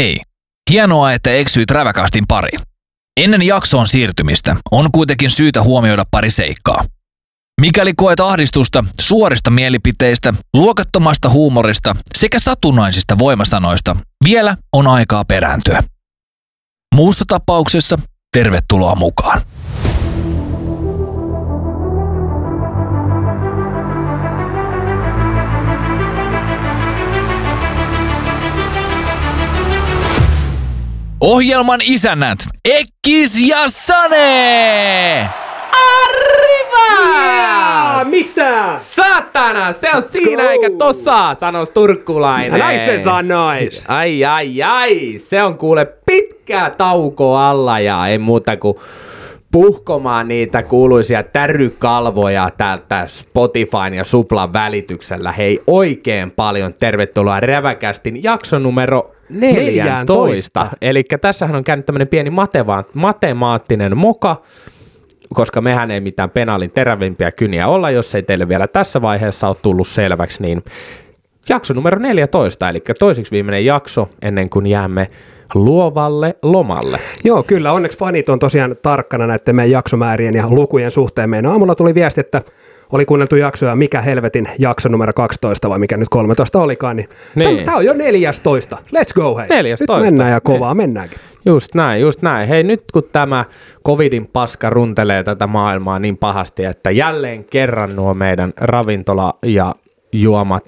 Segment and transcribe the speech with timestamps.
[0.00, 0.20] Hei,
[0.70, 2.60] hienoa, että eksyit räväkastin pariin.
[3.20, 6.84] Ennen jaksoon siirtymistä on kuitenkin syytä huomioida pari seikkaa.
[7.60, 15.82] Mikäli koet ahdistusta suorista mielipiteistä, luokattomasta huumorista sekä satunnaisista voimasanoista, vielä on aikaa perääntyä.
[16.94, 17.98] Muussa tapauksessa
[18.36, 19.42] tervetuloa mukaan.
[31.20, 35.28] Ohjelman isännät Ekkis ja Sane!
[35.72, 37.10] Arriva!
[37.36, 38.78] Jaa, mitä?
[38.82, 40.48] Saatana, se on siinä go!
[40.48, 42.58] eikä tossa, sanois turkkulainen.
[42.58, 43.84] Näin se sanois.
[43.88, 48.76] Ai ai ai, se on kuule pitkä tauko alla ja ei muuta kuin
[49.52, 55.32] puhkomaan niitä kuuluisia tärykalvoja täältä Spotifyn ja Suplan välityksellä.
[55.32, 60.04] Hei oikein paljon tervetuloa Räväkästin jakso numero 14.
[60.14, 60.66] 14.
[60.82, 64.42] Eli tässähän on käynyt tämmöinen pieni mateva- matemaattinen moka,
[65.34, 69.56] koska mehän ei mitään penaalin terävimpiä kyniä olla, jos ei teille vielä tässä vaiheessa ole
[69.62, 70.62] tullut selväksi, niin
[71.48, 75.10] jakso numero 14, eli toisiksi viimeinen jakso ennen kuin jäämme
[75.54, 76.98] luovalle lomalle.
[77.24, 77.72] Joo, kyllä.
[77.72, 81.30] Onneksi fanit on tosiaan tarkkana näiden meidän jaksomäärien ja lukujen suhteen.
[81.30, 82.42] Meidän aamulla tuli viesti, että
[82.92, 87.54] oli kuunneltu jaksoja, mikä helvetin jakso numero 12 vai mikä nyt 13 olikaan, niin, Niin.
[87.54, 87.64] niin.
[87.64, 88.78] tämä on jo 14.
[88.96, 89.46] Let's go hei.
[89.48, 89.94] 14.
[89.94, 90.42] Nyt mennään ja Niin.
[90.42, 91.18] kovaa mennäänkin.
[91.46, 92.48] Just näin, just näin.
[92.48, 93.44] Hei, nyt kun tämä
[93.86, 99.74] covidin paska runtelee tätä maailmaa niin pahasti, että jälleen kerran nuo meidän ravintola- ja
[100.12, 100.64] juomat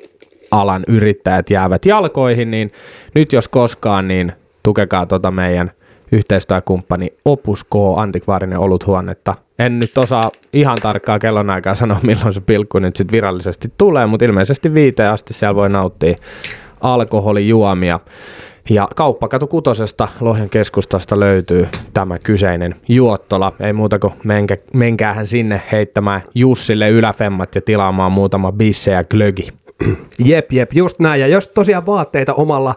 [0.51, 2.73] alan yrittäjät jäävät jalkoihin, niin
[3.15, 5.71] nyt jos koskaan, niin tukekaa tota meidän
[6.13, 9.35] yhteistyökumppani Opus K antikvaarinen oluthuonetta.
[9.59, 14.25] En nyt osaa ihan tarkkaa kellonaikaa sanoa, milloin se pilkku nyt sitten virallisesti tulee, mutta
[14.25, 16.17] ilmeisesti viiteen asti siellä voi nauttia
[16.81, 18.01] alkoholijuomia.
[18.71, 23.53] Ja kauppakatu kutosesta Lohjan keskustasta löytyy tämä kyseinen juottola.
[23.61, 29.49] Ei muuta kuin menkä, menkäähän sinne heittämään Jussille yläfemmat ja tilaamaan muutama bisse ja glögi.
[30.19, 31.21] Jep, jep, just näin.
[31.21, 32.75] Ja jos tosiaan vaatteita omalla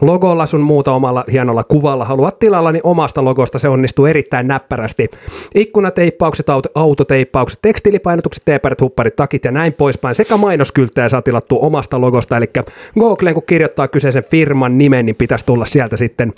[0.00, 5.10] logolla sun muuta omalla hienolla kuvalla haluat tilalla, niin omasta logosta se onnistuu erittäin näppärästi.
[5.54, 10.14] Ikkunateippaukset, auto, autoteippaukset, tekstiilipainotukset, teepärit, hupparit, takit ja näin poispäin.
[10.14, 12.36] Sekä mainoskylttejä saa tilattua omasta logosta.
[12.36, 12.50] Eli
[13.00, 16.32] Googleen kun kirjoittaa kyseisen firman nimen, niin pitäisi tulla sieltä sitten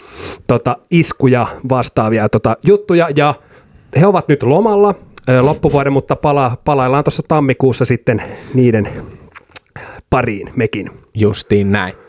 [0.47, 3.08] tota, iskuja vastaavia tota, juttuja.
[3.16, 3.34] Ja
[4.00, 4.94] he ovat nyt lomalla
[5.28, 8.22] ö, loppuvuoden, mutta pala, palaillaan tuossa tammikuussa sitten
[8.54, 8.88] niiden
[10.10, 10.91] pariin mekin.
[11.14, 12.07] Justiin näin.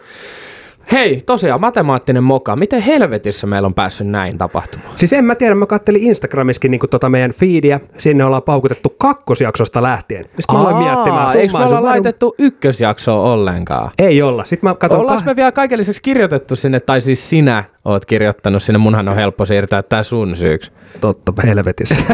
[0.91, 2.55] Hei, tosiaan matemaattinen moka.
[2.55, 4.91] Miten helvetissä meillä on päässyt näin tapahtumaan?
[4.95, 9.83] Siis en mä tiedä, mä kattelin Instagramiskin niin tota meidän feedia, sinne ollaan paukutettu kakkosjaksosta
[9.83, 10.23] lähtien.
[10.23, 11.89] Sitten mä aloin miettimään, eikö me summa olla summarum.
[11.89, 13.91] laitettu ykkösjaksoa ollenkaan?
[13.99, 14.45] Ei olla.
[14.45, 18.63] Sitten mä katson, Ollaanko me vielä kaiken lisäksi kirjoitettu sinne, tai siis sinä oot kirjoittanut
[18.63, 20.71] sinne, munhan on helppo siirtää tää sun syyksi.
[21.01, 22.01] Totta helvetissä.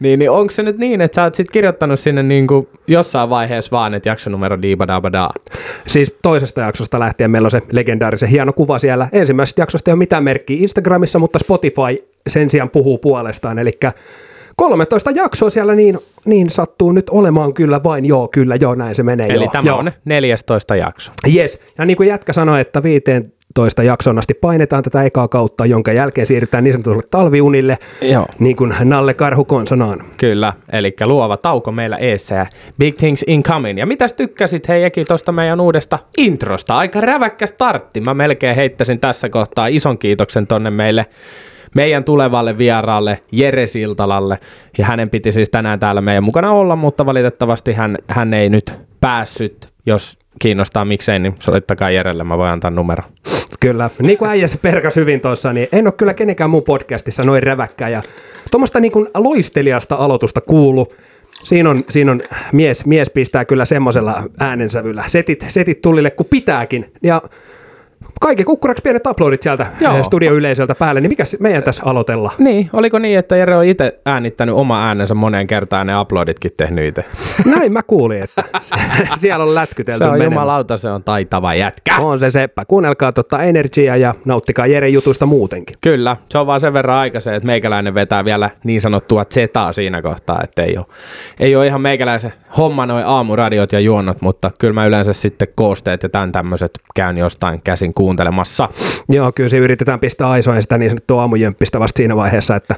[0.00, 3.70] Niin, niin onko se nyt niin, että sä oot sit kirjoittanut sinne niinku jossain vaiheessa
[3.70, 5.30] vaan, että jaksonumero diibadabada?
[5.86, 9.08] siis toisesta jaksosta lähtien meillä on se legendaarisen hieno kuva siellä.
[9.12, 13.58] Ensimmäisestä jaksosta ei ole mitään merkkiä Instagramissa, mutta Spotify sen sijaan puhuu puolestaan.
[13.58, 13.72] Eli
[14.58, 19.02] 13 jaksoa siellä niin, niin sattuu nyt olemaan kyllä vain, joo, kyllä, joo, näin se
[19.02, 19.26] menee.
[19.26, 19.78] Eli joo, tämä joo.
[19.78, 21.12] on 14 jakso.
[21.34, 21.60] Yes.
[21.78, 26.26] Ja niin kuin jätkä sanoi, että 15 jakson asti painetaan tätä ekaa kautta, jonka jälkeen
[26.26, 28.26] siirrytään niin sanotulle talviunille, Joo.
[28.38, 30.04] niin kuin Nalle Karhu konsonaan.
[30.16, 32.46] Kyllä, eli luova tauko meillä eessä ja
[32.78, 33.78] Big Things Incoming.
[33.78, 36.76] Ja mitäs tykkäsit hei Eki tuosta meidän uudesta introsta?
[36.76, 38.00] Aika räväkkä startti.
[38.00, 41.06] Mä melkein heittäisin tässä kohtaa ison kiitoksen tonne meille
[41.74, 44.38] meidän tulevalle vieraalle Jere Siltalalle.
[44.78, 48.72] Ja hänen piti siis tänään täällä meidän mukana olla, mutta valitettavasti hän, hän ei nyt
[49.00, 49.68] päässyt.
[49.86, 53.02] Jos kiinnostaa miksei, niin soittakaa Jerelle, mä voin antaa numero.
[53.60, 53.90] Kyllä.
[54.02, 57.42] Niin kuin äijä se perkas hyvin tuossa, niin en ole kyllä kenenkään mun podcastissa noin
[57.42, 57.88] räväkkää.
[57.88, 58.02] Ja
[58.50, 60.92] tuommoista niin kuin loistelijasta aloitusta kuulu.
[61.42, 62.20] Siinä on, siinä on
[62.52, 65.04] mies, mies pistää kyllä semmoisella äänensävyllä.
[65.06, 66.92] Setit, setit tulille kun pitääkin.
[67.02, 67.22] Ja
[68.20, 69.96] kaiken kukkuraksi pienet uploadit sieltä Joo.
[69.96, 72.32] eh, studioyleisöltä päälle, niin mikä meidän tässä aloitella?
[72.38, 76.84] Niin, oliko niin, että Jere on itse äänittänyt oma äänensä moneen kertaan ne uploaditkin tehnyt
[76.84, 77.04] itse?
[77.56, 78.44] Näin mä kuulin, että
[79.20, 80.32] siellä on lätkytelty Se on menemään.
[80.32, 81.96] jumalauta, se on taitava jätkä.
[81.98, 82.64] On se seppä.
[82.64, 85.76] Kuunnelkaa tota energiaa ja nauttikaa Jeren jutuista muutenkin.
[85.80, 90.02] Kyllä, se on vaan sen verran aikaisen, että meikäläinen vetää vielä niin sanottua zetaa siinä
[90.02, 90.86] kohtaa, että ei ole,
[91.40, 96.02] ei ole ihan meikäläisen homma noin aamuradiot ja juonnot, mutta kyllä mä yleensä sitten koosteet
[96.02, 98.68] ja tämän tämmöiset käyn jostain käsin kuuntelemassa.
[99.08, 102.74] Joo, kyllä se yritetään pistää aisoen sitä niin sanottua aamujemppistä vasta siinä vaiheessa, että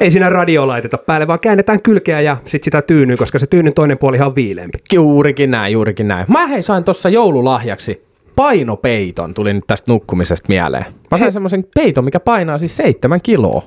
[0.00, 3.74] ei siinä radio laiteta päälle, vaan käännetään kylkeä ja sitten sitä tyynyä, koska se tyynyn
[3.74, 4.78] toinen puoli on viileämpi.
[4.92, 6.26] Juurikin näin, juurikin näin.
[6.28, 8.06] Mä hei sain tuossa joululahjaksi
[8.36, 10.84] painopeiton, tuli nyt tästä nukkumisesta mieleen.
[11.10, 13.62] Mä sain semmoisen peiton, mikä painaa siis seitsemän kiloa.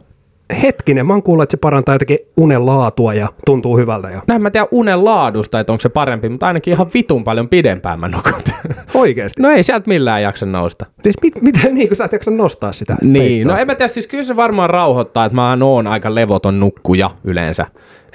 [0.63, 4.09] Hetkinen, mä oon kuullut, että se parantaa jotenkin unen laatua ja tuntuu hyvältä.
[4.09, 4.21] Ja...
[4.27, 7.49] No en mä tiedä unen laadusta, että onko se parempi, mutta ainakin ihan vitun paljon
[7.49, 8.33] pidempään mä nukun.
[8.93, 9.41] Oikeesti?
[9.41, 10.85] No ei sieltä millään jaksa nousta.
[11.03, 13.53] Siis mit, miten niin, kun sä et jaksa nostaa sitä Niin, peittoa?
[13.53, 17.09] no en mä tiedä, siis kyllä se varmaan rauhoittaa, että mä oon aika levoton nukkuja
[17.23, 17.65] yleensä.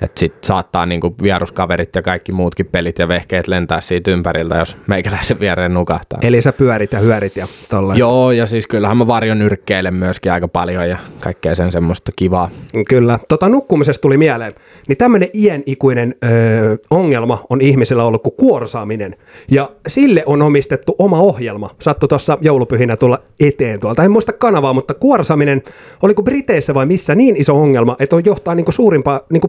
[0.02, 4.76] Että sit saattaa niinku vieruskaverit ja kaikki muutkin pelit ja vehkeet lentää siitä ympäriltä, jos
[4.87, 6.19] meikäläisen viereen nukahtaa.
[6.23, 7.94] Eli sä pyörit ja hyörit ja tolla.
[7.94, 12.50] Joo, ja siis kyllähän mä varjon nyrkkeilen myöskin aika paljon ja kaikkea sen semmoista kivaa.
[12.88, 13.19] Kyllä.
[13.29, 14.52] Tota, nukkumisesta tuli mieleen.
[14.88, 19.17] Niin tämmöinen iänikuinen öö, ongelma on ihmisillä ollut kuin kuorsaaminen.
[19.50, 21.70] Ja sille on omistettu oma ohjelma.
[21.81, 24.05] Sattui tuossa joulupyhinä tulla eteen tuolta.
[24.05, 25.62] En muista kanavaa, mutta kuorsaaminen
[26.02, 29.49] oli kuin Briteissä vai missä niin iso ongelma, että on johtaa niinku suurimpaa niinku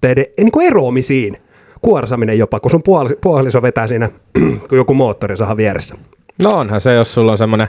[0.00, 1.36] parisuhteiden niinku eroamisiin.
[1.82, 2.82] Kuorsaminen jopa, kun sun
[3.20, 4.08] puoliso vetää siinä
[4.68, 5.94] kun joku moottorisaha vieressä.
[6.42, 7.68] No onhan se, jos sulla on semmoinen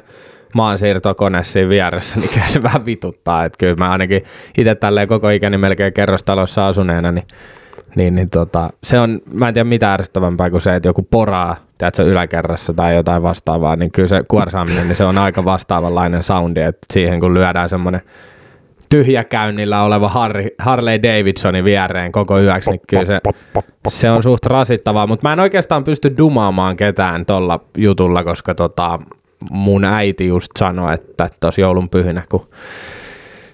[0.54, 3.45] maansiirtokone siinä vieressä, niin kyllä se vähän vituttaa.
[3.45, 4.24] Että kyllä mä ainakin
[4.57, 7.28] itse tälleen koko ikäni melkein kerrostalossa asuneena, niin,
[7.95, 11.56] niin, niin tota, se on, mä en tiedä mitä ärsyttävämpää kuin se, että joku poraa,
[11.78, 16.62] tiedätkö, yläkerrassa tai jotain vastaavaa, niin kyllä se kuorsaaminen, niin se on aika vastaavanlainen soundi,
[16.62, 18.01] että siihen kun lyödään semmoinen
[18.92, 23.20] tyhjäkäynnillä oleva Harley, Harley Davidsonin viereen koko yöksi, niin kyllä se,
[23.88, 29.00] se on suht rasittavaa, mutta mä en oikeastaan pysty dumaamaan ketään tolla jutulla, koska tota,
[29.52, 32.48] mun äiti just sanoi, että tuossa joulun pyhinä, kun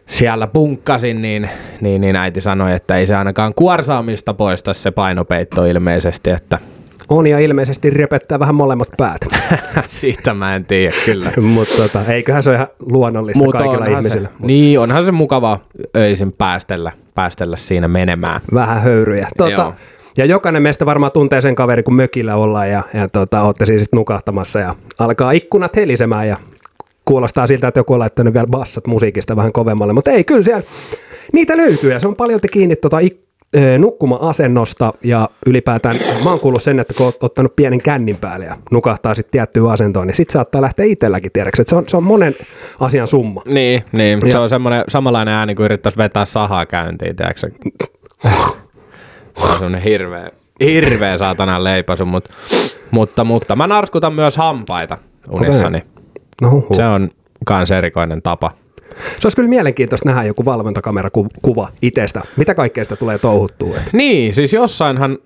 [0.08, 1.50] siellä punkkasin, niin,
[1.82, 6.58] niin, niin äiti sanoi, että ei se ainakaan kuorsaamista poista se painopeitto ilmeisesti, että
[7.10, 9.22] On ja ilmeisesti repettää vähän molemmat päät.
[9.88, 11.32] siitä mä en tiedä kyllä.
[11.42, 14.28] Mutta tota, eiköhän se ole ihan luonnollista Mutta kaikilla onhan ihmisillä.
[14.28, 15.60] Se, niin, onhan se mukava
[15.96, 18.42] öisin päästellä, päästellä siinä menemään.
[18.54, 19.28] Vähän höyryjä.
[19.38, 19.74] Tota, Joo.
[20.18, 23.82] ja jokainen meistä varmaan tuntee sen kaveri, kun mökillä ollaan ja, ja tota, olette siis
[23.82, 26.38] sit nukahtamassa ja alkaa ikkunat helisemään ja
[27.06, 30.64] kuulostaa siltä, että joku on laittanut vielä bassat musiikista vähän kovemmalle, mutta ei, kyllä siellä
[31.34, 33.27] niitä löytyy ja se on paljon kiinni tota ik-
[33.80, 38.58] nukkuma-asennosta ja ylipäätään mä oon kuullut sen, että kun oot ottanut pienen kännin päälle ja
[38.72, 42.36] nukahtaa sitten tiettyyn asentoon, niin sit saattaa lähteä itselläkin tiedäksi, se on, se on monen
[42.80, 43.42] asian summa.
[43.46, 44.20] Niin, niin.
[44.26, 47.40] Ja- se on semmoinen samanlainen ääni kuin yrittäisi vetää sahaa käyntiin, tiedätkö?
[47.40, 47.50] Se
[49.44, 52.34] on semmoinen hirveä, hirveä saatanan leipasu, mutta,
[52.92, 54.98] mutta, mutta mä narskutan myös hampaita
[55.30, 55.82] unissani.
[56.42, 56.68] No, huh.
[56.72, 57.10] Se on
[57.46, 58.52] kans erikoinen tapa.
[59.20, 62.22] Se olisi kyllä mielenkiintoista nähdä joku valvontakamerakuva itsestä.
[62.38, 63.76] Mitä kaikkea sitä tulee touhuttua?
[63.92, 65.18] Niin, siis jossainhan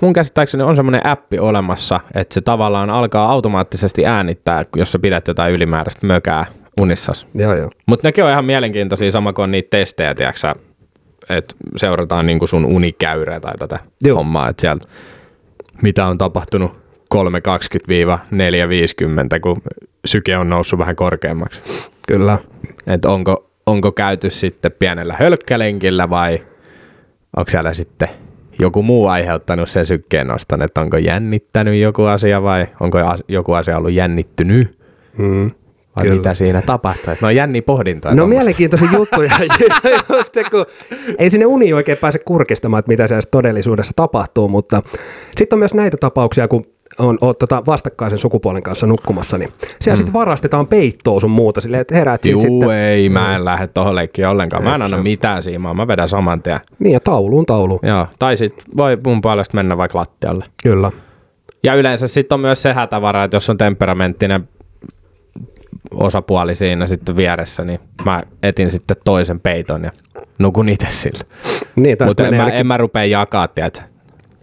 [0.00, 5.28] mun käsittääkseni on semmoinen appi olemassa, että se tavallaan alkaa automaattisesti äänittää, jos sä pidät
[5.28, 6.46] jotain ylimääräistä mökää
[6.80, 7.26] unissas.
[7.34, 7.70] Joo, joo.
[7.86, 10.54] Mutta nekin on ihan mielenkiintoisia, sama kuin niitä testejä, tiedätkö
[11.28, 14.16] että seurataan niinku sun unikäyrää tai tätä Joo.
[14.16, 14.86] hommaa, että sieltä
[15.82, 16.72] mitä on tapahtunut
[17.14, 17.20] 3.20-4.50,
[19.40, 19.62] kun
[20.08, 21.60] syke on noussut vähän korkeammaksi.
[22.12, 22.38] Kyllä.
[22.86, 26.42] Että onko, onko käyty sitten pienellä hölkkälenkillä vai
[27.36, 28.08] onko siellä sitten
[28.60, 33.76] joku muu aiheuttanut sen sykkeen noston, että onko jännittänyt joku asia vai onko joku asia
[33.76, 34.78] ollut jännittynyt
[35.18, 35.50] Mm.
[35.96, 36.16] vai Kyllä.
[36.16, 37.12] mitä siinä tapahtuu.
[37.12, 38.14] Että no jänni pohdintaa.
[38.14, 39.30] No mielenkiintoisia juttuja.
[40.16, 40.66] Just, se, kun
[41.18, 44.82] ei sinne uni oikein pääse kurkistamaan, että mitä siellä todellisuudessa tapahtuu, mutta
[45.36, 46.66] sitten on myös näitä tapauksia, kun
[46.98, 49.98] on, oot tota vastakkaisen sukupuolen kanssa nukkumassa, niin siellä mm.
[49.98, 52.70] sitten varastetaan peittoa sun muuta silleen, että heräät sit Juu, sitten.
[52.70, 54.64] ei, mä en lähde tohon leikkiin ollenkaan.
[54.64, 56.60] Mä en anna on- mitään siimaa, mä vedän saman tien.
[56.78, 57.80] Niin ja tauluun tauluun.
[57.82, 60.44] Joo, tai sit voi mun puolesta mennä vaikka lattialle.
[60.62, 60.92] Kyllä.
[61.62, 64.48] Ja yleensä sitten on myös se hätävara, että jos on temperamenttinen
[65.94, 69.90] osapuoli siinä sitten vieressä, niin mä etin sitten toisen peiton ja
[70.38, 71.20] nukun itse sillä.
[71.76, 73.82] Niin, Mutta en, mä- en mä rupea jakaa, tiedätkö?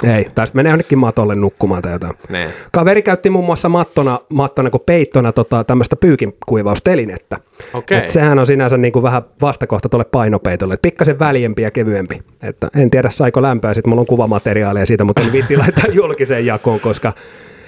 [0.05, 2.13] Ei, tästä menee jonnekin matolle nukkumaan tai jotain.
[2.29, 2.49] Niin.
[2.71, 7.39] Kaveri käytti muun muassa mattona, mattona kuin peittona tota, tämmöistä pyykinkuivaustelinettä.
[7.73, 7.97] Okei.
[7.97, 12.21] Et sehän on sinänsä niin kuin vähän vastakohta tuolle painopeitolle, pikkasen väljempi ja kevyempi.
[12.43, 16.45] Että en tiedä saiko lämpöä, sitten mulla on kuvamateriaalia siitä, mutta en viitti laittaa julkiseen
[16.45, 17.13] jakoon, koska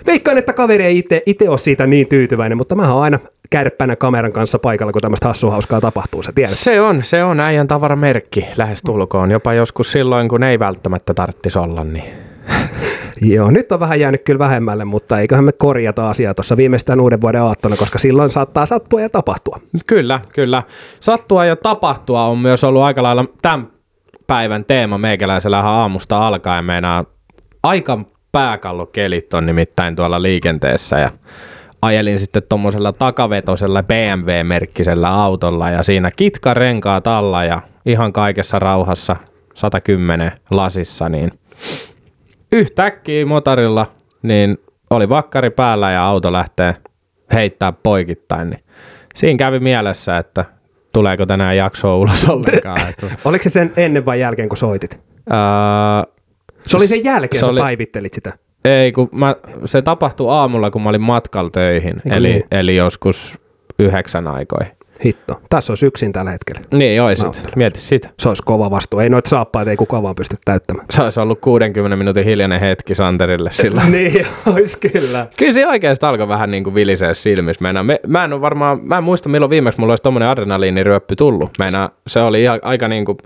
[0.08, 4.34] veikkaan, että kaveri ei itse, ole siitä niin tyytyväinen, mutta mä oon aina kärppänä kameran
[4.34, 6.54] kanssa paikalla, kun tämmöistä hassuhauskaa tapahtuu, sä tiedät.
[6.54, 9.32] Se on, se on äijän tavaramerkki lähestulkoon.
[9.32, 12.27] Jopa joskus silloin, kun ei välttämättä tarttisi olla, niin
[13.22, 17.22] Joo, nyt on vähän jäänyt kyllä vähemmälle, mutta eiköhän me korjata asiaa tuossa viimeistään uuden
[17.22, 19.60] vuoden aattona, koska silloin saattaa sattua ja tapahtua.
[19.88, 20.64] Kyllä, kyllä.
[21.00, 23.68] Sattua ja tapahtua on myös ollut aika lailla tämän
[24.28, 26.66] päivän teema meikäläisellä aamusta alkaen.
[26.66, 27.06] Meinaa
[27.64, 28.00] aika
[28.32, 31.12] pääkallokelit on nimittäin tuolla liikenteessä ja
[31.82, 39.16] ajelin sitten tuommoisella takavetosella BMW-merkkisellä autolla ja siinä kitkarenkaat alla ja ihan kaikessa rauhassa
[39.54, 41.32] 110 lasissa, niin
[42.52, 43.86] yhtäkkiä motorilla
[44.24, 44.58] niin
[44.90, 46.76] oli vakkari päällä ja auto lähtee
[47.34, 48.64] heittää poikittain, niin
[49.16, 50.46] siinä kävi mielessä, että
[50.94, 52.80] tuleeko tänään jaksoa ulos ollenkaan.
[53.26, 55.00] Oliko se sen ennen vai jälkeen, kun soitit?
[55.30, 56.04] ää,
[56.66, 58.34] Se oli sen jälkeen, Se sä oli- päivittelit sitä.
[58.66, 59.36] ei, kun mä,
[59.66, 62.44] se tapahtui aamulla, kun mä olin matkalla töihin, eli, niin?
[62.52, 63.38] eli joskus
[63.80, 64.77] yhdeksän aikoihin.
[65.06, 65.42] Hitto.
[65.50, 66.62] Tässä on yksin tällä hetkellä.
[66.78, 67.48] Niin, oisit.
[67.56, 68.10] Mieti sitä.
[68.20, 69.00] Se olisi kova vastuu.
[69.00, 70.86] Ei noita saappaita ei kukaan vaan pysty täyttämään.
[70.92, 73.92] Se olisi ollut 60 minuutin hiljainen hetki Santerille silloin.
[73.98, 75.28] niin, olisi kyllä.
[75.38, 77.64] Kyllä se oikeasti alkoi vähän niin kuin vilisee silmissä.
[77.64, 81.16] Meinaa, me, mä en ole varmaan, mä en muista milloin viimeksi mulla olisi tommonen adrenaliiniryöppy
[81.16, 81.52] tullut.
[81.60, 83.18] Meinaa, se oli ihan, aika niin kuin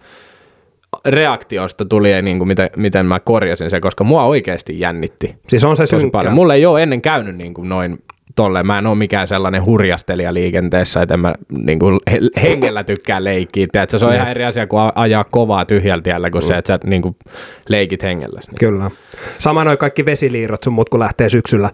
[1.05, 5.77] reaktiosta tuli niin kuin miten, miten mä korjasin se, koska mua oikeasti jännitti Siis on
[5.77, 6.33] se paljon.
[6.33, 8.03] Mulla ei ole ennen käynyt niin kuin noin
[8.35, 8.67] tolleen.
[8.67, 13.23] Mä en ole mikään sellainen hurjastelija liikenteessä, että en mä niin kuin he- hengellä tykkää
[13.23, 13.67] leikkiä.
[13.71, 13.99] Tiedätkö?
[13.99, 17.01] Se on ihan eri asia kuin ajaa kovaa tyhjällä tiellä kuin se, että sä niin
[17.01, 17.15] kuin
[17.69, 18.41] leikit hengellä.
[18.59, 18.91] Kyllä.
[19.37, 21.69] Sama noin kaikki vesiliirrot sun muut, kun lähtee syksyllä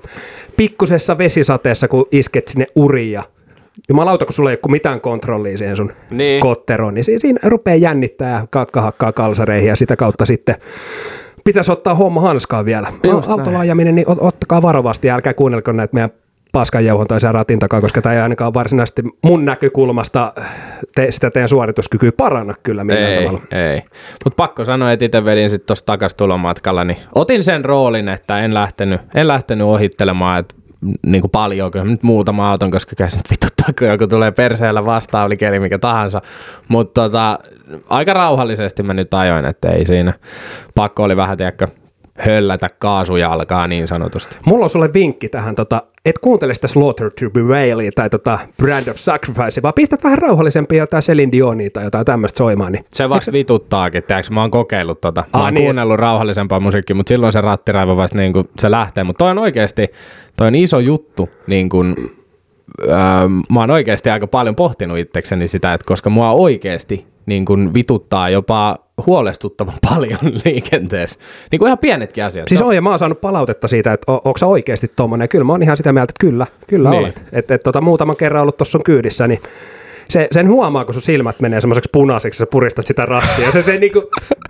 [0.58, 3.24] pikkusessa vesisateessa, kun isket sinne uriin ja
[3.90, 6.42] Jumalauta, kun sulla ei ole mitään kontrollia siihen sun Niin.
[6.42, 10.56] kotteroon, niin siinä, rupeaa jännittää ja kakka hakkaa kalsareihin ja sitä kautta sitten
[11.46, 12.88] pitäisi ottaa homma hanskaan vielä.
[13.04, 13.62] Just Autolla näin.
[13.62, 16.10] ajaminen, niin ot- ottakaa varovasti ja älkää kuunnelko näitä meidän
[16.58, 20.34] paskanjauhontaisia ratin takaa, koska tämä ei ainakaan varsinaisesti mun näkökulmasta
[20.96, 23.42] te, sitä teidän suorituskykyä paranna kyllä millään ei, tavalla.
[23.52, 23.82] ei.
[24.24, 28.40] Mutta pakko sanoa, että itse vedin sitten tuossa takas tulomatkalla, niin otin sen roolin, että
[28.40, 30.56] en lähtenyt, en lähtenyt ohittelemaan, että
[31.06, 34.32] niin kuin paljon, kyllä nyt muutama auton, koska kyllä se nyt vituttaa, kun joku tulee
[34.32, 36.22] perseellä vastaan, oli keli mikä tahansa.
[36.68, 37.40] Mutta tota,
[37.90, 40.14] aika rauhallisesti mä nyt ajoin, että ei siinä.
[40.76, 41.68] Pakko oli vähän, tiedätkö,
[42.18, 44.38] höllätä kaasujalkaa niin sanotusti.
[44.46, 48.88] Mulla on sulle vinkki tähän, tota, et kuuntele sitä Slaughter to Bewailia tai tota Brand
[48.88, 52.72] of Sacrifice, vaan pistät vähän rauhallisempia jotain Celine Dionia tai jotain tämmöistä soimaan.
[52.72, 52.86] Niin.
[52.92, 54.34] Se vasta vituttaakin, tiedätkö?
[54.34, 55.24] Mä oon kokeillut tota.
[55.34, 55.64] Mä oon niin.
[55.64, 59.04] kuunnellut rauhallisempaa musiikkia, mutta silloin se rattiraivo vasta niin kuin se lähtee.
[59.04, 59.88] Mutta toi on oikeasti,
[60.38, 61.96] toi on iso juttu, niin kuin,
[62.84, 62.96] öö,
[63.50, 68.30] mä oon oikeasti aika paljon pohtinut itsekseni sitä, että koska mua oikeasti niin kuin vituttaa
[68.30, 71.20] jopa huolestuttavan paljon liikenteessä.
[71.52, 72.48] Niin kuin ihan pienetkin asiat.
[72.48, 75.30] Siis on- ja mä oon saanut palautetta siitä, että onko sä oikeasti tommonen.
[75.30, 77.00] Kyllä mä oon ihan sitä mieltä, että kyllä, kyllä Niin.
[77.04, 77.24] olet.
[77.32, 79.42] Että et, tota, muutaman kerran ollut tuossa sun kyydissä, niin
[80.10, 83.46] se, sen huomaa, kun sun silmät menee semmoiseksi punaiseksi, ja sä puristat sitä rattia.
[83.46, 84.04] Ja se, se niinku,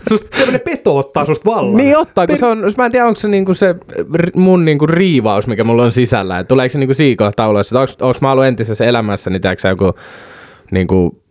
[0.10, 1.78] susta, semmoinen peto ottaa susta vallan.
[1.78, 3.76] Niin ottaa, kun se on, mä en tiedä, onko se niinku se
[4.36, 6.40] mun niinku riivaus, mikä mulla on sisällä.
[6.40, 9.70] Et tuleeko se niinku siikohta ulos, että onko, mä ollut entisessä elämässä, niin tiedätkö sä,
[10.72, 11.22] joku niinku,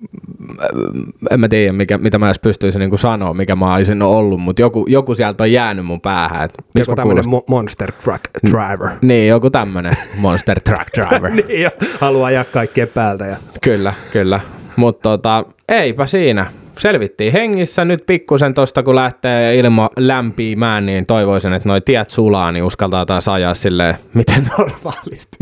[1.30, 4.62] en mä tiedä, mikä, mitä mä edes pystyisin niinku sanoa, mikä mä olisin ollut, mutta
[4.62, 6.44] joku, joku sieltä on jäänyt mun päähän.
[6.44, 7.48] Et, miltä Joku tämmöinen kuulostan?
[7.48, 8.88] mo- monster truck driver.
[9.02, 11.30] Niin, joku tämmönen monster truck driver.
[11.48, 13.26] niin, ja haluaa ajaa kaikkien päältä.
[13.26, 13.36] Ja...
[13.62, 14.40] Kyllä, kyllä.
[14.76, 16.46] Mutta tota, eipä siinä.
[16.78, 17.84] Selvittiin hengissä.
[17.84, 23.06] Nyt pikkusen tosta, kun lähtee ilma lämpiimään, niin toivoisin, että noi tiet sulaa, niin uskaltaa
[23.06, 25.36] taas ajaa silleen, miten normaalisti.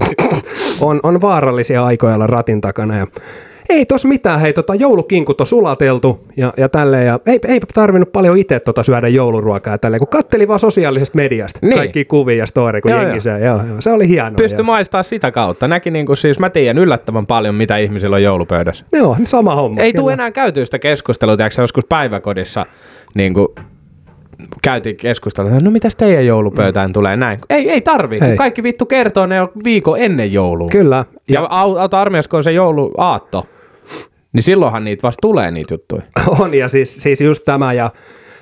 [0.81, 2.97] on, on vaarallisia aikoja olla ratin takana.
[2.97, 3.07] Ja
[3.69, 8.13] ei tos mitään, hei, tota, joulukinkut on sulateltu ja, ja tälleen, ja ei, ei tarvinnut
[8.13, 11.75] paljon itse tota syödä jouluruokaa ja tälleen, kun katteli vaan sosiaalisesta mediasta Niin.
[11.77, 13.21] kaikki kuvia ja story, kun Joo, jengi joo.
[13.21, 14.37] se, joo, joo, se oli hienoa.
[14.37, 15.69] Pysty ja, maistaa sitä kautta.
[15.69, 18.85] Näki niinku siis, mä tiedän yllättävän paljon, mitä ihmisillä on joulupöydässä.
[18.93, 19.81] Joo, sama homma.
[19.81, 22.67] Ei tule enää käytyä sitä keskustelua, tiedätkö, joskus päiväkodissa
[23.15, 23.49] niin kuin,
[24.63, 27.39] käytiin keskustelua, että no mitäs teidän joulupöytään tulee näin.
[27.51, 28.37] Ei, ei tarvii, Ei.
[28.37, 30.69] kaikki vittu kertoo ne jo viikon ennen joulua.
[30.73, 31.05] Kyllä.
[31.29, 33.47] Ja au- auto-armiassa, kun on se jouluaatto,
[34.35, 36.03] niin silloinhan niitä vasta tulee niitä juttuja.
[36.41, 37.91] On, ja siis, siis just tämä, ja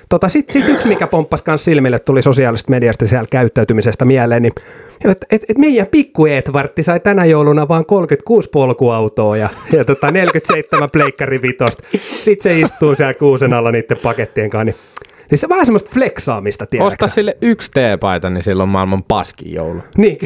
[0.09, 4.53] tota, sitten sit yksi, mikä pomppasi kans silmille, tuli sosiaalisesta mediasta siellä käyttäytymisestä mieleen, niin
[5.05, 10.11] että et, et meidän pikku Edvartti sai tänä jouluna vaan 36 polkuautoa ja, ja tota
[10.11, 11.83] 47 pleikkarivitosta.
[11.97, 14.75] Sitten se istuu siellä kuusen alla niiden pakettien kanssa, niin,
[15.31, 19.53] niin se on vähän semmoista fleksaamista, tiedätkö Osta sille yksi teepaita, niin silloin maailman paskin
[19.53, 19.81] joulu.
[19.97, 20.17] Niin,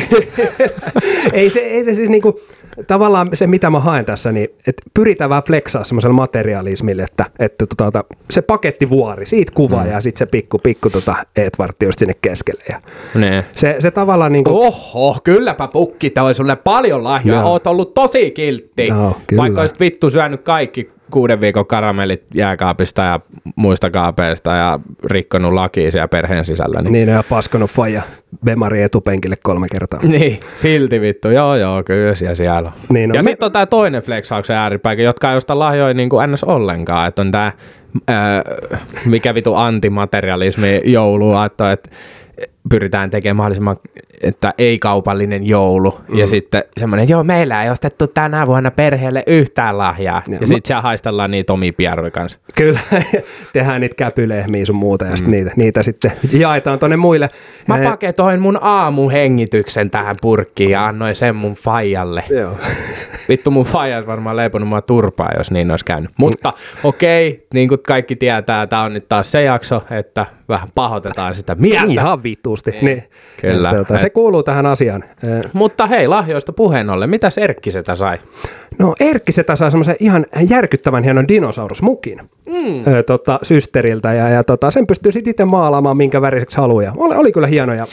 [1.33, 2.39] ei, se, ei se siis niinku,
[2.87, 7.65] tavallaan se mitä mä haen tässä, niin että pyritään vähän flexaa semmoisella materialismille, että, että
[7.77, 9.91] tota, se pakettivuori, siitä kuva mm.
[9.91, 12.63] ja sitten se pikku, pikku tota Edvartti just sinne keskelle.
[12.69, 12.81] Ja
[13.15, 13.43] Niin.
[13.51, 17.39] se, se tavallaan niinku, Oho, kylläpä pukki toi sulle paljon lahjoja.
[17.39, 17.51] Joo.
[17.51, 18.87] Oot ollut tosi kiltti.
[19.27, 19.41] Kyllä.
[19.41, 23.19] Vaikka olisit vittu syönyt kaikki kuuden viikon karamellit jääkaapista ja
[23.55, 26.81] muista kaapeista ja rikkonut lakia siellä perheen sisällä.
[26.81, 28.01] Niin, niin ja paskonut faija
[28.45, 29.99] Bemari etupenkille kolme kertaa.
[30.19, 31.29] niin silti vittu.
[31.29, 32.73] Joo, joo, kyllä siellä siellä on.
[32.89, 33.15] Niin on.
[33.15, 36.43] ja Me- sitten on tää toinen flexauksen ääripäikä, jotka ei osta lahjoja niin kuin ns.
[36.43, 37.07] ollenkaan.
[37.07, 37.51] Että on tää,
[38.07, 38.43] ää,
[39.05, 41.89] mikä vitu antimaterialismi jouluaatto, että
[42.69, 43.77] pyritään tekemään mahdollisimman,
[44.21, 45.99] että ei-kaupallinen joulu.
[46.07, 46.17] Mm.
[46.17, 50.21] Ja sitten semmoinen, joo, meillä ei ostettu tänä vuonna perheelle yhtään lahjaa.
[50.27, 52.39] Ja, ja mä- sitten siellä haistellaan niitä omia pieroja kanssa.
[52.57, 52.79] Kyllä,
[53.53, 55.31] tehdään niitä käpylehmiä sun muuta ja mm.
[55.31, 57.27] niitä, niitä sitten jaetaan tonne muille.
[57.67, 62.23] Mä Eh, paketoin mun aamuhengityksen tähän purkkiin ja annoin sen mun faijalle.
[62.29, 62.57] Joo.
[63.29, 66.11] Vittu mun faija varmaan leiponut mua turpaa, jos niin olisi käynyt.
[66.17, 71.35] Mutta okei, niin kuin kaikki tietää, tämä on nyt taas se jakso, että vähän pahoitetaan
[71.35, 71.91] sitä mieltä.
[71.91, 72.23] Ihan
[72.65, 72.85] vituusti.
[72.85, 73.03] Niin.
[73.41, 73.67] Kyllä.
[73.67, 75.03] Ja Tuota, se kuuluu tähän asiaan.
[75.53, 78.17] Mutta hei, lahjoista puheen ollen, mitä Erkki sitä sai?
[78.79, 82.93] No Erkki Setä sai semmoisen ihan järkyttävän hienon dinosaurusmukin mm.
[82.93, 86.93] ö, tota, systeriltä ja, ja tota, sen pystyy sitten itse maalaamaan minkä väriseksi haluaa.
[86.97, 87.85] Oli, oli kyllä hieno ja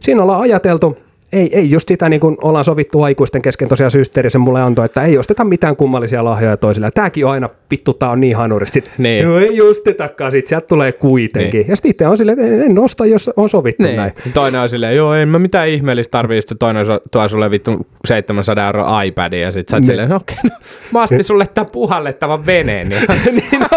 [0.00, 0.96] siinä ollaan ajateltu,
[1.34, 4.84] ei, ei just sitä niin kuin ollaan sovittu aikuisten kesken tosiaan systeri sen mulle antoi,
[4.84, 6.86] että ei osteta mitään kummallisia lahjoja toisille.
[6.86, 8.74] Ja tääkin on aina, vittu tää on niin hanurista.
[8.74, 9.26] Sit, Niin.
[9.26, 11.60] No ei ostetakaan, sit sieltä tulee kuitenkin.
[11.60, 11.70] Niin.
[11.70, 14.12] Ja sitten itse on silleen, että en, en osta, jos on sovittu näin.
[14.34, 18.66] Toinen on silleen, joo, en mä mitään ihmeellistä tarvii, sitten toinen tuo sulle vittu 700
[18.66, 19.86] euroa iPadin ja sitten sä oot Niin.
[19.90, 20.50] silleen, no okei, no,
[20.92, 22.90] mä astin sulle tämän puhallettavan veneen.
[22.90, 23.00] Ja
[23.32, 23.68] niin no,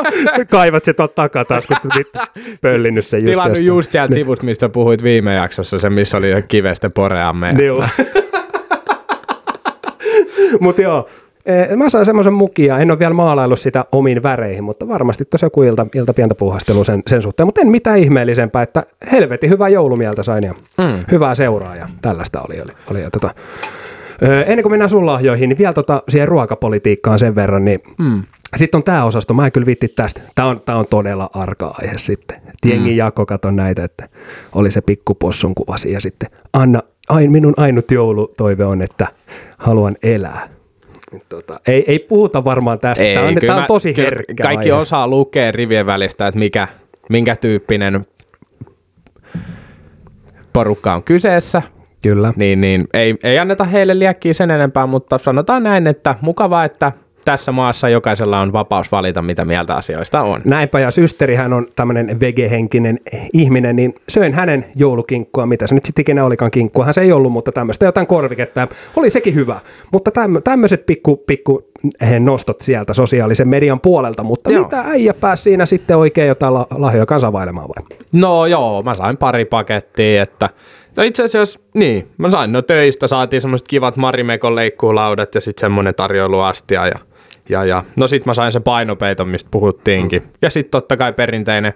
[0.49, 2.19] kaivat se tuot takaa taas, kun vittu
[2.61, 6.89] pöllinnyt sen just tilannut just sieltä sivusta, mistä puhuit viime jaksossa, se missä oli kivestä
[6.89, 7.46] poreamme.
[7.65, 7.83] Joo.
[10.59, 11.07] Mutta joo,
[11.45, 15.45] eh, mä sain semmoisen mukia, en ole vielä maalaillut sitä omiin väreihin, mutta varmasti tuossa
[15.45, 17.47] joku ilta, ilta pientä puuhastelua sen, sen suhteen.
[17.47, 21.05] Mutta en mitään ihmeellisempää, että helvetin hyvää joulumieltä sain ja mm.
[21.11, 22.55] hyvää seuraa ja tällaista oli.
[22.55, 23.33] oli, oli ja tota,
[24.23, 28.23] ö, ennen kuin mennään sun lahjoihin, niin vielä tota, siihen ruokapolitiikkaan sen verran, niin mm.
[28.55, 30.21] sitten on tämä osasto, mä en kyllä vitti tästä.
[30.35, 32.37] Tämä on, tää on todella arka aihe sitten.
[32.37, 32.97] Et Jengi mm.
[32.97, 34.09] jako, kato näitä, että
[34.55, 39.07] oli se pikkupossun kuvasi ja sitten Anna, ain, minun ainut joulutoive on, että
[39.57, 40.49] haluan elää.
[41.29, 43.03] Tota, ei, ei puhuta varmaan tästä.
[43.13, 44.81] Tämä on, tää on mä- tosi herkkä Kaikki aihe.
[44.81, 46.67] osaa lukea rivien välistä, että mikä,
[47.09, 48.05] minkä tyyppinen
[50.53, 51.61] porukka on kyseessä.
[52.01, 52.33] Kyllä.
[52.35, 56.91] Niin, niin ei, ei anneta heille liekkiä sen enempää, mutta sanotaan näin, että mukavaa, että
[57.27, 60.41] tässä maassa jokaisella on vapaus valita, mitä mieltä asioista on.
[60.45, 62.99] Näinpä, ja systerihän on tämmöinen vegehenkinen
[63.33, 67.31] ihminen, niin söin hänen joulukinkkua, mitä se nyt sitten ikinä olikaan kinkkua, se ei ollut,
[67.31, 69.59] mutta tämmöistä jotain korviketta, oli sekin hyvä.
[69.91, 71.61] Mutta tämmö, tämmöiset pikku, pikku
[72.01, 74.63] eh, nostot sieltä sosiaalisen median puolelta, mutta Joo.
[74.63, 77.97] mitä äijä pääsi siinä sitten oikein jotain la- lahjoja kansavailemaan vai?
[78.11, 80.49] No joo, mä sain pari pakettia, että
[80.97, 85.61] No itse asiassa, niin, mä sain no töistä, saatiin semmoiset kivat Marimekon leikkuulaudat ja sitten
[85.61, 86.99] semmonen tarjoiluastia ja,
[87.49, 90.23] ja, ja no sit mä sain sen painopeiton, mistä puhuttiinkin.
[90.41, 91.73] Ja sitten totta kai perinteinen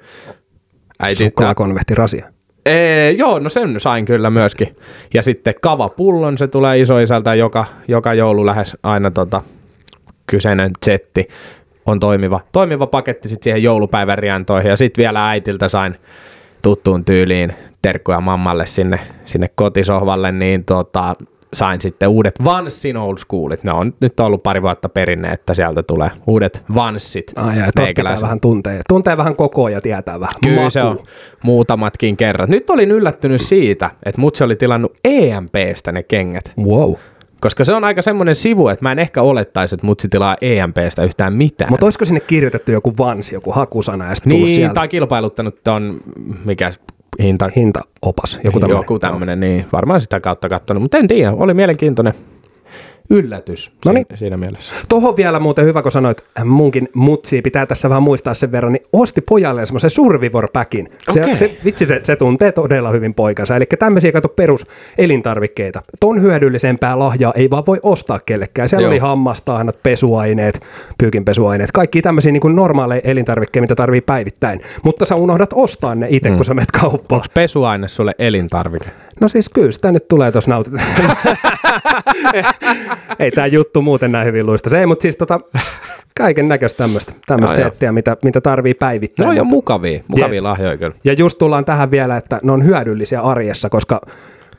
[1.00, 2.26] äiti, Suklaakonvehti rasia.
[2.66, 4.72] Ee, joo, no sen sain kyllä myöskin.
[5.14, 9.42] Ja sitten kavapullon, se tulee isoisältä joka, joka joulu lähes aina tota,
[10.28, 11.28] kyseinen setti
[11.86, 14.70] on toimiva, toimiva paketti sitten siihen joulupäivän riantoihin.
[14.70, 15.96] Ja sitten vielä äitiltä sain
[16.62, 21.16] tuttuun tyyliin terkkuja mammalle sinne, sinne kotisohvalle, niin tota,
[21.54, 23.64] sain sitten uudet Vanssin old schoolit.
[23.64, 27.32] Ne on nyt ollut pari vuotta perinne, että sieltä tulee uudet Vanssit.
[27.36, 31.00] Ai, ja pitää vähän tuntee, tuntee vähän kokoa ja tietää vähän Kyllä se on
[31.44, 32.50] muutamatkin kerrat.
[32.50, 36.52] Nyt olin yllättynyt siitä, että mutsi oli tilannut EMPstä ne kengät.
[36.60, 36.94] Wow.
[37.42, 41.04] Koska se on aika semmoinen sivu, että mä en ehkä olettaisi, että mutsi tilaa EMPstä
[41.04, 41.72] yhtään mitään.
[41.72, 46.02] Mutta olisiko sinne kirjoitettu joku vansi, joku hakusana ja sitten niin, sieltä tai kilpailuttanut ton,
[46.46, 46.72] mikä
[47.20, 48.82] hinta, hintaopas, joku tämmöinen.
[48.82, 52.14] joku tämmöinen, niin varmaan sitä kautta katsonut, mutta en tiedä, oli mielenkiintoinen
[53.12, 54.06] yllätys Noniin.
[54.06, 54.74] siinä, siinä mielessä.
[54.90, 58.74] Tuohon vielä muuten hyvä, kun sanoit, äh, munkin mutsi pitää tässä vähän muistaa sen verran,
[58.74, 60.90] niin osti pojalle semmoisen Survivor Packin.
[61.12, 63.56] Se, se, vitsi, se, se, tuntee todella hyvin poikansa.
[63.56, 64.66] Eli tämmöisiä kato perus
[64.98, 65.82] elintarvikkeita.
[66.00, 68.70] Ton hyödyllisempää lahjaa ei vaan voi ostaa kellekään.
[68.70, 68.92] Siellä Joo.
[68.92, 70.62] oli hammastahnat, pesuaineet,
[70.98, 74.62] pyykinpesuaineet, kaikki tämmöisiä niin kuin normaaleja elintarvikkeita, mitä tarvii päivittäin.
[74.84, 76.36] Mutta sä unohdat ostaa ne itse, mm.
[76.36, 77.18] kun sä menet kauppaan.
[77.18, 78.90] Onko pesuaine sulle elintarvike?
[79.20, 80.74] No siis kyllä sitä nyt tulee tuossa nautit.
[83.20, 84.70] ei tämä juttu muuten näin hyvin luista.
[84.70, 85.40] Se ei, mutta siis tota,
[86.18, 87.14] kaiken näköistä tämmöistä,
[87.56, 89.28] settiä, mitä, mitä tarvii päivittäin.
[89.28, 90.96] No Mutta- mukavia, mukavia lahjoja kyllä.
[91.04, 94.02] ja just tullaan tähän vielä, että ne on hyödyllisiä arjessa, koska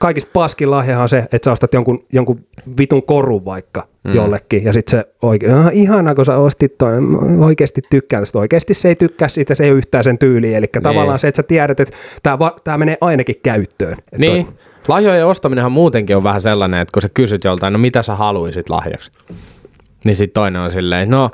[0.02, 2.40] kaikista paskin lahjahan on se, että sä ostat jonkun, jonkun
[2.78, 4.14] vitun korun vaikka mm.
[4.14, 6.92] jollekin, ja sitten se oikein, ah, ihana kun sä ostit toi,
[7.38, 10.66] oikeasti tykkään tästä, oikeasti se ei tykkää siitä, se ei ole yhtään sen tyyliä, eli
[10.74, 10.82] niin.
[10.82, 13.96] tavallaan se, että sä tiedät, että tämä, tämä menee ainakin käyttöön.
[14.18, 14.48] Niin,
[14.88, 18.70] lahjojen ostaminenhan muutenkin on vähän sellainen, että kun sä kysyt joltain, no mitä sä haluaisit
[18.70, 19.10] lahjaksi?
[20.04, 21.30] Niin sitten toinen on silleen, no,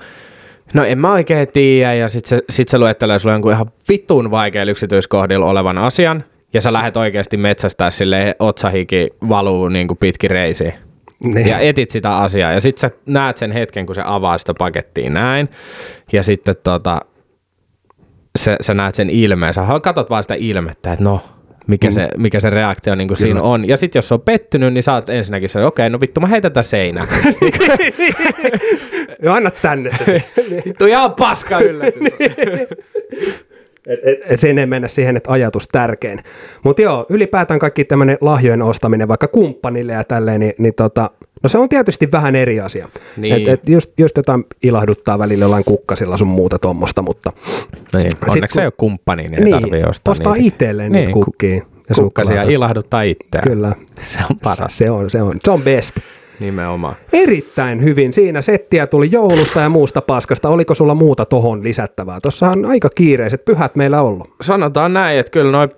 [0.74, 4.30] no en mä oikein tiedä, ja sitten se, sit se luettelee sulle jonkun ihan vitun
[4.30, 10.30] vaikealla yksityiskohdilla olevan asian, ja sä lähdet oikeasti metsästää silleen, otsahiki valuu niin kuin pitkin
[10.30, 10.74] reisiin.
[11.24, 11.48] Niin.
[11.48, 15.10] Ja etit sitä asiaa, ja sitten sä näet sen hetken, kun se avaa sitä pakettia
[15.10, 15.48] näin,
[16.12, 17.00] ja sitten tota,
[18.38, 21.20] sä, sä näet sen ilmeen, sä katot vaan sitä ilmettä, että no,
[21.68, 21.94] mikä, mm.
[21.94, 23.68] se, mikä se reaktio niin kuin siinä on.
[23.68, 26.26] Ja sitten jos se on pettynyt, niin saat ensinnäkin se, okei, okay, no vittu mä
[26.26, 27.08] heitän tätä seinään.
[29.22, 30.22] Joo, anna tänne se.
[30.66, 32.02] vittu ihan paska yllätys.
[33.88, 36.20] Et, et, mennä siihen, että ajatus tärkein.
[36.64, 41.10] Mutta joo, ylipäätään kaikki tämmöinen lahjojen ostaminen vaikka kumppanille ja tälleen, niin, niin tota,
[41.42, 42.88] no se on tietysti vähän eri asia.
[43.16, 43.34] Niin.
[43.34, 47.32] Et, et just, just jotain ilahduttaa välillä jollain kukkasilla sun muuta tuommoista, mutta...
[47.96, 50.46] Niin, onneksi se ei ole kumppani, niin, niin tarvitse ostaa ostaa niitä.
[50.46, 51.54] itselleen niin, niitä kukkia.
[51.88, 53.48] Ja kukkasia ilahduttaa itseään.
[53.48, 53.72] Kyllä.
[54.00, 54.78] Se on paras.
[54.78, 55.96] Se on, se on, se on best.
[56.40, 56.96] Nimenomaan.
[57.12, 58.12] Erittäin hyvin.
[58.12, 60.48] Siinä settiä tuli joulusta ja muusta paskasta.
[60.48, 62.20] Oliko sulla muuta tohon lisättävää?
[62.20, 64.30] Tuossahan aika kiireiset pyhät meillä ollut.
[64.40, 65.70] Sanotaan näin, että kyllä noin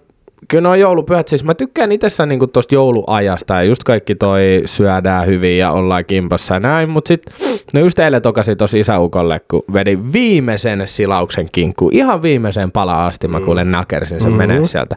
[0.48, 5.26] Kyllä nuo joulupyhät, siis mä tykkään itse niinku tuosta jouluajasta ja just kaikki toi syödään
[5.26, 7.34] hyvin ja ollaan kimpassa ja näin, mutta sitten
[7.74, 13.28] no just eilen tokasin tosi isäukolle, kun vedin viimeisen silauksen kinkku, ihan viimeisen pala asti
[13.28, 14.48] mä kuulen nakersin sen mm-hmm.
[14.48, 14.96] menee sieltä.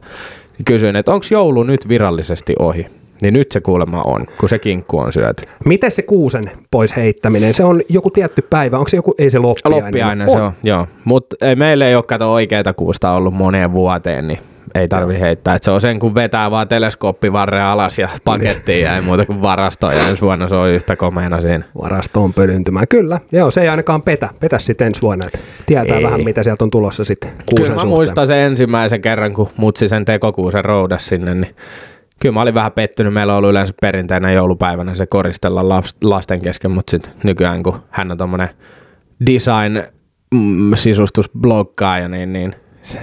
[0.65, 2.87] Kysyin, että onko joulu nyt virallisesti ohi?
[3.23, 5.45] Niin nyt se kuulemma on, kun se kinkku on syöty.
[5.65, 7.53] Miten se kuusen pois heittäminen?
[7.53, 9.85] Se on joku tietty päivä, onko se joku, ei se loppiainen?
[9.85, 10.37] Loppiainen on.
[10.37, 10.87] se on, joo.
[11.05, 14.39] Mutta meillä ei ole kato oikeita kuusta ollut moneen vuoteen, niin
[14.75, 15.55] ei tarvi heittää.
[15.55, 19.41] Et se on sen, kun vetää vaan teleskooppivarre alas ja pakettiin ja ei muuta kuin
[19.41, 19.93] varastoon.
[19.93, 21.63] Ja ensi vuonna se on yhtä komeena siinä.
[21.81, 22.87] Varastoon pölyntymään.
[22.87, 24.29] Kyllä, joo, se ei ainakaan petä.
[24.39, 26.03] Petä sitten ensi vuonna, että tietää ei.
[26.03, 27.87] vähän mitä sieltä on tulossa sitten Kyllä mä suhteen.
[27.87, 31.55] muistan sen ensimmäisen kerran, kun mutsi sen tekokuusen roudas sinne, niin
[32.19, 33.13] kyllä mä olin vähän pettynyt.
[33.13, 38.11] Meillä on ollut yleensä perinteinä joulupäivänä se koristella lasten kesken, mutta sitten nykyään kun hän
[38.11, 38.49] on tommonen
[39.25, 39.83] design
[40.33, 42.55] mm, sisustusbloggaaja, niin, niin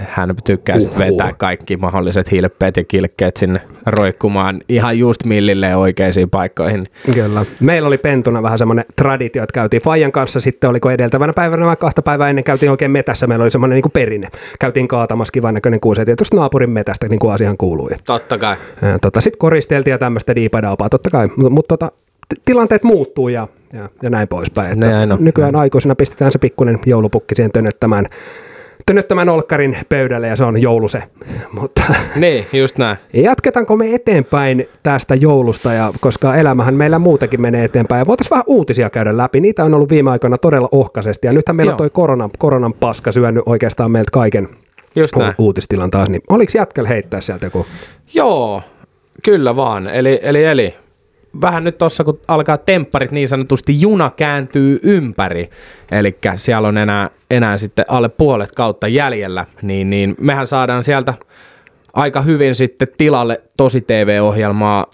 [0.07, 6.29] hän tykkää sitten vetää kaikki mahdolliset hilpeet ja kilkkeet sinne roikkumaan ihan just millille oikeisiin
[6.29, 6.87] paikkoihin.
[7.13, 7.45] Kyllä.
[7.59, 11.75] Meillä oli pentuna vähän semmoinen traditio, että käytiin Fajan kanssa sitten, oliko edeltävänä päivänä vai
[11.75, 14.27] kahta päivää ennen käytiin oikein metässä, meillä oli semmoinen niin perinne.
[14.59, 17.89] Käytiin kaatamassa kivan näköinen kuusi, tietysti naapurin metästä, niin kuin asian kuului.
[18.05, 18.55] Totta kai.
[19.01, 21.91] Tota, sitten koristeltiin ja tämmöistä diipadaupaa, totta kai, mutta mut, tota,
[22.45, 24.71] tilanteet muuttuu ja, ja, ja näin poispäin.
[24.71, 28.05] Että näin nykyään aikuisena pistetään se pikkuinen joulupukki siihen tönöttämään
[29.07, 31.03] tämän olkkarin pöydälle ja se on jouluse.
[31.61, 31.83] Mutta
[32.15, 32.97] niin, just näin.
[33.13, 37.99] Jatketaanko me eteenpäin tästä joulusta, ja koska elämähän meillä muutenkin menee eteenpäin.
[37.99, 39.39] Ja voitaisiin vähän uutisia käydä läpi.
[39.41, 41.27] Niitä on ollut viime aikoina todella ohkaisesti.
[41.27, 41.73] Ja nythän meillä Joo.
[41.73, 44.49] on toi koronan, koronan paska syönyt oikeastaan meiltä kaiken
[44.95, 45.35] Just näin.
[45.37, 46.09] uutistilan taas.
[46.09, 47.65] Niin oliko jätkällä heittää sieltä joku?
[48.13, 48.61] Joo,
[49.23, 49.87] kyllä vaan.
[49.87, 50.75] Eli, eli, eli
[51.41, 55.49] vähän nyt tuossa, kun alkaa tempparit niin sanotusti, juna kääntyy ympäri,
[55.91, 61.13] eli siellä on enää, enää sitten alle puolet kautta jäljellä, niin, niin mehän saadaan sieltä
[61.93, 64.85] aika hyvin sitten tilalle tosi TV-ohjelmaa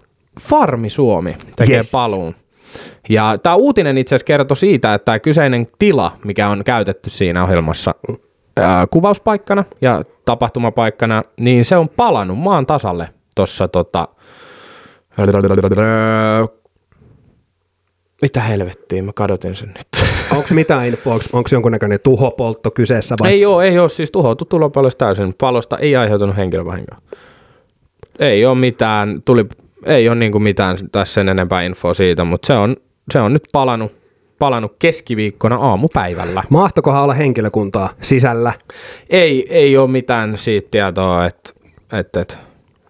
[0.41, 1.91] Farmi Suomi tekee yes.
[1.91, 2.35] paluun.
[3.09, 7.43] Ja tämä uutinen itse asiassa kertoi siitä, että tämä kyseinen tila, mikä on käytetty siinä
[7.43, 7.95] ohjelmassa
[8.57, 14.07] ää, kuvauspaikkana ja tapahtumapaikkana, niin se on palannut maan tasalle tuossa tota,
[18.21, 19.87] mitä helvettiä, mä kadotin sen nyt.
[20.35, 23.31] Onko mitään infoa, onko jonkunnäköinen tuhopoltto kyseessä vai?
[23.31, 25.33] Ei ole, ei ole, siis tuhoutu tulopalosta täysin.
[25.39, 26.97] Palosta ei aiheutunut henkilövahinkoa.
[28.19, 29.45] Ei ole mitään, tuli,
[29.85, 32.75] ei ole niinku mitään tässä sen enempää infoa siitä, mutta se on,
[33.11, 33.91] se on nyt palannut,
[34.39, 36.43] palannut keskiviikkona aamupäivällä.
[36.49, 38.53] Mahtokohan olla henkilökuntaa sisällä?
[39.09, 41.53] Ei, ei ole mitään siitä tietoa, että
[41.91, 42.46] et, et,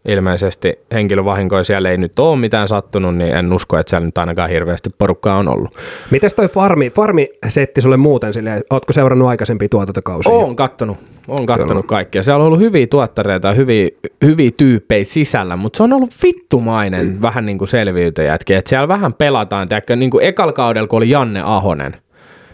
[0.07, 4.49] ilmeisesti henkilövahinkoja siellä ei nyt ole mitään sattunut, niin en usko, että siellä nyt ainakaan
[4.49, 5.75] hirveästi porukkaa on ollut.
[6.11, 10.31] Mites toi farmi, farmi-setti sulle muuten sille, ootko seurannut aikaisempia tuotantokausia?
[10.31, 12.23] Oon kattonut, oon kattonut kaikkia.
[12.23, 13.89] Siellä on ollut hyviä tuottareita hyviä,
[14.21, 17.21] hyviä tyyppejä sisällä, mutta se on ollut vittumainen mm.
[17.21, 21.09] vähän niin kuin selviytyjätkin, että siellä vähän pelataan, tiedätkö, niin kuin ekal kaudella, kun oli
[21.09, 21.97] Janne Ahonen,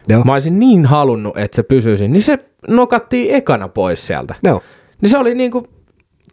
[0.08, 0.24] Joo.
[0.24, 4.36] Mä olisin niin halunnut, että se pysyisi, niin se nokattiin ekana pois sieltä.
[4.44, 4.62] Joo.
[5.02, 5.68] Niin se oli niin kuin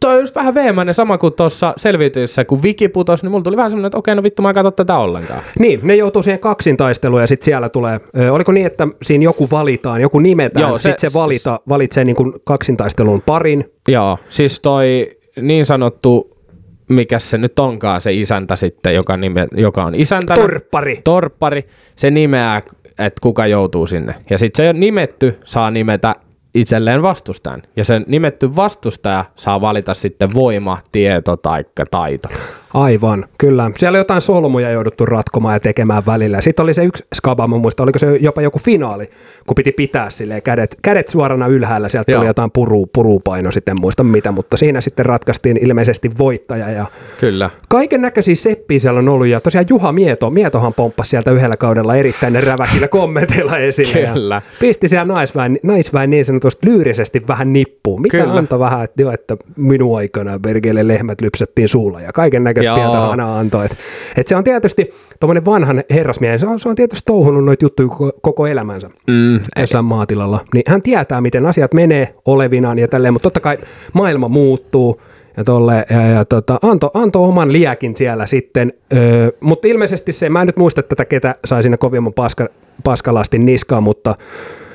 [0.01, 3.57] toi on just vähän veemäinen sama kuin tuossa selviytyessä, kun Viki putosi, niin mulla tuli
[3.57, 5.41] vähän semmoinen, että okei, no vittu, mä en katso tätä ollenkaan.
[5.59, 9.47] Niin, ne joutuu siihen kaksintaisteluun ja sitten siellä tulee, ö, oliko niin, että siinä joku
[9.51, 13.71] valitaan, joku nimetään, Joo, se, sitten se valita, valitsee niin kuin kaksintaistelun parin.
[13.87, 15.11] Joo, siis toi
[15.41, 16.41] niin sanottu
[16.87, 20.33] mikä se nyt onkaan se isäntä sitten, joka, nime, joka on isäntä.
[20.33, 21.01] Torppari.
[21.03, 21.67] Torppari.
[21.95, 24.15] Se nimeää, että kuka joutuu sinne.
[24.29, 26.15] Ja sitten se nimetty saa nimetä
[26.55, 27.63] itselleen vastustajan.
[27.75, 32.29] Ja sen nimetty vastustaja saa valita sitten voima, tieto tai taito.
[32.73, 33.71] Aivan, kyllä.
[33.77, 36.41] Siellä jotain solmuja jouduttu ratkomaan ja tekemään välillä.
[36.41, 39.09] Sitten oli se yksi skaba, mun muista, oliko se jopa joku finaali,
[39.47, 41.89] kun piti pitää silleen kädet, kädet suorana ylhäällä.
[41.89, 42.19] Sieltä Joo.
[42.19, 46.69] tuli jotain puru, purupaino, sitten en muista mitä, mutta siinä sitten ratkaistiin ilmeisesti voittaja.
[46.69, 46.85] Ja
[47.19, 47.49] Kyllä.
[47.69, 49.27] kaiken näköisiä seppiä siellä on ollut.
[49.27, 53.99] Ja tosiaan Juha Mieto, Mietohan pomppasi sieltä yhdellä kaudella erittäin räväkillä kommenteilla esille.
[53.99, 54.41] ja Kyllä.
[54.59, 58.01] Pisti siellä naisväen, naisväen niin sanotusti lyyrisesti vähän nippuun.
[58.01, 58.33] Mikä Kyllä.
[58.33, 62.75] antoi vähän, että, joo, että minun aikana perkele lehmät lypsettiin suulla ja kaiken näköistä Joo.
[62.75, 63.65] pientä hanaa antoi.
[63.65, 63.77] Et,
[64.17, 67.87] et se on tietysti tuommoinen vanhan herrasmiehen, se on, se on tietysti touhunut noita juttuja
[67.87, 70.39] koko, koko elämänsä Mm, jossain maatilalla.
[70.53, 73.57] Niin hän tietää, miten asiat menee olevinaan ja tälleen, mutta totta kai
[73.93, 75.01] maailma muuttuu
[75.37, 80.29] ja, tolle, ja, ja tota, antoi anto oman liekin siellä sitten, öö, mutta ilmeisesti se,
[80.29, 82.47] mä en nyt muista tätä, ketä sai sinne kovimman paska,
[82.83, 84.15] paskalastin niskaan, mutta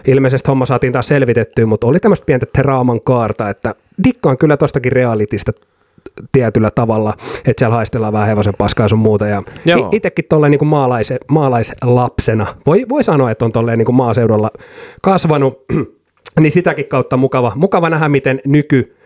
[0.06, 4.92] ilmeisesti homma saatiin taas selvitettyä, mutta oli tämmöistä pientä teraaman kaarta, että dikkaan kyllä tostakin
[4.92, 5.52] realitista
[6.32, 9.26] tietyllä tavalla, että siellä haistellaan vähän hevosen paskaa sun muuta.
[9.26, 9.42] Ja
[9.92, 14.50] itsekin tolleen niin maalaise, maalaislapsena, voi, voi sanoa, että on tolleen niin maaseudulla
[15.02, 15.64] kasvanut,
[16.40, 18.96] niin sitäkin kautta mukava, mukava nähdä, miten nyky,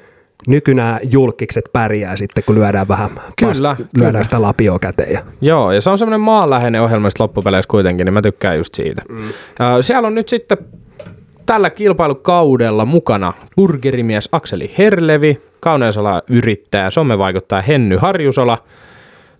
[0.48, 4.24] nykynä julkikset pärjää sitten, kun lyödään vähän Kyllä, lyödään kyllä.
[4.24, 5.12] sitä lapioa käteen.
[5.12, 5.20] Ja.
[5.40, 9.02] Joo, ja se on semmoinen maanläheinen ohjelma loppupeleissä kuitenkin, niin mä tykkään just siitä.
[9.08, 9.22] Mm.
[9.80, 10.58] Siellä on nyt sitten
[11.50, 18.58] tällä kilpailukaudella mukana burgerimies Akseli Herlevi, Kauneusala yrittäjä, somevaikuttaja Henny Harjusola,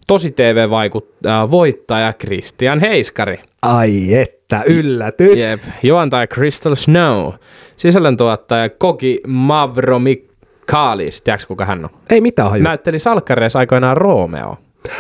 [0.07, 3.41] Tosi TV-vaikuttaja, voittaja Christian Heiskari.
[3.63, 5.39] Ai että, yllätys.
[5.39, 7.33] Jep, juontaja Crystal Snow,
[7.77, 11.91] sisällöntuottaja Koki Mavromikalis, tiedätkö kuka hän on?
[12.11, 12.63] Ei mitään haju.
[12.63, 14.57] Näytteli salkkareissa aikoinaan Romeo.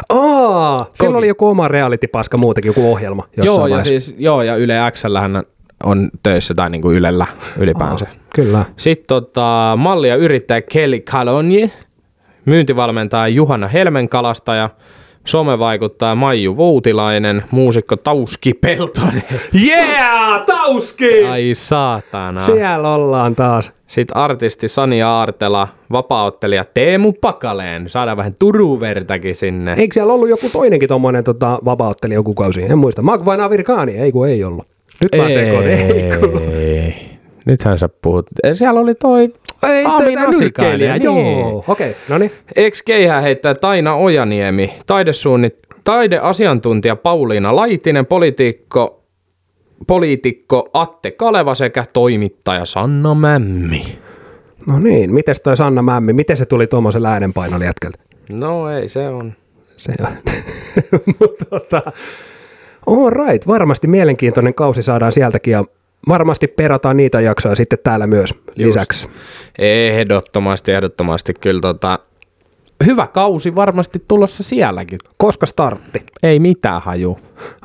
[0.09, 1.19] Aa, sillä Koki.
[1.19, 5.03] oli joku oma reality-paska muutenkin, joku ohjelma jossain Joo, ja siis, joo, ja Yle X
[5.21, 5.43] hän
[5.85, 7.27] on töissä tai niinku Ylellä
[7.59, 8.07] ylipäänsä.
[8.09, 8.65] Aa, kyllä.
[8.77, 11.73] Sitten tota, malli ja yrittäjä Kelly Kalonji,
[12.45, 14.71] myyntivalmentaja Juhana Helmenkalastaja,
[15.25, 19.23] somevaikuttaja Maiju Voutilainen, muusikko Tauski Peltonen.
[19.67, 21.25] Yeah, Tauski!
[21.27, 22.41] Ai saatana.
[22.41, 23.73] Siellä ollaan taas.
[23.87, 27.89] Sitten artisti Sani Aartela, vapauttelija Teemu Pakaleen.
[27.89, 29.75] Saadaan vähän turuvertakin sinne.
[29.79, 32.63] Eikö siellä ollut joku toinenkin tommonen tota, vapauttelija joku kausi?
[32.63, 33.03] En muista.
[33.03, 34.67] Magvain Avirkaani, ei kun ei ollut.
[35.03, 35.71] Nyt mä sekoitin.
[35.71, 36.77] Ei.
[36.77, 37.11] Ei.
[37.47, 38.27] Nythän sä puhut.
[38.53, 39.29] Siellä oli toi
[39.69, 41.03] ei Aami Nasikainen, niin.
[41.03, 41.65] joo.
[41.69, 42.33] Okei, okay, no niin.
[42.57, 49.05] Ex-keihää heittää Taina Ojaniemi, taidesuunnit, taideasiantuntija Pauliina Laitinen, poliitikko,
[49.87, 53.99] poliitikko Atte Kaleva sekä toimittaja Sanna Mämmi.
[54.67, 57.99] No niin, mites toi Sanna Mämmi, miten se tuli tuommoisen äänenpainolle jätkältä?
[58.33, 59.33] No ei se on.
[59.77, 60.17] Se on.
[61.21, 61.83] Mutta tota,
[62.91, 65.65] all right, varmasti mielenkiintoinen kausi saadaan sieltäkin ja
[66.09, 69.09] varmasti perataan niitä jaksoja sitten täällä myös lisäksi.
[69.59, 71.99] Ehdottomasti, ehdottomasti kyllä tota,
[72.87, 74.99] hyvä kausi varmasti tulossa sielläkin.
[75.17, 76.03] Koska startti?
[76.23, 77.19] Ei mitään haju.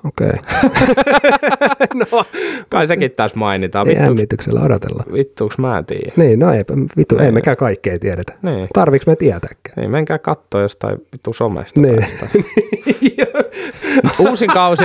[0.06, 0.32] Okei,
[2.12, 2.26] no,
[2.70, 3.84] kai sekin tässä mainitaan.
[3.88, 3.96] okay.
[3.96, 5.14] Vittu, jännityksellä odotellaan.
[5.14, 6.12] vittuuks mä en tiedä.
[6.18, 7.34] Niin, no eipä, vittu, ei Niin.
[7.34, 8.34] mekään kaikkea tiedetä.
[8.42, 8.68] Niin.
[8.74, 9.76] Tarviiks me tietääkään?
[9.78, 11.82] Niin, menkää kattoo jostain vittu somesta.
[11.82, 11.96] Niin.
[12.00, 12.28] tästä.
[14.30, 14.84] Uusin kausi,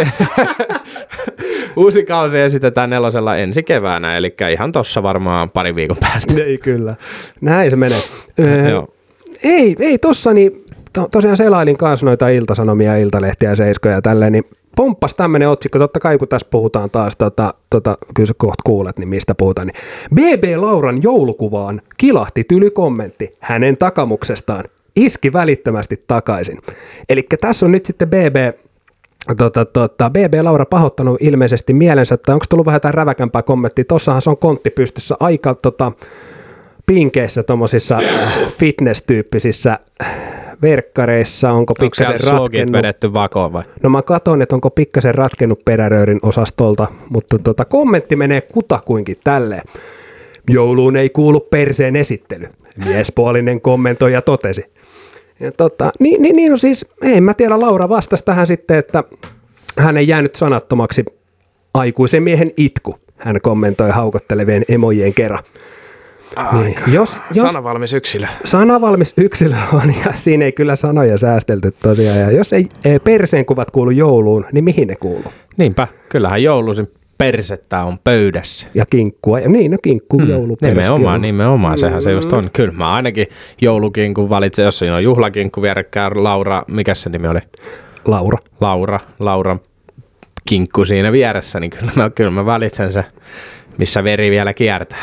[1.76, 6.34] uusi kausi esitetään nelosella ensi keväänä, eli ihan tossa varmaan pari viikon päästä.
[6.44, 6.96] ei kyllä.
[7.40, 8.00] Näin se menee.
[8.40, 8.88] Öö, Joo.
[9.44, 14.44] Ei, ei tossa, niin to, tosiaan selailin kanssa noita iltasanomia, iltalehtiä, seiskoja ja tälleen, niin
[14.76, 18.98] pomppas tämmönen otsikko, totta kai kun tässä puhutaan taas, tota, tota, kyllä sä kohta kuulet,
[18.98, 19.76] niin mistä puhutaan, niin
[20.14, 24.64] BB Lauran joulukuvaan kilahti tyly kommentti hänen takamuksestaan,
[24.96, 26.58] iski välittömästi takaisin.
[27.08, 28.36] Eli tässä on nyt sitten BB
[29.36, 33.84] Tota, tota, BB Laura pahoittanut ilmeisesti mielensä, että onko tullut vähän jotain räväkämpää kommenttia.
[33.84, 35.92] Tossahan se on kontti pystyssä aika tota,
[36.94, 37.98] pinkeissä tuommoisissa
[38.58, 39.78] fitness-tyyppisissä
[40.62, 41.48] verkkareissa.
[41.48, 42.72] Onko Onko pikkasen slogit ratkennut?
[42.72, 43.62] vedetty vakoon vai?
[43.82, 49.62] No mä katson, että onko pikkasen ratkennut peräröörin osastolta, mutta tota, kommentti menee kutakuinkin tälleen.
[50.50, 52.48] Jouluun ei kuulu perseen esittely.
[52.84, 54.64] Miespuolinen kommentoija totesi.
[55.40, 59.04] Ja tota, niin, niin, niin no siis, ei mä tiedä, Laura vastasi tähän sitten, että
[59.78, 61.04] hän ei jäänyt sanattomaksi
[61.74, 62.96] aikuisen miehen itku.
[63.16, 65.44] Hän kommentoi haukottelevien emojen kerran.
[66.52, 68.26] Niin, jos, jos, Sanavalmis yksilö.
[68.44, 72.18] Sanavalmis yksilö on ja siinä ei kyllä sanoja säästelty tosiaan.
[72.18, 75.32] Ja jos ei ei perseen kuvat kuulu jouluun, niin mihin ne kuuluu?
[75.56, 78.66] Niinpä, kyllähän jouluisin persettä on pöydässä.
[78.74, 79.40] Ja kinkkua.
[79.40, 82.50] Ja niin, no kinkku, mm, joulu, Nimenomaan, nimenomaan, sehän se just on.
[82.52, 83.26] Kyllä mä ainakin
[83.60, 87.40] joulukinkun valitsen, jos siinä on juhlakinkku vierekkäin, Laura, mikä se nimi oli?
[88.04, 88.38] Laura.
[88.60, 89.58] Laura, Laura
[90.48, 93.04] kinkku siinä vieressä, niin kyllä mä, kyllä mä valitsen se,
[93.78, 94.98] missä veri vielä kiertää.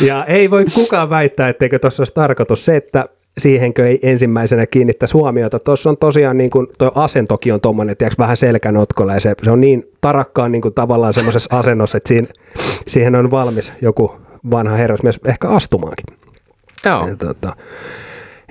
[0.00, 5.14] Ja ei voi kukaan väittää, etteikö tuossa olisi tarkoitus se, että siihenkö ei ensimmäisenä kiinnittäisi
[5.14, 5.58] huomiota.
[5.58, 9.50] Tuossa on tosiaan, niin kuin, tuo asentokin on tuommoinen, tiedätkö, vähän selkänotkolla ja se, se
[9.50, 12.28] on niin tarakkaan niin kuin, tavallaan semmoisessa asennossa, että siihen,
[12.86, 14.12] siihen on valmis joku
[14.50, 16.16] vanha herrasmies ehkä astumaankin.
[16.84, 17.08] Joo.
[17.08, 17.56] Ja, tota,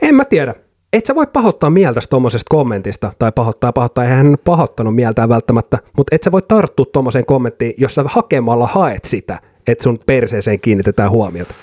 [0.01, 0.55] en mä tiedä.
[0.93, 5.77] Et sä voi pahoittaa mieltä tuommoisesta kommentista, tai pahoittaa pahoittaa, eihän hän pahoittanut mieltään välttämättä,
[5.97, 10.59] mutta et sä voi tarttua tuommoiseen kommenttiin, jos sä hakemalla haet sitä, että sun perseeseen
[10.59, 11.53] kiinnitetään huomiota.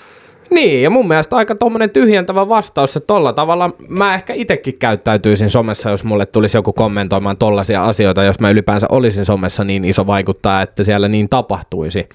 [0.49, 5.49] Niin, ja mun mielestä aika tommonen tyhjentävä vastaus, että tolla tavalla mä ehkä itsekin käyttäytyisin
[5.49, 10.07] somessa, jos mulle tulisi joku kommentoimaan tollaisia asioita, jos mä ylipäänsä olisin somessa niin iso
[10.07, 12.09] vaikuttaa, että siellä niin tapahtuisi.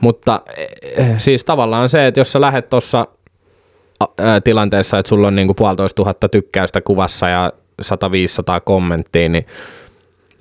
[0.00, 0.40] Mutta
[0.96, 3.06] eh, siis tavallaan se, että jos sä lähet tuossa
[4.44, 7.86] tilanteessa, että sulla on niinku puolitoista tuhatta tykkäystä kuvassa ja 100-500
[8.64, 9.46] kommenttia, niin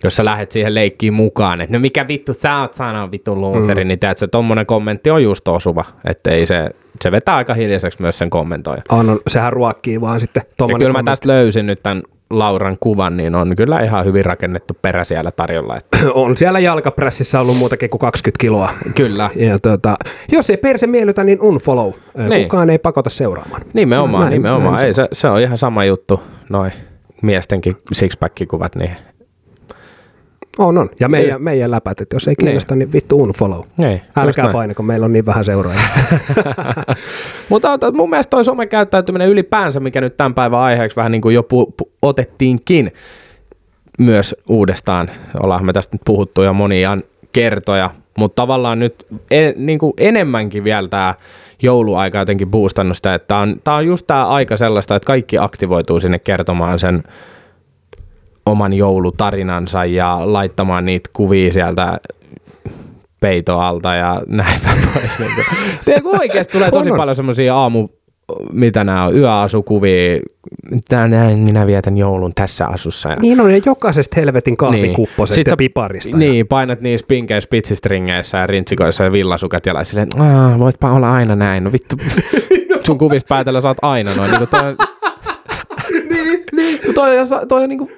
[0.04, 3.84] jos sä lähet siihen leikkiin mukaan, että no mikä vittu sä oot sana vittu luuseri,
[3.84, 3.88] mm.
[3.88, 6.70] niin teet, että tommonen kommentti on just osuva, että ei se,
[7.02, 8.82] se vetää aika hiljaiseksi myös sen kommentoija.
[8.92, 13.18] On, on, sehän ruokkii vaan sitten Ja kyllä mä tästä löysin nyt tämän Lauran kuvan,
[13.18, 15.78] niin on kyllä ihan hyvin rakennettu perä siellä tarjolla.
[15.78, 18.70] Että on siellä jalkaprässissä ollut muutakin kuin 20 kiloa.
[18.96, 19.96] kyllä, Ja tota,
[20.32, 21.92] jos ei perse miellytä, niin unfollow.
[22.18, 22.30] Niin.
[22.30, 22.44] Niin.
[22.44, 23.62] Kukaan ei pakota seuraamaan.
[23.74, 24.74] nimenomaan, Näin- nimenomaan.
[24.76, 26.72] näin Ei, se se, se on ihan sama juttu, noin
[27.22, 28.92] miestenkin sixpack-kuvat, niin
[30.58, 30.90] On, on.
[31.00, 33.60] Ja meidän, meidän läpät, että jos ei kiinnosta, niin, vittu unfollow.
[33.60, 34.54] just Älkää näin.
[34.54, 35.84] painako, meillä on niin vähän seuraajia.
[37.50, 41.42] Mutta mun mielestä toi somekäyttäytyminen ylipäänsä, mikä nyt tämän päivän aiheeksi vähän niin kuin jo
[41.42, 42.94] pu- pu- otettiinkin
[44.00, 45.10] myös uudestaan,
[45.44, 46.98] ollaan me tästä nyt puhuttu jo monia
[47.32, 51.16] kertoja, mutta tavallaan nyt en, niin kuin enemmänkin vielä tämä
[51.62, 55.38] jouluaika jotenkin boostannut sitä, että tämä on, tää on just tämä aika sellaista, että kaikki
[55.38, 57.04] aktivoituu sinne kertomaan sen
[58.46, 61.98] oman joulutarinansa ja laittamaan niitä kuvia sieltä
[63.20, 64.60] peitoalta ja näin
[64.94, 65.20] pois.
[65.20, 65.46] Niin kuin.
[65.86, 66.98] Tiedätkö, oikeasti tulee tosi On, on.
[66.98, 67.88] paljon semmoisia aamu,
[68.52, 70.20] mitä nämä on, yöasukuvia,
[71.10, 73.10] näin, minä vietän joulun tässä asussa.
[73.10, 76.18] Ja niin on, ja jokaisesta helvetin kahvikupposesta Sit ja sä- piparista.
[76.18, 81.12] Niin, painat niissä pinkeissä pitsistringeissä ja rintsikoissa ja villasukat ja silleen, että "Aa, voitpa olla
[81.12, 81.64] aina näin.
[81.64, 81.96] No vittu,
[82.88, 84.32] sun kuvista päätellä saat aina noin.
[84.32, 84.76] Niin toi, on-
[86.10, 86.80] niin, niin.
[86.96, 87.92] Toi, on- toi on niinku,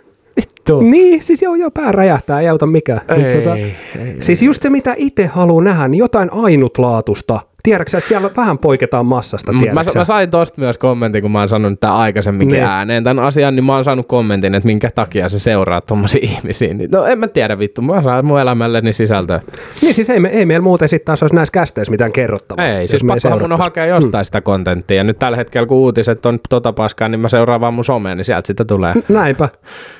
[0.69, 0.81] vittu.
[0.81, 3.01] Niin, siis joo, joo, pää räjähtää, ei auta mikään.
[3.07, 3.75] Ei, tota, ei,
[4.19, 7.39] siis just se, mitä itse haluaa nähdä, niin jotain ainutlaatusta.
[7.65, 9.61] Tiedätkö että siellä vähän poiketaan massasta, mä,
[9.95, 12.65] mä, sain tosta myös kommentin, kun mä oon sanonut tämän aikaisemminkin Niin.
[12.67, 16.73] ääneen tämän asian, niin mä oon saanut kommentin, että minkä takia se seuraa tommosia ihmisiä.
[16.73, 19.41] Niin, no en mä tiedä vittu, mä saan mun elämälleni sisältöä.
[19.81, 22.65] Niin siis ei, me, ei meillä muuten sitten taas olisi näissä kästeissä mitään kerrottavaa.
[22.67, 24.97] Ei, siis pakkohan mun on hakea jostain sitä kontenttia.
[24.97, 28.17] Ja nyt tällä hetkellä, kun uutiset on tota paskaa, niin mä seuraan vaan mun someen,
[28.17, 28.93] niin sieltä sitä tulee.
[29.09, 29.49] Näinpä.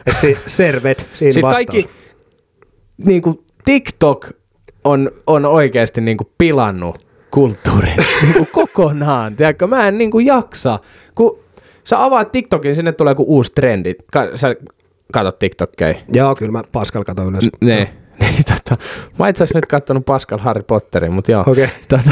[0.08, 1.66] Että si, servet siinä Sitten vastaus.
[1.66, 1.90] kaikki,
[3.06, 4.28] niin kuin TikTok
[4.84, 7.05] on, on oikeasti niin kuin pilannut
[7.36, 9.36] kulttuurin niin kuin kokonaan.
[9.36, 10.80] Tiedätkö, mä en niin kuin jaksa.
[11.16, 11.40] Kun
[11.84, 13.96] sä avaat TikTokin, sinne tulee joku uusi trendi.
[14.12, 14.56] Ka- sä
[15.14, 15.96] katot TikTokkeja.
[16.14, 17.50] Joo, kyllä mä Pascal katon yleensä.
[17.62, 17.94] Ne.
[18.20, 18.84] Niin, tota,
[19.20, 21.44] mä itse asiassa nyt kattonut Pascal Harry Potterin, mutta joo.
[21.48, 21.68] Okei.
[21.88, 22.12] Tota,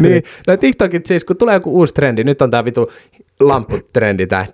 [0.00, 2.90] niin, no TikTokit siis, kun tulee joku uusi trendi, nyt on tää vitu
[3.40, 4.46] lampputrendi, tää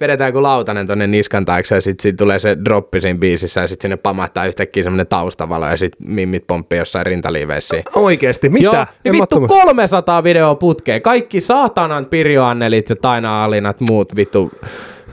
[0.00, 3.66] vedetään joku lautanen tonne niskan taakse ja sit siitä tulee se droppi siinä biisissä ja
[3.66, 7.82] sit sinne pamahtaa yhtäkkiä semmonen taustavalo ja sit mimmit pomppii jossain rintaliiveissä.
[7.94, 8.64] Oikeesti, mitä?
[8.64, 11.02] Joo, niin vittu oot- 300 videoa putkeen.
[11.02, 14.50] Kaikki saatanan Pirjo Annelit ja Taina Alinat, muut vittu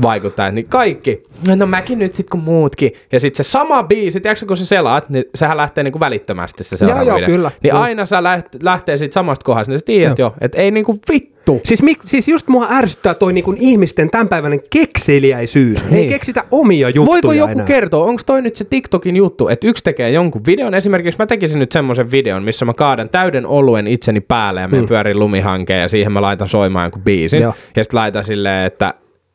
[0.01, 1.23] vaikuttajat, niin kaikki.
[1.55, 2.91] No, mäkin nyt sit kun muutkin.
[3.11, 6.77] Ja sit se sama biisi, tiedätkö kun sä selaat, niin sehän lähtee niinku välittömästi se
[6.77, 7.29] seuraava joo, video.
[7.29, 7.83] kyllä, Niin kyllä.
[7.83, 11.61] aina sä läht, lähtee siitä samasta kohdasta, niin sä tiedät jo, että ei niinku vittu.
[11.65, 15.85] Siis, mik, siis just mua ärsyttää toi niinku ihmisten tämänpäiväinen kekseliäisyys.
[15.85, 15.95] Niin.
[15.95, 17.65] Ei keksitä omia juttuja Voiko joku enää.
[17.65, 21.59] kertoa, onko toi nyt se TikTokin juttu, että yksi tekee jonkun videon, esimerkiksi mä tekisin
[21.59, 24.87] nyt semmoisen videon, missä mä kaadan täyden oluen itseni päälle ja menen mm.
[24.87, 27.41] pyörin lumihankeen ja siihen mä laitan soimaan jonkun biisin.
[27.41, 27.53] Joo.
[27.75, 28.93] Ja sitten laitan silleen, että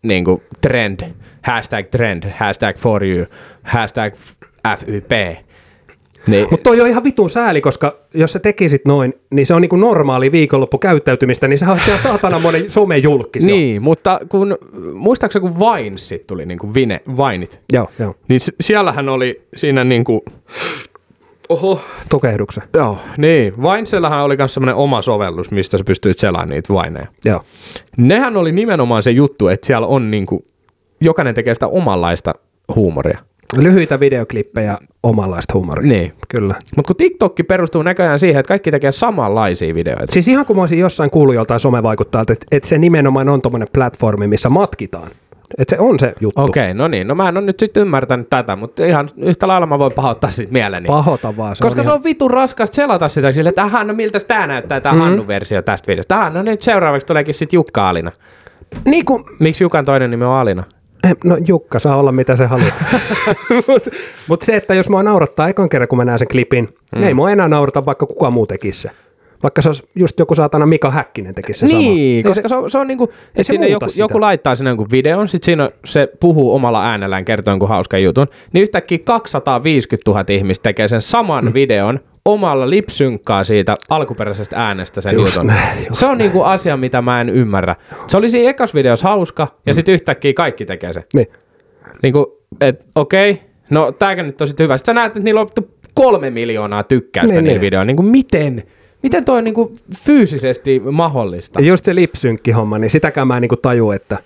[0.09, 1.01] niinku trend,
[1.43, 3.27] hashtag trend, hashtag for you,
[3.63, 4.15] hashtag
[4.79, 5.11] FYP.
[6.27, 9.63] Niin, Mutta toi on ihan vitun sääli, koska jos sä tekisit noin, niin se on
[9.63, 13.39] niinku normaali viikonloppukäyttäytymistä, niin se on ihan saatana monen somejulkki.
[13.39, 14.59] niin, mutta kun,
[14.95, 18.15] muistaakseni kun Vinesit tuli, niinku Vine, Vineit, Joo, joo.
[18.29, 20.25] niin s- siellähän oli siinä niinku,
[21.49, 22.63] oho, Tukehduksen.
[22.75, 23.63] Joo, niin.
[23.63, 27.07] Vinesellahan oli myös semmoinen oma sovellus, mistä sä pystyit selaamaan niitä vaineja.
[27.25, 27.45] Joo.
[27.97, 30.45] Nehän oli nimenomaan se juttu, että siellä on niinku,
[31.01, 32.35] jokainen tekee sitä omanlaista
[32.75, 33.19] huumoria.
[33.57, 35.89] Lyhyitä videoklippejä, omanlaista huumoria.
[35.89, 36.13] Niin.
[36.29, 36.55] Kyllä.
[36.77, 40.13] Mutta kun TikTokki perustuu näköjään siihen, että kaikki tekee samanlaisia videoita.
[40.13, 43.69] Siis ihan kuin mä olisin jossain kuullut joltain somevaikuttajalta, että, että se nimenomaan on tommonen
[43.73, 45.11] platformi, missä matkitaan
[45.59, 46.43] Että se on se juttu.
[46.43, 47.07] Okei, no niin.
[47.07, 50.31] No mä en ole nyt sitten ymmärtänyt tätä, mutta ihan yhtä lailla mä voin pahoittaa
[50.31, 50.87] siitä mieleni.
[50.87, 51.57] Pahota vaan.
[51.57, 51.99] Se Koska on se ihan...
[51.99, 54.99] on vitun raskasta selata sitä sille, että ahaa, no miltä tää näyttää, tää mm.
[54.99, 56.17] Hannun versio tästä videosta.
[56.17, 58.13] Ahaa, no nyt seuraavaksi tuleekin sitten Jukka Alina.
[58.85, 60.65] Niin kuin, Miksi Jukan toinen nimi on Alina?
[61.05, 62.71] Eh, No Jukka saa olla mitä se haluaa.
[63.69, 63.91] Mutta
[64.29, 66.75] mut se, että jos mua naurattaa ekan kerran, kun mä näen sen klipin, mm.
[66.99, 68.91] niin ei mua enää naurata, vaikka kuka muu tekisi se.
[69.43, 71.79] Vaikka se olisi just joku saatana Mika Häkkinen tekisi se sama.
[71.81, 74.03] niin, Ei koska se, on, se on niinku, että se sinne muuta joku, sitä.
[74.03, 78.27] joku laittaa sinne jonkun videon, sit siinä se puhuu omalla äänellään, kertoo jonkun hauskan jutun,
[78.53, 81.55] niin yhtäkkiä 250 000 ihmistä tekee sen saman mm.
[81.55, 85.47] videon omalla lipsynkkaa siitä alkuperäisestä äänestä sen Just jutun.
[85.47, 87.77] näin, just se on niinku asia, mitä mä en ymmärrä.
[88.07, 91.05] Se oli siinä ekas videossa hauska, ja sitten yhtäkkiä kaikki tekee se.
[91.15, 91.27] Niin.
[92.03, 94.77] Niinku, et okei, okay, no tääkä nyt on sit hyvä.
[94.77, 95.49] Sitten sä näet, että niillä on
[95.95, 97.67] kolme miljoonaa tykkäystä Niin, niillä niin.
[97.67, 97.85] videoilla.
[97.85, 98.63] Niinku miten?
[99.03, 99.73] Miten toi on niinku
[100.05, 101.61] fyysisesti mahdollista?
[101.61, 104.19] Ja just se lipsynkki-homma, niin sitäkään mä en niinku taju, että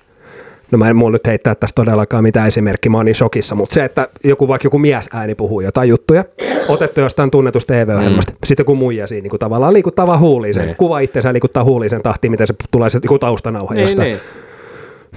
[0.71, 3.75] No mä en mulla nyt heittää tästä todellakaan mitään esimerkkiä, mä oon niin shokissa, mutta
[3.75, 6.25] se, että joku vaikka joku mies ääni puhuu jotain juttuja,
[6.69, 8.37] otettu jostain tunnetusta TV-ohjelmasta, mm.
[8.45, 10.77] sitten kun muija siinä niin kuin tavallaan liikuttaa vaan huuliin Niin.
[10.77, 14.09] kuva itsensä liikuttaa huuliin sen tahtiin, miten se tulee se joku taustanauha Niin, jostain.
[14.09, 14.21] niin.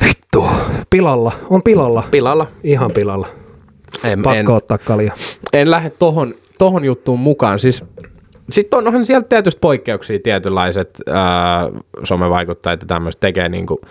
[0.07, 0.45] Vittu,
[0.89, 2.47] pilalla, on pilalla, Pilalla.
[2.63, 3.27] ihan pilalla.
[4.03, 5.11] En, Pakko en, ottaa kalja.
[5.53, 7.59] en lähde tohon, tohon juttuun mukaan.
[7.59, 7.83] Siis,
[8.51, 11.69] sitten on, onhan sieltä tietysti poikkeuksia tietynlaiset ää,
[12.03, 13.81] somevaikuttajat ja tämmöiset tekee niinku,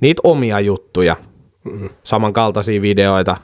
[0.00, 1.16] niitä omia juttuja,
[1.64, 1.88] mm.
[2.04, 3.36] samankaltaisia videoita,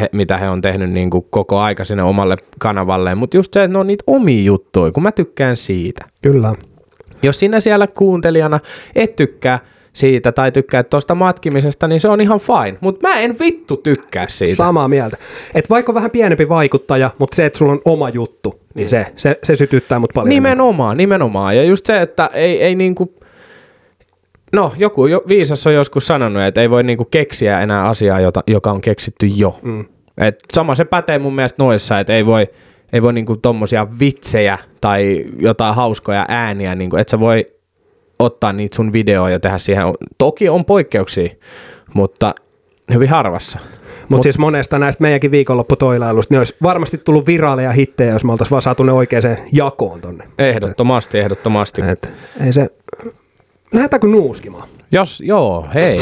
[0.00, 3.18] he, mitä he on tehnyt niinku koko aika sinne omalle kanavalleen.
[3.18, 6.04] Mutta just se, että ne on niitä omia juttuja, kun mä tykkään siitä.
[6.22, 6.54] Kyllä.
[7.22, 8.60] Jos sinä siellä kuuntelijana
[8.94, 9.58] et tykkää
[9.96, 12.78] siitä tai tykkää tuosta matkimisesta, niin se on ihan fine.
[12.80, 14.54] Mutta mä en vittu tykkää siitä.
[14.54, 15.16] Samaa mieltä.
[15.54, 19.38] Et vaikka vähän pienempi vaikuttaja, mutta se, että sulla on oma juttu, niin se, se,
[19.42, 20.32] se sytyttää mut paljon.
[20.32, 20.50] enemmän.
[20.50, 21.56] Nimenomaan, nimenomaan.
[21.56, 23.14] Ja just se, että ei, ei niinku...
[24.52, 28.42] No, joku jo, viisas on joskus sanonut, että ei voi niinku keksiä enää asiaa, jota,
[28.46, 29.58] joka on keksitty jo.
[29.62, 29.84] Mm.
[30.18, 32.46] Et sama se pätee mun mielestä noissa, että ei voi,
[32.92, 37.55] ei voi niinku tommosia vitsejä tai jotain hauskoja ääniä, niinku, että sä voi
[38.18, 39.84] ottaa niitä sun videoja ja tehdä siihen.
[40.18, 41.28] Toki on poikkeuksia,
[41.94, 42.34] mutta
[42.92, 43.58] hyvin harvassa.
[44.08, 48.50] Mutta siis monesta näistä meidänkin viikonlopputoilailusta, niin olisi varmasti tullut viraaleja hittejä, jos me oltaisiin
[48.50, 50.24] vaan saatu ne oikeaan jakoon tonne.
[50.38, 51.82] Ehdottomasti, ehdottomasti.
[51.82, 52.12] Et,
[52.44, 52.70] ei se...
[53.72, 54.68] Lähdetäänkö nuuskimaan?
[54.92, 55.98] Jos, joo, hei.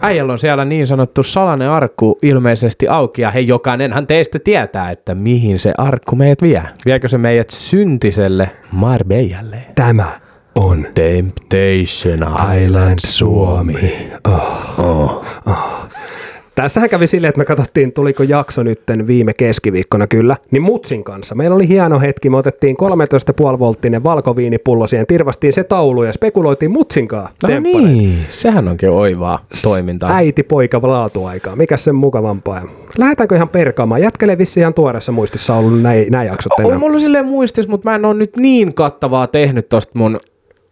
[0.00, 5.14] Äijällä on siellä niin sanottu salainen arkku ilmeisesti auki, ja hei, jokainenhan teistä tietää, että
[5.14, 6.62] mihin se arkku meidät vie.
[6.86, 9.62] Viekö se meidät syntiselle Marbeijalle?
[9.74, 10.20] Tämä
[10.54, 12.28] on Temptation
[12.64, 14.08] Island Suomi.
[14.28, 14.64] Oh.
[14.78, 15.24] Oh.
[16.54, 21.34] Tässähän kävi silleen, että me katsottiin, tuliko jakso nytten viime keskiviikkona kyllä, niin Mutsin kanssa.
[21.34, 22.76] Meillä oli hieno hetki, me otettiin
[23.52, 27.28] 13,5 volttinen valkoviinipullo siihen, tirvastiin se taulu ja spekuloitiin Mutsinkaan.
[27.42, 30.16] No niin, sehän onkin oivaa toimintaa.
[30.16, 31.56] Äiti, poika, laatuaikaa.
[31.56, 32.62] Mikä sen mukavampaa?
[32.98, 34.02] Lähdetäänkö ihan perkaamaan?
[34.02, 36.72] Jätkelee vissi ihan tuoreessa muistissa ollut näin, näin jaksot enää.
[36.72, 40.20] On mulla silleen muistis, mutta mä en ole nyt niin kattavaa tehnyt tosta mun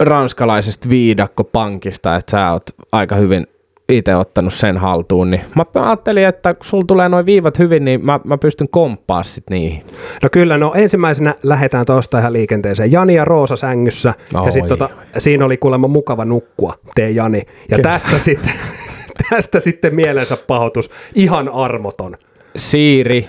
[0.04, 3.46] ranskalaisesta viidakkopankista, että sä oot aika hyvin
[3.88, 8.04] itse ottanut sen haltuun, niin mä ajattelin, että kun sulla tulee noin viivat hyvin, niin
[8.04, 9.84] mä, mä pystyn komppaa sit niihin.
[10.22, 12.92] No kyllä, no ensimmäisenä lähdetään tuosta ihan liikenteeseen.
[12.92, 14.14] Jani ja Roosa sängyssä.
[14.34, 17.42] Oi, ja sitten tota, siinä oli kuulemma mukava nukkua, tee Jani.
[17.70, 17.82] Ja Kyllä.
[17.82, 18.52] tästä sitten,
[19.30, 20.90] tästä sitten mielensä pahoitus.
[21.14, 22.16] Ihan armoton.
[22.56, 23.28] Siiri,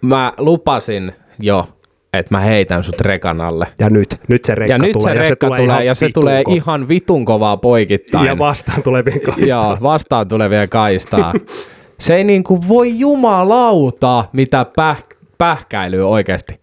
[0.00, 1.68] mä lupasin jo,
[2.12, 3.66] että mä heitän sut rekan alle.
[3.78, 5.14] Ja nyt, nyt se rekka Ja nyt tulee.
[5.14, 8.26] se rekka tulee, ihan ja se tulee ihan vitun kovaa poikittain.
[8.26, 9.48] Ja vastaan tulevien kaistaan.
[9.48, 11.32] Joo, vastaan tulevia kaistaa.
[12.00, 15.04] se ei niinku voi jumalauta, mitä päh,
[15.38, 16.60] pähkäilyä oikeasti.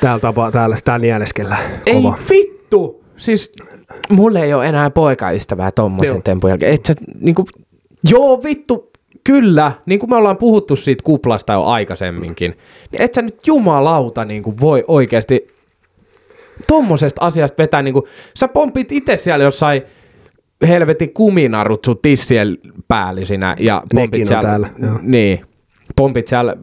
[0.00, 1.62] Täällä, tapa, täällä, täällä nieleskellään.
[1.86, 3.04] Ei vittu!
[3.16, 3.52] Siis
[4.10, 6.74] mulle ei ole enää poikaystävää tommosen tempun jälkeen.
[6.74, 7.44] Et sä, niinku,
[8.10, 8.90] joo vittu,
[9.26, 12.58] kyllä, niin kuin me ollaan puhuttu siitä kuplasta jo aikaisemminkin,
[12.92, 15.46] niin et sä nyt jumalauta niin kuin voi oikeasti
[16.66, 18.04] tommosesta asiasta vetää, niin kuin,
[18.34, 19.82] sä pompit itse siellä jossain
[20.68, 22.58] helvetin kuminarut sun tissien
[22.88, 24.98] päällisinä ja pompit siellä, täällä, joo.
[25.02, 25.40] niin,
[25.96, 26.56] pompit siellä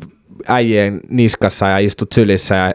[0.47, 2.73] äijien niskassa ja istut sylissä ja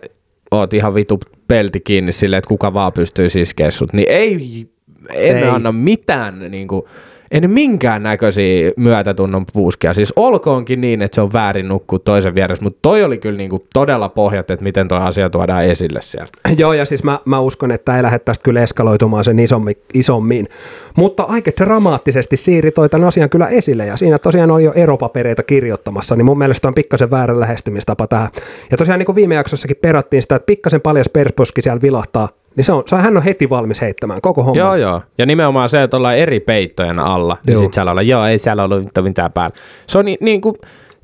[0.51, 4.69] oot ihan vitu pelti kiinni silleen, että kuka vaan pystyy iskeä sut, niin ei,
[5.15, 5.45] en Ei.
[5.45, 6.83] anna mitään niin kuin,
[7.31, 9.95] en minkään näköisiä myötätunnon puuskia.
[9.95, 13.67] Siis olkoonkin niin, että se on väärin nukkua toisen vieressä, mutta toi oli kyllä niinku
[13.75, 16.29] todella pohjat, että miten toi asia tuodaan esille siellä.
[16.59, 20.49] Joo, ja siis mä, mä uskon, että ei lähde tästä kyllä eskaloitumaan sen isommi, isommin.
[20.97, 25.43] Mutta aika dramaattisesti Siiri toi tämän asian kyllä esille, ja siinä tosiaan oli jo eropapereita
[25.43, 28.29] kirjoittamassa, niin mun mielestä on pikkasen väärä lähestymistapa tähän.
[28.71, 32.65] Ja tosiaan niin kuin viime jaksossakin perattiin sitä, että pikkasen paljas persposki siellä vilahtaa, niin
[32.65, 34.59] se on, se on, hän on heti valmis heittämään koko homman.
[34.67, 35.03] Joo, joo.
[35.19, 37.59] Ja nimenomaan se, että ollaan eri peittojen alla, niin Joo.
[37.59, 39.57] sitten siellä ollaan, joo, ei siellä ollut mitään- mitään päällä.
[39.89, 40.55] Se on niin, niin kuin,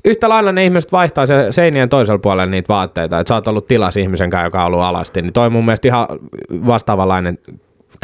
[0.05, 3.67] yhtä lailla ne ihmiset vaihtaa se seinien toisella puolella niitä vaatteita, että sä oot ollut
[3.67, 6.07] tilas ihmisen kanssa, joka on ollut alasti, niin toi on mun mielestä ihan
[6.67, 7.37] vastaavanlainen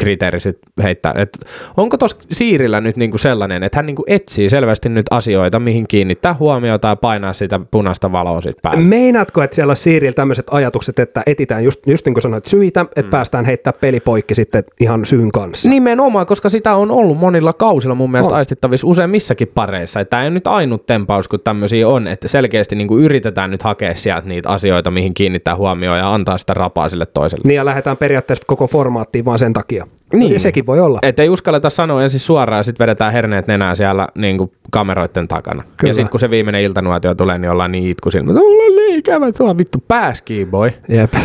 [0.02, 1.14] kriteeri sit heittää.
[1.16, 1.38] Et
[1.76, 6.34] onko tuossa Siirillä nyt niinku sellainen, että hän niinku etsii selvästi nyt asioita, mihin kiinnittää
[6.34, 8.82] huomiota ja painaa sitä punaista valoa sit päälle?
[8.84, 12.80] Meinaatko, että siellä on Siirillä tämmöiset ajatukset, että etitään just, just niin kuin sanoit syitä,
[12.80, 13.10] että mm.
[13.10, 15.70] päästään heittää peli poikki sitten ihan syyn kanssa?
[15.70, 18.38] Nimenomaan, koska sitä on ollut monilla kausilla mun mielestä On.
[18.38, 20.04] aistittavissa useimmissakin pareissa.
[20.04, 23.62] Tämä ei ole nyt ainut tempaus, kun tämmöisiä on, että selkeästi niin kuin yritetään nyt
[23.62, 27.42] hakea sieltä niitä asioita, mihin kiinnittää huomioon ja antaa sitä rapaa sille toiselle.
[27.44, 29.86] Niin ja lähdetään periaatteessa koko formaattiin vaan sen takia.
[30.12, 30.32] Niin.
[30.32, 30.98] Ja sekin voi olla.
[31.02, 35.28] Että ei uskalleta sanoa ensin suoraan ja sitten vedetään herneet nenään siellä niin kuin kameroiden
[35.28, 35.62] takana.
[35.62, 35.90] Kyllä.
[35.90, 38.32] Ja sitten kun se viimeinen iltanuotio tulee, niin ollaan niin itkusilmä.
[38.32, 40.72] Mulla on niin ikävä, tuo vittu pääskii, boy.
[40.88, 41.14] Jep.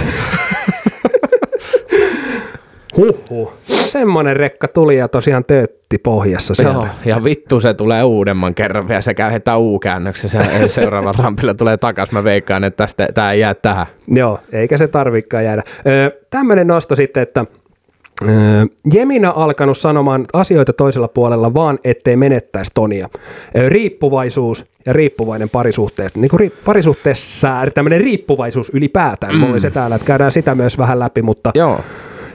[2.97, 3.53] Huhhuh.
[3.65, 6.77] Semmoinen rekka tuli ja tosiaan töötti pohjassa sieltä.
[6.77, 11.53] Joo, ja vittu se tulee uudemman kerran vielä, se käy heti U-käännöksessä ja seuraavalla rampilla
[11.53, 12.11] tulee takas.
[12.11, 13.85] Mä veikkaan, että tästä tämä ei jää tähän.
[14.07, 15.63] Joo, eikä se tarvikaan jäädä.
[15.87, 17.45] Öö, tämmöinen nosto sitten, että
[18.21, 23.09] öö, Jemina alkanut sanomaan asioita toisella puolella vaan, ettei menettäisi Tonia.
[23.57, 26.19] Öö, riippuvaisuus ja riippuvainen parisuhteessa.
[26.19, 29.33] Niin kuin ri, parisuhteessa tämmöinen riippuvaisuus ylipäätään.
[29.33, 29.39] Mm.
[29.39, 31.79] Mulla oli se täällä, että käydään sitä myös vähän läpi, mutta Joo.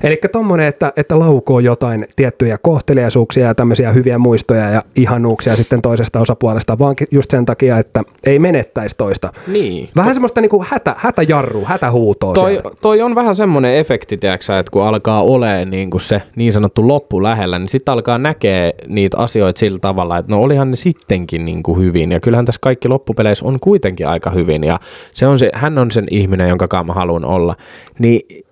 [0.02, 5.82] Eli tommonen, että, että laukoo jotain tiettyjä kohteliaisuuksia ja tämmöisiä hyviä muistoja ja ihanuuksia sitten
[5.82, 9.32] toisesta osapuolesta, vaan just sen takia, että ei menettäisi toista.
[9.46, 9.88] Niin.
[9.96, 12.70] Vähän semmoista niinku hätä, hätäjarru, hätähuutoa Toi, sieltä.
[12.80, 16.88] toi on vähän semmoinen efekti, tiedätkö, että kun alkaa olemaan niin kuin se niin sanottu
[16.88, 21.44] loppu lähellä, niin sitten alkaa näkee niitä asioita sillä tavalla, että no olihan ne sittenkin
[21.44, 22.12] niin kuin hyvin.
[22.12, 24.64] Ja kyllähän tässä kaikki loppupeleissä on kuitenkin aika hyvin.
[24.64, 24.80] Ja
[25.12, 27.56] se on se, hän on sen ihminen, jonka kanssa mä haluan olla.
[27.98, 28.44] Niin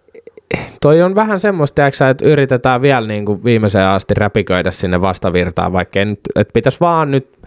[0.80, 6.04] toi on vähän semmoista, että yritetään vielä niin kuin viimeiseen asti räpiköidä sinne vastavirtaan, vaikka
[6.04, 7.38] nyt, että pitäisi vaan nyt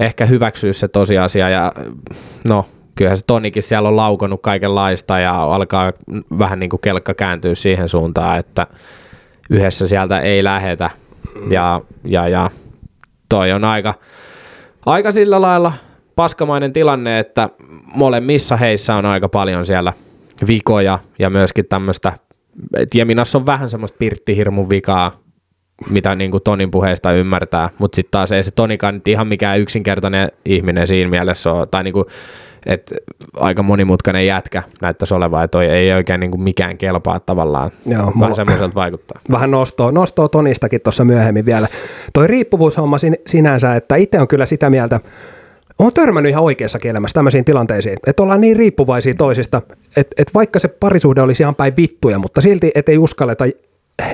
[0.00, 1.72] ehkä hyväksyä se tosiasia ja
[2.48, 5.92] no kyllähän se Tonikin siellä on laukonut kaikenlaista ja alkaa
[6.38, 8.66] vähän niin kuin kelkka kääntyä siihen suuntaan, että
[9.50, 10.90] yhdessä sieltä ei lähetä.
[11.50, 12.50] Ja, ja, ja
[13.28, 13.94] toi on aika,
[14.86, 15.72] aika sillä lailla
[16.16, 17.48] paskamainen tilanne, että
[17.94, 19.92] molemmissa heissä on aika paljon siellä
[20.46, 22.12] vikoja ja myöskin tämmöistä,
[22.76, 25.12] että Jeminassa on vähän semmoista pirttihirmun vikaa,
[25.90, 29.60] mitä niin kuin Tonin puheesta ymmärtää, mutta sitten taas ei se Tonikaan nyt ihan mikään
[29.60, 32.04] yksinkertainen ihminen siinä mielessä ole, tai niin kuin,
[32.66, 32.94] että
[33.36, 37.70] aika monimutkainen jätkä näyttäisi olevan, että ei oikein niin kuin mikään kelpaa tavallaan.
[37.86, 39.20] Joo, Vähän mulla- semmoiselta vaikuttaa.
[39.32, 41.68] Vähän nostoa, nostoa Tonistakin tuossa myöhemmin vielä.
[42.12, 45.00] Toi riippuvuushomma sin, sinänsä, että itse on kyllä sitä mieltä,
[45.86, 49.62] on törmännyt ihan oikeassakin elämässä tämmöisiin tilanteisiin, että ollaan niin riippuvaisia toisista,
[49.96, 53.44] että, että vaikka se parisuhde olisi ihan päin vittuja, mutta silti, että ei uskalleta,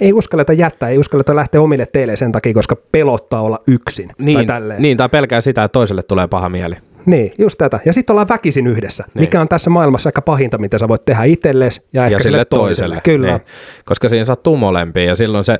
[0.01, 4.15] ei uskalleta jättää, ei uskalleta lähteä omille teille sen takia, koska pelottaa olla yksin tai
[4.19, 4.83] Niin, tälleen.
[4.83, 6.75] niin, tai pelkää sitä, että toiselle tulee paha mieli.
[7.07, 7.81] Niin, just tätä.
[7.85, 9.21] Ja sitten ollaan väkisin yhdessä, Niin.
[9.23, 12.45] mikä on tässä maailmassa aika pahinta, mitä sä voit tehdä itsellesi ja, ehkä ja sille
[12.45, 13.01] toiselle.
[13.05, 13.27] Kyllä.
[13.27, 13.41] Niin.
[13.85, 15.59] Koska siinä sattuu molempiin ja silloin se,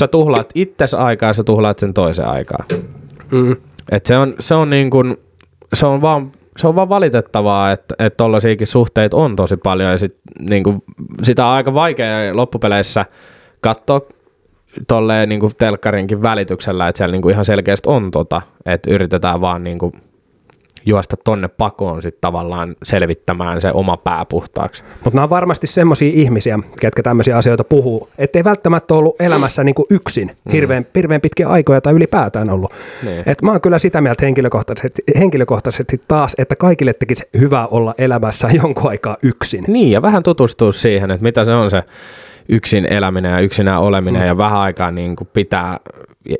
[0.00, 2.64] sä tuhlaat itses aikaa ja sä tuhlaat sen toisen aikaa.
[3.30, 3.56] Mm.
[3.92, 5.16] Et se on, se on niin kuin,
[5.74, 9.90] se on vaan se on vaan valitettavaa, että, tollaisiakin suhteita on tosi paljon.
[9.90, 10.82] Ja sit, niin kuin,
[11.22, 13.04] sitä on aika vaikea loppupeleissä
[13.60, 14.00] katsoa
[14.88, 19.40] tolleen niin kuin telkkarinkin välityksellä, että siellä niin kuin ihan selkeästi on tota, että yritetään
[19.40, 19.92] vaan niin kuin
[20.86, 24.82] juosta tonne pakoon sit tavallaan selvittämään se oma pää puhtaaksi.
[25.04, 29.86] Mutta nämä on varmasti semmoisia ihmisiä, ketkä tämmöisiä asioita puhuu, ettei välttämättä ollut elämässä niinku
[29.90, 32.72] yksin hirveän, hirveän pitkiä aikoja tai ylipäätään ollut.
[33.04, 33.22] Niin.
[33.26, 38.48] Et mä oon kyllä sitä mieltä henkilökohtaisesti, henkilökohtaisesti taas, että kaikille tekisi hyvä olla elämässä
[38.62, 39.64] jonkun aikaa yksin.
[39.68, 41.82] Niin, ja vähän tutustua siihen, että mitä se on se
[42.48, 44.28] yksin eläminen ja yksinään oleminen, mm.
[44.28, 45.80] ja vähän aikaa niin kuin pitää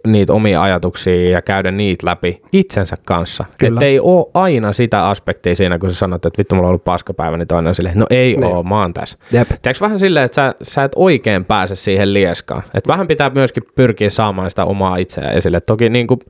[0.06, 3.44] niitä omia ajatuksia ja käydä niitä läpi itsensä kanssa.
[3.62, 6.84] Että ei ole aina sitä aspektia siinä, kun sä sanot, että vittu, mulla on ollut
[6.84, 8.44] paskapäivä, niin toinen on silleen, no ei Niin.
[8.44, 9.18] oo, mä oon tässä.
[9.32, 9.48] Jep.
[9.48, 12.62] Tiedätkö vähän silleen, että sä, sä et oikein pääse siihen lieskaan.
[12.74, 15.60] Että vähän pitää myöskin pyrkiä saamaan sitä omaa itseään esille.
[15.60, 16.20] Toki niin kuin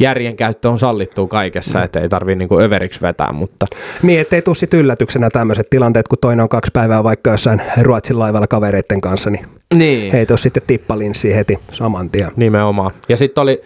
[0.00, 1.84] järjen käyttö on sallittua kaikessa, mm.
[1.84, 3.66] että ei tarvii niin kuin överiksi vetää, mutta
[4.02, 8.18] Niin, ettei tuu sit yllätyksenä tämmöiset tilanteet, kun toinen on kaksi päivää vaikka jossain Ruotsin
[8.18, 10.12] laivalla kavereiden kanssa, niin niin.
[10.12, 12.30] heitä sitten tippalinssiin heti saman tien.
[12.36, 12.90] Nimenomaan.
[13.08, 13.62] Ja sitten oli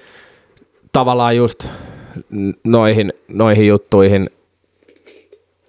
[0.93, 1.69] tavallaan just
[2.65, 4.31] noihin, noihin juttuihin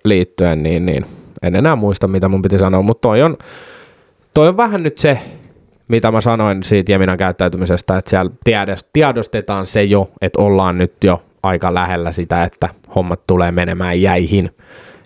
[0.04, 1.06] liittyen, niin, niin
[1.42, 3.38] en enää muista, mitä mun piti sanoa, mutta toi on,
[4.34, 5.20] toi on vähän nyt se,
[5.88, 10.94] mitä mä sanoin siitä Jeminan käyttäytymisestä, että siellä tiedos- tiedostetaan se jo, että ollaan nyt
[11.04, 14.52] jo aika lähellä sitä, että hommat tulee menemään jäihin.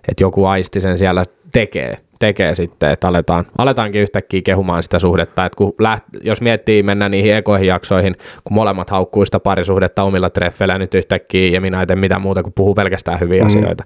[0.08, 5.46] että joku aisti sen siellä tekee, tekee sitten, että aletaan, aletaankin yhtäkkiä kehumaan sitä suhdetta,
[5.46, 10.30] että kun läht, jos miettii mennä niihin ekoihin jaksoihin, kun molemmat haukkuu sitä parisuhdetta omilla
[10.30, 13.48] treffeillä nyt yhtäkkiä ja minä en mitään muuta kuin puhuu pelkästään hyviä mm.
[13.48, 13.84] asioita,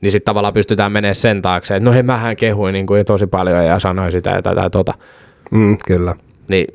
[0.00, 3.26] niin sitten tavallaan pystytään menemään sen taakse, että no hei mähän kehuin niin kuin tosi
[3.26, 4.94] paljon ja sanoin sitä ja tätä ja tota.
[5.50, 6.14] Mm, kyllä.
[6.48, 6.66] Niin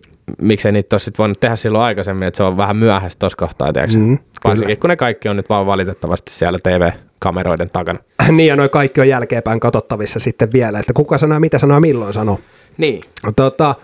[0.42, 3.98] miksei niitä olisi voinut tehdä silloin aikaisemmin, että se on vähän myöhäistä tuossa kohtaa, tiedätkö?
[3.98, 4.80] Mm, Varsinkin kyllä.
[4.82, 8.00] kun ne kaikki on nyt vaan valitettavasti siellä TV-kameroiden takana.
[8.32, 12.14] niin ja noi kaikki on jälkeenpäin katsottavissa sitten vielä, että kuka sanoo mitä sanoo milloin
[12.14, 12.40] sanoo.
[12.78, 13.02] Niin.
[13.36, 13.76] Tota,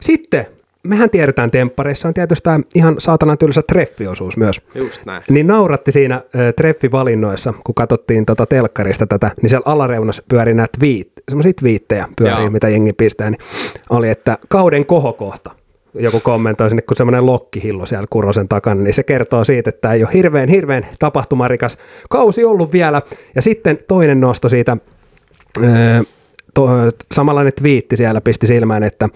[0.00, 0.46] sitten,
[0.84, 4.60] mehän tiedetään temppareissa on tietysti tämä ihan saatanan tylsä treffiosuus myös.
[4.74, 5.22] Just näin.
[5.30, 10.68] Niin nauratti siinä ö, treffivalinnoissa, kun katsottiin tota telkkarista tätä, niin siellä alareunassa pyöri nämä
[10.78, 12.50] tweet, semmoisia twiittejä pyörii, Joo.
[12.50, 13.38] mitä jengi pistää, niin
[13.90, 15.50] oli, että kauden kohokohta.
[15.94, 20.04] Joku kommentoi sinne, kun semmoinen lokkihillo siellä Kurosen takana, niin se kertoo siitä, että ei
[20.04, 21.78] ole hirveän, hirveän tapahtumarikas
[22.10, 23.02] kausi ollut vielä.
[23.34, 24.76] Ja sitten toinen nosto siitä,
[25.58, 25.62] ö,
[26.54, 26.68] to,
[27.14, 29.08] samanlainen twiitti siellä pisti silmään, että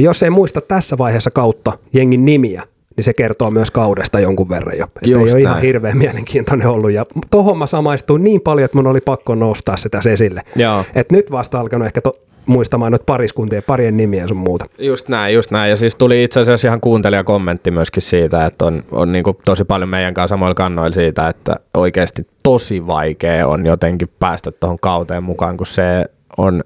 [0.00, 2.62] jos ei muista tässä vaiheessa kautta jengin nimiä,
[2.96, 4.84] niin se kertoo myös kaudesta jonkun verran jo.
[4.84, 5.62] Että ei ole ihan näin.
[5.62, 6.92] hirveän mielenkiintoinen ollut.
[6.92, 10.42] Ja tohon mä samaistuin niin paljon, että mun oli pakko nostaa sitä esille.
[10.56, 10.84] Joo.
[10.94, 14.64] Et nyt vasta alkanut ehkä to, muistamaan noita pariskuntien parien nimiä sun muuta.
[14.78, 15.70] Just näin, just näin.
[15.70, 19.88] Ja siis tuli itse asiassa ihan kuuntelijakommentti myöskin siitä, että on, on niin tosi paljon
[19.88, 25.56] meidän kanssa samoilla kannoilla siitä, että oikeasti tosi vaikea on jotenkin päästä tuohon kauteen mukaan,
[25.56, 26.04] kun se
[26.36, 26.64] on,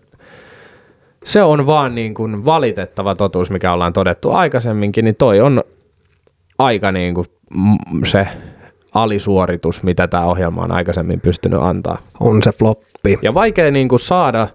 [1.24, 5.64] se on vaan niin kuin valitettava totuus, mikä ollaan todettu aikaisemminkin, niin toi on
[6.58, 7.26] aika niin kuin
[8.04, 8.28] se
[8.94, 11.98] alisuoritus, mitä tämä ohjelma on aikaisemmin pystynyt antaa.
[12.20, 13.18] On se floppi.
[13.22, 14.48] Ja vaikea niin kuin saada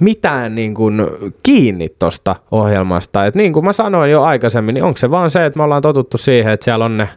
[0.00, 1.02] mitään niin kuin
[1.42, 3.26] kiinni tuosta ohjelmasta.
[3.26, 5.82] Et niin kuin mä sanoin jo aikaisemmin, niin onko se vaan se, että me ollaan
[5.82, 7.08] totuttu siihen, että siellä on ne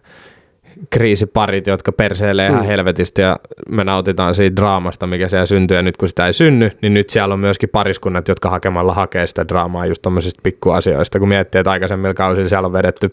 [0.89, 2.67] kriisiparit, jotka perseilee ihan Mm.
[2.67, 3.37] helvetisti ja
[3.69, 7.09] me nautitaan siitä draamasta, mikä siellä syntyy ja nyt kun sitä ei synny, niin nyt
[7.09, 11.71] siellä on myöskin pariskunnat, jotka hakemalla hakee sitä draamaa just tommosista pikkuasioista, kun miettii, että
[11.71, 13.09] aikaisemmilla kausilla siellä on vedetty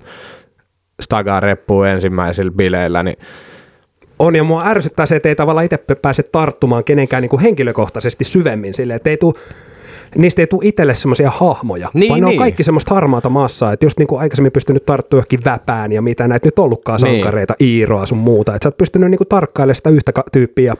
[1.02, 3.16] stagaa reppuun ensimmäisillä bileillä, niin
[4.18, 8.24] On, ja mua ärsyttää se, että ei tavallaan itse pääse tarttumaan kenenkään niin kuin henkilökohtaisesti
[8.24, 9.34] syvemmin sille, että ei tuu,
[10.16, 12.38] niistä ei tule itselle semmoisia hahmoja, Niin, vaan ne on niin.
[12.38, 16.28] kaikki semmoista harmaata massaa, että just niin kuin aikaisemmin pystynyt tarttumaan johonkin väpään ja mitä
[16.28, 17.14] näitä nyt ollutkaan Niin.
[17.22, 20.76] sankareita, Iiroa sun muuta, että sä oot pystynyt niin kuin tarkkailemaan sitä yhtä tyyppiä ja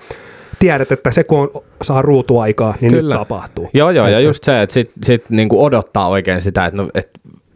[0.59, 1.51] tiedät, että se kun on,
[1.83, 3.15] saa ruutuaikaa, niin Kyllä.
[3.15, 3.71] nyt tapahtuu.
[3.75, 7.11] Joo, joo, ja just se, että sit, sit niinku odottaa oikein sitä, että no, et,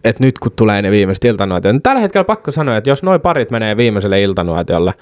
[0.05, 1.73] et nyt kun tulee ne viimeiset iltanuotiot.
[1.75, 4.95] niin Tällä hetkellä pakko sanoa, että jos noi parit menee viimeiselle iltanuotiolle,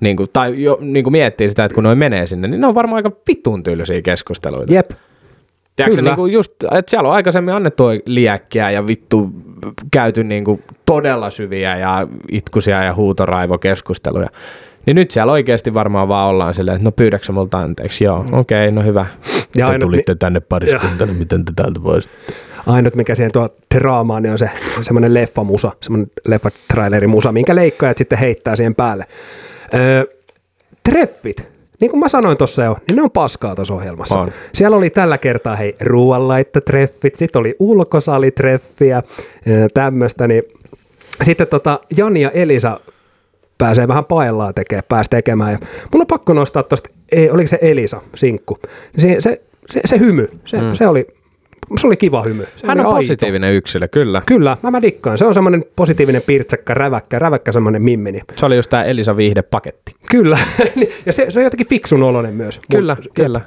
[0.00, 2.66] niin kuin, tai jo, niin kuin miettii sitä, että kun noi menee sinne, niin ne
[2.66, 4.74] on varmaan aika vitun tylsiä keskusteluita.
[4.74, 4.90] Jep,
[5.76, 9.30] Tiedätkö, niin kuin just, että siellä on aikaisemmin annettu liäkkiä ja vittu
[9.90, 14.28] käyty niin kuin todella syviä ja itkusia ja huutoraivokeskusteluja.
[14.86, 18.04] Niin nyt siellä oikeasti varmaan vaan ollaan silleen, että no pyydätkö sä multa anteeksi?
[18.04, 19.06] Joo, okei, okay, no hyvä.
[19.56, 22.32] Ja Te tulitte tänne pariskunta, niin miten te täältä voisitte?
[22.66, 24.50] ainut mikä siihen tuo draamaan, niin on se
[24.82, 29.06] semmoinen leffamusa, semmoinen leffatrailerimusa, minkä leikkaajat sitten heittää siihen päälle.
[29.74, 30.04] Öö,
[30.90, 31.48] treffit,
[31.82, 34.18] niin kuin mä sanoin tuossa jo, niin ne on paskaa tuossa ohjelmassa.
[34.18, 34.28] On.
[34.52, 39.02] Siellä oli tällä kertaa hei ruoanlaittotreffit, sitten oli ulkosalitreffiä,
[39.74, 40.42] tämmöistä, niin
[41.22, 42.80] sitten tota Jani ja Elisa
[43.58, 45.52] pääsee vähän paellaa tekemään, pääsi tekemään.
[45.52, 45.58] Ja
[45.92, 46.90] mulla on pakko nostaa tuosta,
[47.32, 48.58] oliko se Elisa, sinkku,
[48.98, 50.74] se, se, se, se hymy, se, mm.
[50.74, 51.06] se, oli,
[51.80, 52.46] se oli kiva hymy.
[52.56, 52.96] Se Hän on aito.
[52.96, 54.22] positiivinen yksilö, kyllä.
[54.26, 55.18] Kyllä, mä, mä dikkaan.
[55.18, 58.20] Se on semmoinen positiivinen pirtsäkkä, räväkkä, räväkkä semmoinen mimmini.
[58.36, 59.94] Se oli just tämä Elisa Viihde-paketti.
[60.10, 60.38] Kyllä,
[61.06, 62.60] ja se, se on jotenkin fiksun oloinen myös.
[62.70, 63.40] Kyllä, Mut- kyllä.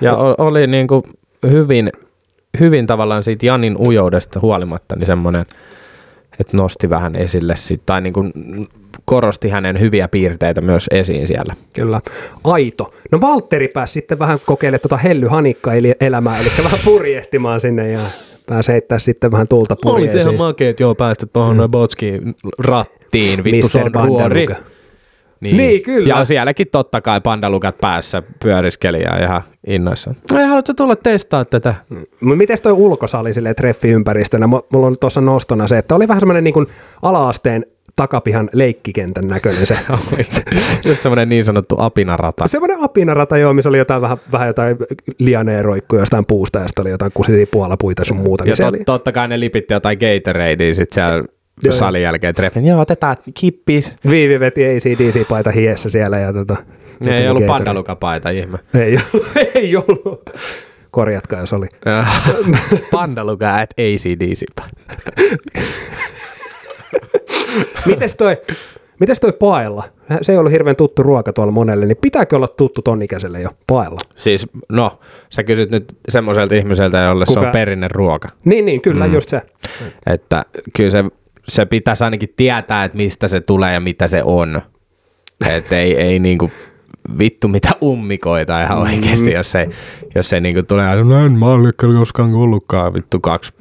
[0.00, 1.02] Ja o- oli niin kuin
[1.50, 1.90] hyvin,
[2.60, 5.46] hyvin tavallaan siitä Janin ujoudesta huolimatta niin semmoinen,
[6.40, 8.32] että nosti vähän esille sit, tai niin kuin
[9.08, 11.54] korosti hänen hyviä piirteitä myös esiin siellä.
[11.72, 12.00] Kyllä,
[12.44, 12.92] aito.
[13.12, 18.00] No Valtteri pääsi sitten vähän kokeilemaan tuota hellyhanikka eli elämää, eli vähän purjehtimaan sinne ja
[18.46, 20.36] pääsi heittää sitten vähän tulta purjeisiin.
[20.36, 21.70] makeet, joo, päästä tuohon mm.
[21.70, 24.46] Botskiin rattiin, vittu se on ruori.
[24.46, 24.78] Vandeluka.
[25.40, 26.08] Niin, kyllä.
[26.08, 30.16] Ja sielläkin totta kai pandalukat päässä pyöriskeli ja ihan innoissaan.
[30.36, 31.74] Ei, haluatko tulla testaa tätä?
[32.20, 34.46] Mut Miten toi ulkosali silleen treffiympäristönä?
[34.46, 36.66] Mu- Mulla on tuossa nostona se, että oli vähän semmoinen niin
[37.02, 37.66] ala-asteen
[37.98, 39.78] takapihan leikkikentän näköinen se.
[40.88, 42.48] Just semmoinen niin sanottu apinarata.
[42.48, 44.76] semmoinen apinarata, joo, missä oli jotain vähän, vähän jotain
[45.18, 48.44] lianeen roikkuja jostain puusta ja sitten oli jotain kusisia puolapuita sun muuta.
[48.44, 51.24] Ja Niin se tot, oli, totta kai ne lipitti jotain Gatoradea sit siellä
[51.64, 51.72] Joo.
[51.72, 52.66] salin jälkeen treffin.
[52.66, 53.94] Joo, otetaan kippis.
[54.10, 56.56] Viivi veti ACDC-paita hiessä siellä ja tota,
[57.00, 58.58] Ne ei ollut pandalukapaita, ihme.
[58.74, 58.98] Ei
[59.54, 60.30] ei ollut.
[60.90, 61.66] Korjatkaa, jos oli.
[62.92, 64.42] Pandaluka at ACDC.
[67.86, 68.36] Mites toi,
[69.00, 69.84] Mites toi paella?
[70.22, 73.50] Se ei ollut hirveän tuttu ruoka tuolla monelle, niin pitääkö olla tuttu ton ikäiselle jo
[73.66, 74.00] paella?
[74.16, 74.98] Siis, no,
[75.30, 77.40] sä kysyt nyt semmoiselta ihmiseltä, jolle Kuka?
[77.40, 78.28] se on perinne ruoka.
[78.44, 79.14] Niin, niin, kyllä, mm.
[79.14, 79.42] just se.
[80.06, 80.44] Että
[80.76, 81.04] kyllä se,
[81.48, 84.62] se pitäisi ainakin tietää, että mistä se tulee ja mitä se on.
[85.48, 86.50] Että ei, ei niinku
[87.18, 88.82] vittu mitä ummikoita ihan mm.
[88.82, 89.66] oikeasti, jos ei,
[90.14, 93.52] jos ei niinku tule, no en mä ole koskaan kuullutkaan, vittu kaksi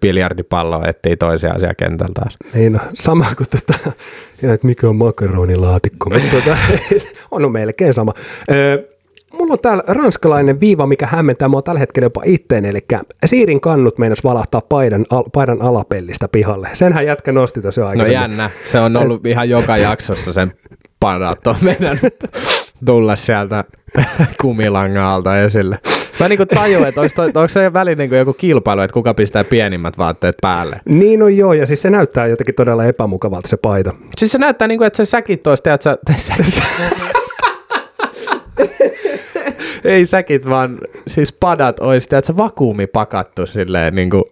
[0.00, 2.36] biljardipalloa ettei toisiaan siellä kentällä taas.
[2.54, 3.92] Niin, no, sama kuin tätä,
[4.42, 6.56] että mikä on makaronilaatikko, mutta tota,
[7.30, 8.14] on no, melkein sama.
[8.50, 8.78] Öö,
[9.32, 12.86] mulla on täällä ranskalainen viiva, mikä hämmentää mua tällä hetkellä jopa itteen, eli
[13.24, 16.68] Siirin kannut meinas valahtaa paidan, al, paidan alapellistä pihalle.
[16.72, 20.52] Senhän jätkä nosti tässä jo No jännä, se on ollut ihan joka jaksossa sen
[21.00, 21.98] padat on meidän
[22.86, 23.64] tulla sieltä
[24.40, 25.78] kumilangalta esille.
[26.20, 29.98] Mä niinku tajuin, että onko, onko se väli niinku joku kilpailu, että kuka pistää pienimmät
[29.98, 30.80] vaatteet päälle.
[30.84, 33.92] Niin on joo, ja siis se näyttää jotenkin todella epämukavalta se paita.
[34.18, 35.98] Siis se näyttää niinku, että se säkit olisi, että sä...
[39.84, 44.26] Ei säkit, vaan siis padat olisi, että se vakuumi pakattu silleen niinku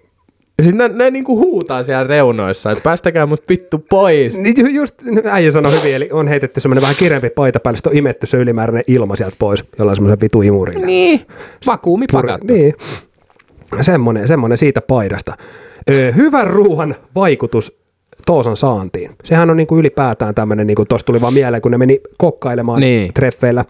[0.63, 4.35] Siis ne, ne niinku huutaa siellä reunoissa, että päästäkää mut vittu pois.
[4.37, 4.95] Niin just
[5.25, 8.85] äijä sanoi hyvin, eli on heitetty semmoinen vähän kirempi paita päälle, on imetty se ylimääräinen
[8.87, 10.87] ilma sieltä pois, jollain semmoisen vitu imurilla.
[10.87, 11.21] Niin,
[11.67, 12.53] vakuumi pakattu.
[12.53, 12.75] Niin,
[13.81, 15.37] semmoinen, semmoinen siitä paidasta.
[15.91, 17.79] Öö, hyvän ruuan vaikutus
[18.27, 19.11] Toosan saantiin.
[19.25, 22.01] Sehän on niin kuin ylipäätään tämmöinen, niin kuin tuossa tuli vaan mieleen, kun ne meni
[22.17, 23.15] kokkailemaan niin.
[23.15, 23.65] treffeillä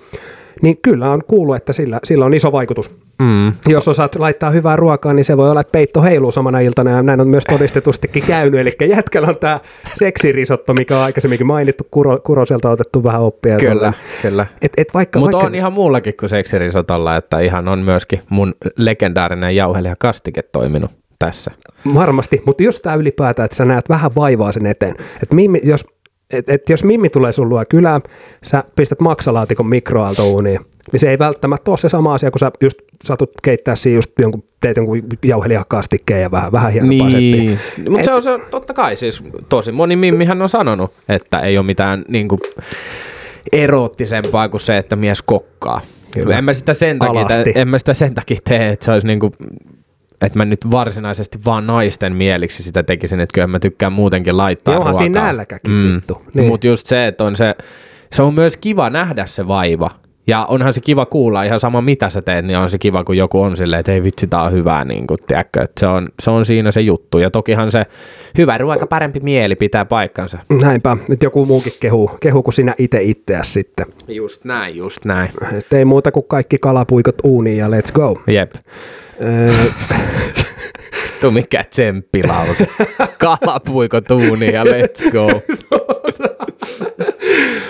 [0.63, 2.91] niin kyllä on kuullut, että sillä, sillä on iso vaikutus.
[3.19, 3.53] Mm.
[3.67, 7.03] Jos osaat laittaa hyvää ruokaa, niin se voi olla, että peitto heiluu samana iltana, ja
[7.03, 8.61] näin on myös todistetustikin käynyt.
[8.61, 9.61] Eli jätkällä on tämä
[9.95, 13.57] seksirisotto, mikä on aikaisemminkin mainittu, Kuro, Kuroselta otettu vähän oppia.
[13.57, 13.93] Kyllä, tuolla.
[14.23, 14.47] kyllä.
[14.63, 15.47] Et, et vaikka, Mutta vaikka...
[15.47, 21.51] on ihan muullakin kuin seksirisotolla, että ihan on myöskin mun legendaarinen jauhelija kastike toiminut tässä.
[21.95, 25.87] Varmasti, mutta jos tämä ylipäätään, että sä näet vähän vaivaa sen eteen, että jos
[26.31, 28.03] et, et jos Mimmi tulee sun luo kylään,
[28.45, 30.61] sä pistät maksalaatikon mikroaaltouuniin,
[30.93, 34.11] niin se ei välttämättä ole se sama asia, kun sä just satut keittää siinä just
[34.19, 35.03] jonkun, teet jonkun
[36.21, 37.59] ja vähän, vähän hienompaa niin.
[37.89, 41.67] Mutta se on se, totta kai siis tosi moni Mimmihän on sanonut, että ei ole
[41.67, 42.41] mitään niin kuin,
[43.53, 45.81] eroottisempaa kuin se, että mies kokkaa.
[46.11, 46.39] Kyllä.
[46.39, 49.21] En mä sitä sen takia, en mä sitä sen takia tee, että se olisi niin
[49.21, 49.33] kuin
[50.23, 54.75] että mä nyt varsinaisesti vaan naisten mieliksi sitä tekisin, että kyllä mä tykkään muutenkin laittaa
[54.75, 55.01] Johan ruokaa.
[55.01, 55.95] siinä nälkäkin mm.
[55.95, 56.23] vittu.
[56.35, 56.47] Niin.
[56.47, 57.55] Mutta just se, että on se,
[58.13, 59.91] se on myös kiva nähdä se vaiva.
[60.27, 63.17] Ja onhan se kiva kuulla ihan sama mitä sä teet, niin on se kiva, kun
[63.17, 66.09] joku on silleen, että ei vitsi, tää on hyvää, niin kuin, tiedätkö, että se on,
[66.21, 67.19] se on siinä se juttu.
[67.19, 67.87] Ja tokihan se
[68.39, 70.39] hyvä ruoka, parempi mieli pitää paikkansa.
[70.63, 73.87] Näinpä, nyt joku muukin kehu, kehu kuin sinä itse itseäsi sitten.
[74.09, 75.31] Just näin, just näin.
[75.59, 78.23] Et ei muuta kuin kaikki kalapuikot uuniin ja let's go.
[78.27, 78.53] Jep.
[81.05, 82.69] Vittu mikä tsemppilause.
[83.19, 85.43] Kalapuiko tuuni ja let's go.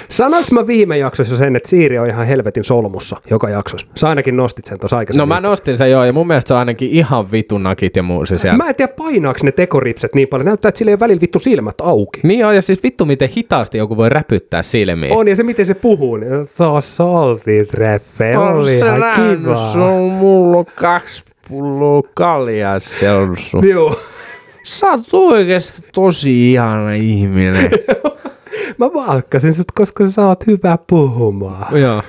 [0.08, 3.86] Sanoinko mä viime jaksossa sen, että Siiri on ihan helvetin solmussa joka jaksossa?
[3.94, 5.28] Sä ainakin nostit sen tuossa aikaisemmin.
[5.28, 8.02] No mä nostin sen joo, ja mun mielestä se on ainakin ihan vitun nakit ja
[8.02, 8.56] muu se siellä.
[8.56, 10.46] Mä en tiedä painaako ne tekoripset niin paljon.
[10.46, 12.20] Näyttää, että sillä ei ole välillä vittu silmät auki.
[12.22, 15.12] Niin joo, ja siis vittu miten hitaasti joku voi räpyttää silmiin.
[15.12, 16.16] On, ja se miten se puhuu.
[16.16, 19.54] Niin, Tuossa oltiin treffe, oli ihan kiva.
[19.54, 23.58] Se on mulla kaksi pulloa kaljaa selsu.
[23.58, 24.00] Joo.
[24.64, 27.70] Sä oot oikeesti tosi ihana ihminen.
[28.78, 31.80] Mä valkkasin sut, koska sä oot hyvä puhumaan.
[31.80, 32.02] Joo,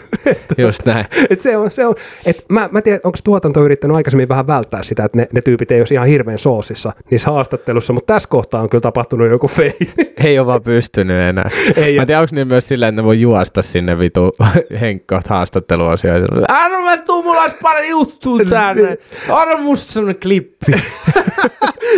[0.58, 1.06] just näin.
[1.30, 1.96] et se on, se on,
[2.26, 5.72] et mä, mä tiedän, onko tuotanto yrittänyt aikaisemmin vähän välttää sitä, että ne, ne tyypit
[5.72, 9.78] ei olisi ihan hirveän soosissa niissä haastattelussa, mutta tässä kohtaa on kyllä tapahtunut joku fei.
[10.24, 11.50] ei ole vaan pystynyt enää.
[11.76, 14.32] Ei, mä tiedän, onko niin myös silleen, että ne voi juosta sinne vitu
[14.82, 16.28] henkkoht haastatteluosioon.
[16.48, 18.98] Anna mä tuu, mulla olisi pari juttua tänne.
[19.30, 20.72] Anna musta semmonen klippi.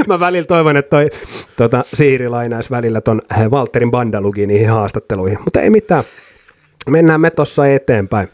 [0.07, 1.09] mä välillä toivon, että toi
[1.57, 5.39] tota, Siiri lainaisi välillä ton Walterin Bandalugin niihin haastatteluihin.
[5.43, 6.03] Mutta ei mitään.
[6.89, 8.27] Mennään me tossa eteenpäin.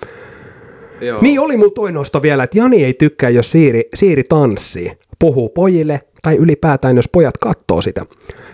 [1.02, 1.22] Joo.
[1.22, 5.50] Niin oli mulla toi nosto vielä, että Jani ei tykkää, jos Siiri, Siiri tanssii, puhuu
[5.50, 8.06] pojille tai ylipäätään, jos pojat katsoo sitä.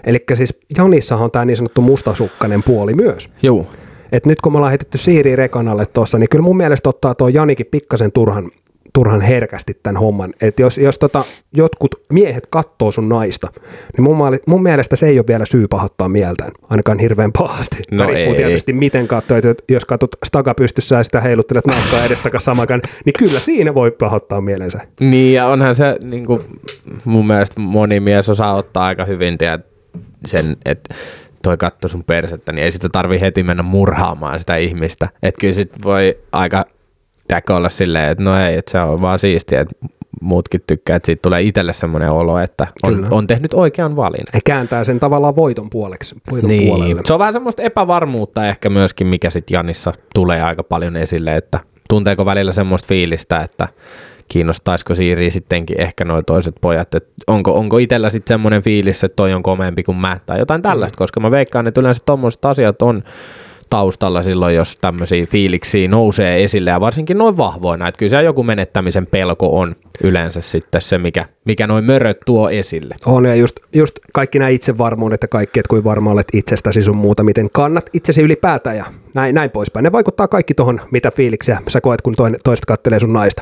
[0.04, 3.30] Eli siis Janissahan on tämä niin sanottu mustasukkainen puoli myös.
[3.44, 3.66] Joo.
[4.12, 7.28] Et nyt kun me ollaan heitetty Siiri rekanalle tuossa, niin kyllä mun mielestä ottaa tuo
[7.28, 8.52] Janikin pikkasen turhan
[8.94, 10.34] turhan herkästi tämän homman.
[10.42, 11.24] Että jos, jos tota,
[11.54, 13.48] jotkut miehet kattoo sun naista,
[13.98, 17.78] niin mun, maali, mun mielestä se ei ole vielä syy pahoittaa mieltään, ainakaan hirveän pahasti.
[17.92, 22.46] No riippuu tietysti miten katsoo, että jos katsot staga pystyssä ja sitä heiluttelet nahkaa edestakas
[22.46, 24.80] samakan, niin kyllä siinä voi pahoittaa mielensä.
[25.00, 26.42] Niin ja onhan se niin kuin,
[27.06, 29.60] mun mielestä moni mies osaa ottaa aika hyvin tiedä,
[30.26, 30.96] sen, että
[31.44, 35.10] toi katto sun persettä, niin ei sitä tarvi heti mennä murhaamaan sitä ihmistä.
[35.24, 36.66] Että kyllä sit voi aika
[37.24, 39.76] pitääkö olla silleen, että no ei, että se on vaan siistiä, että
[40.22, 43.08] muutkin tykkää, että siitä tulee itselle semmoinen olo, että on, Kyllä.
[43.12, 44.32] on tehnyt oikean valinnan.
[44.34, 47.02] He kääntää sen tavallaan voiton puoleksi, voiton Niin, puolelle.
[47.06, 51.60] se on vähän semmoista epävarmuutta ehkä myöskin, mikä sitten Janissa tulee aika paljon esille, että
[51.90, 53.68] tunteeko välillä semmoista fiilistä, että
[54.28, 59.16] kiinnostaisiko Siiri sittenkin ehkä nuo toiset pojat, että onko, onko itsellä sitten semmoinen fiilis, että
[59.16, 62.82] toi on komeampi kuin mä tai jotain tällaista, koska mä veikkaan, että yleensä tuommoiset asiat
[62.82, 63.04] on
[63.74, 68.44] taustalla silloin, jos tämmöisiä fiiliksiä nousee esille ja varsinkin noin vahvoina, että kyllä se joku
[68.44, 72.96] menettämisen pelko on yleensä sitten se, mikä, mikä noin möröt tuo esille.
[73.06, 76.98] On ja just, just kaikki nämä itsevarmuudet ja kaikki, että kuin varma olet itsestäsi sun
[76.98, 79.84] muuta, miten kannat itsesi ylipäätään ja näin, näin poispäin.
[79.84, 83.42] Ne vaikuttaa kaikki tuohon, mitä fiiliksiä sä koet, kun toinen, toista kattelee sun naista.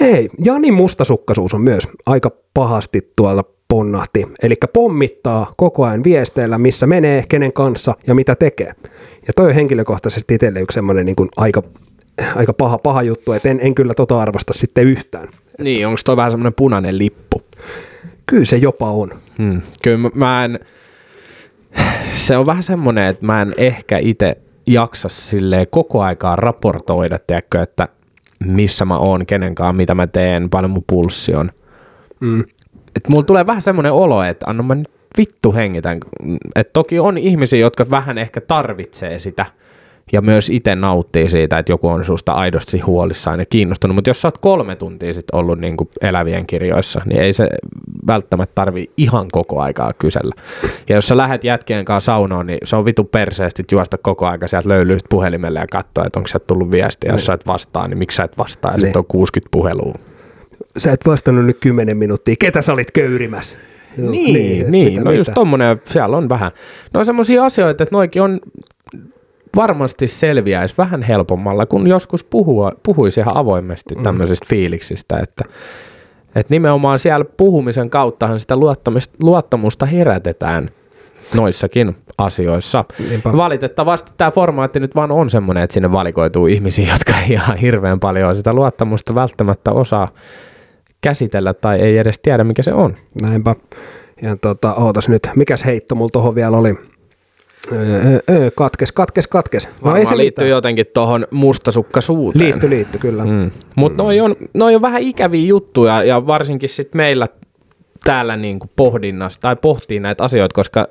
[0.00, 3.44] Hei, Jani mustasukkaisuus on myös aika pahasti tuolla
[3.74, 4.26] ponnahti.
[4.42, 8.72] Eli pommittaa koko ajan viesteillä, missä menee, kenen kanssa ja mitä tekee.
[9.26, 11.62] Ja toi on henkilökohtaisesti itselle yksi semmoinen niin aika,
[12.36, 15.28] aika paha, paha juttu, että en, en kyllä tota arvosta sitten yhtään.
[15.58, 17.42] Niin, onko toi vähän semmoinen punainen lippu?
[18.26, 19.10] Kyllä se jopa on.
[19.38, 19.62] Hmm.
[19.82, 20.60] Kyllä mä, mä en,
[22.12, 27.62] se on vähän semmoinen, että mä en ehkä itse jaksa silleen koko aikaa raportoida, tiedätkö,
[27.62, 27.88] että
[28.44, 31.50] missä mä oon, kenenkaan, mitä mä teen, paljon mun pulssi on.
[32.20, 32.44] Mm.
[32.96, 35.98] Et mulla tulee vähän semmoinen olo, että anna mä nyt vittu hengitän.
[36.56, 39.46] Et toki on ihmisiä, jotka vähän ehkä tarvitsee sitä
[40.12, 43.94] ja myös itse nauttii siitä, että joku on susta aidosti huolissaan ja kiinnostunut.
[43.94, 47.48] Mutta jos sä oot kolme tuntia sitten ollut niin kuin elävien kirjoissa, niin ei se
[48.06, 50.34] välttämättä tarvi ihan koko aikaa kysellä.
[50.88, 54.48] Ja jos sä lähdet jätkien kanssa saunoon, niin se on vitu perseesti juosta koko aika
[54.48, 57.12] sieltä löylyistä puhelimelle ja katsoa, että onko sieltä tullut viestiä.
[57.12, 58.70] Jos sä et vastaa, niin miksi sä et vastaa?
[58.70, 58.80] Ja Niin.
[58.86, 59.94] sitten on 60 puhelua.
[60.78, 62.34] Sä et vastannut nyt 10 minuuttia.
[62.38, 63.56] Ketä sä olit köyrimässä?
[63.98, 64.92] Joo, Niin, niin, niin.
[64.92, 65.34] mitä- no just mitä?
[65.34, 66.52] tommonen, siellä on vähän.
[66.94, 68.40] No on semmosia asioita, että noikin on
[69.56, 75.44] varmasti selviäisi vähän helpommalla, kun joskus puhua, puhuisi ihan avoimesti tämmöisistä fiiliksistä, että,
[76.34, 80.70] että nimenomaan siellä puhumisen kauttahan sitä luottamusta, luottamusta herätetään
[81.36, 82.84] noissakin asioissa.
[83.08, 83.32] Niinpä.
[83.32, 88.00] Valitettavasti tämä formaatti nyt vaan on semmoinen, että sinne valikoituu ihmisiä, jotka ei ihan hirveän
[88.00, 90.08] paljon sitä luottamusta välttämättä osaa
[91.04, 92.94] käsitellä tai ei edes tiedä, mikä se on.
[93.22, 93.54] Näinpä.
[94.22, 96.74] Ja tota, ootas nyt, mikäs heitto mulla tohon vielä oli?
[97.72, 99.68] Öö, öö, katkes, katkes, katkes.
[99.84, 100.56] Varmaan se liittyy mitään.
[100.56, 102.44] jotenkin tuohon mustasukkaisuuteen.
[102.44, 103.24] Liitty, liitty, kyllä.
[103.24, 103.30] Mm.
[103.30, 103.50] Mm.
[103.76, 107.28] Mutta noi, on, noi on vähän ikäviä juttuja ja varsinkin sit meillä
[108.04, 110.86] täällä niinku pohdinnassa tai pohtii näitä asioita, koska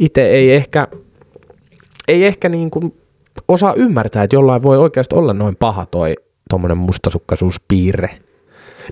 [0.00, 0.88] itse ei ehkä,
[2.08, 2.94] ei ehkä niinku
[3.48, 6.14] osaa ymmärtää, että jollain voi oikeasti olla noin paha toi
[6.50, 8.10] tuommoinen mustasukkaisuuspiirre.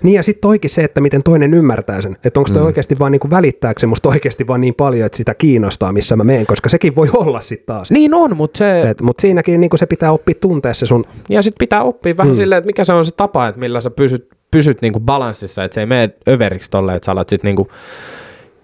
[0.03, 2.17] Niin ja sitten toikin se, että miten toinen ymmärtää sen.
[2.23, 2.65] Että onko toi mm.
[2.65, 6.23] oikeasti vaan niinku välittääkö se musta oikeasti vaan niin paljon, että sitä kiinnostaa, missä mä
[6.23, 7.91] menen, koska sekin voi olla sitten taas.
[7.91, 11.59] Niin on, mutta se, Mutta siinäkin niinku se pitää oppia tuntea se sun, ja sitten
[11.59, 12.37] pitää oppia vähän mm.
[12.37, 15.75] silleen, että mikä se on se tapa, että millä sä pysyt, pysyt niinku balanssissa, että
[15.75, 17.67] se ei mene överiksi tolleen, että sä alat sitten niinku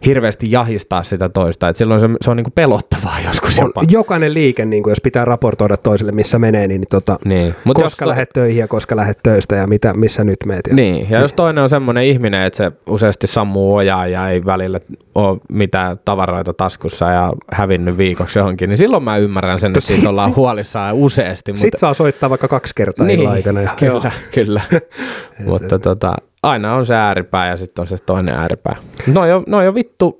[0.05, 3.83] hirveästi jahistaa sitä toista, että silloin se, se on niinku pelottavaa joskus on, jopa.
[3.91, 7.83] jokainen liike, niinku, jos pitää raportoida toiselle, missä menee, niin, niin tota, Niin, mut jos
[7.83, 10.67] koska to- lähdet töihin ja koska lähdet töistä ja mitä, missä nyt meet.
[10.69, 14.45] Ja, Niin, ja jos toinen on semmoinen ihminen, että se useasti sammuu ojaa ja ei
[14.45, 14.79] välillä
[15.15, 19.95] ole mitään tavaroita taskussa ja hävinnyt viikoksi johonkin, niin silloin mä ymmärrän sen, että sit-
[19.95, 21.51] siitä ollaan sit- huolissaan useasti.
[21.51, 23.61] Mutta, Sitten saa soittaa vaikka kaksi kertaa niin, aikana.
[23.61, 24.61] Ja, kyllä, kyllä.
[25.45, 28.75] mutta tota, aina on se ääripää ja sitten on se toinen ääripää.
[29.13, 30.17] No jo, no jo vittu,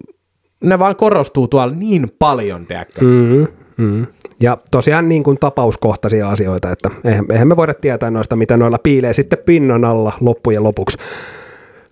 [0.63, 3.01] ne vaan korostuu tuolla niin paljon, tiedätkö?
[3.01, 3.47] Mm,
[3.78, 4.07] mm.
[4.39, 8.78] Ja tosiaan niin kuin tapauskohtaisia asioita, että eihän, eihän me voida tietää noista, mitä noilla
[8.84, 10.97] piilee sitten pinnan alla loppujen lopuksi.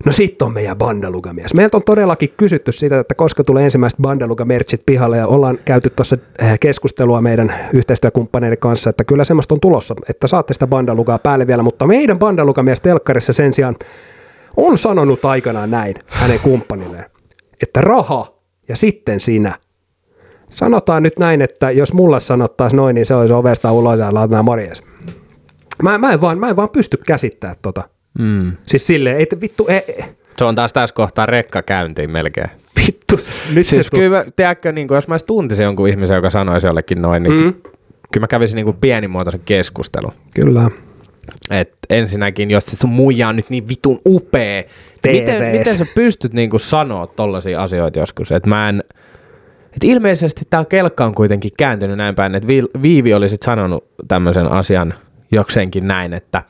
[0.05, 1.53] No sitten on meidän Bandaluga-mies.
[1.53, 6.17] Meiltä on todellakin kysytty sitä, että koska tulee ensimmäiset Bandaluga-merchit pihalle ja ollaan käyty tuossa
[6.39, 11.47] eh, keskustelua meidän yhteistyökumppaneiden kanssa, että kyllä semmoista on tulossa, että saatte sitä Bandalugaa päälle
[11.47, 13.75] vielä, mutta meidän Bandaluga-mies telkkarissa sen sijaan
[14.57, 17.05] on sanonut aikanaan näin hänen kumppanilleen,
[17.61, 18.33] että raha
[18.67, 19.55] ja sitten sinä.
[20.49, 24.45] Sanotaan nyt näin, että jos mulle sanottaisiin noin, niin se olisi ovesta ulos ja laitetaan
[24.45, 24.83] morjes.
[25.83, 27.83] Mä, mä, en vaan, mä en vaan pysty käsittämään tota.
[28.19, 28.51] Mm.
[28.67, 30.03] Siis silleen, ei vittu, ei, ei,
[30.37, 32.49] Se on taas tässä kohtaa rekka käyntiin melkein.
[32.87, 33.15] vittu.
[33.53, 36.29] Nyt Siis se kyllä, mä- tiedätkö, niin kuin, jos mä edes tuntisin jonkun ihmisen, joka
[36.29, 37.53] sanoisi jollekin noin, niin mm.
[38.11, 40.11] kyllä mä kävisin niin kuin pienimuotoisen keskustelun.
[40.35, 40.71] Kyllä.
[41.49, 44.63] Et ensinnäkin, jos se sun muija on nyt niin vitun upea,
[45.05, 45.57] niin miten, TV:s.
[45.57, 48.31] miten sä pystyt niinku sanoa tollaisia asioita joskus?
[48.31, 48.83] Et mä en,
[49.75, 52.47] et ilmeisesti tämä kelkka on kuitenkin kääntynyt näin päin, että
[52.81, 54.93] Viivi oli sit sanonut tämmöisen asian
[55.31, 56.43] jokseenkin näin, että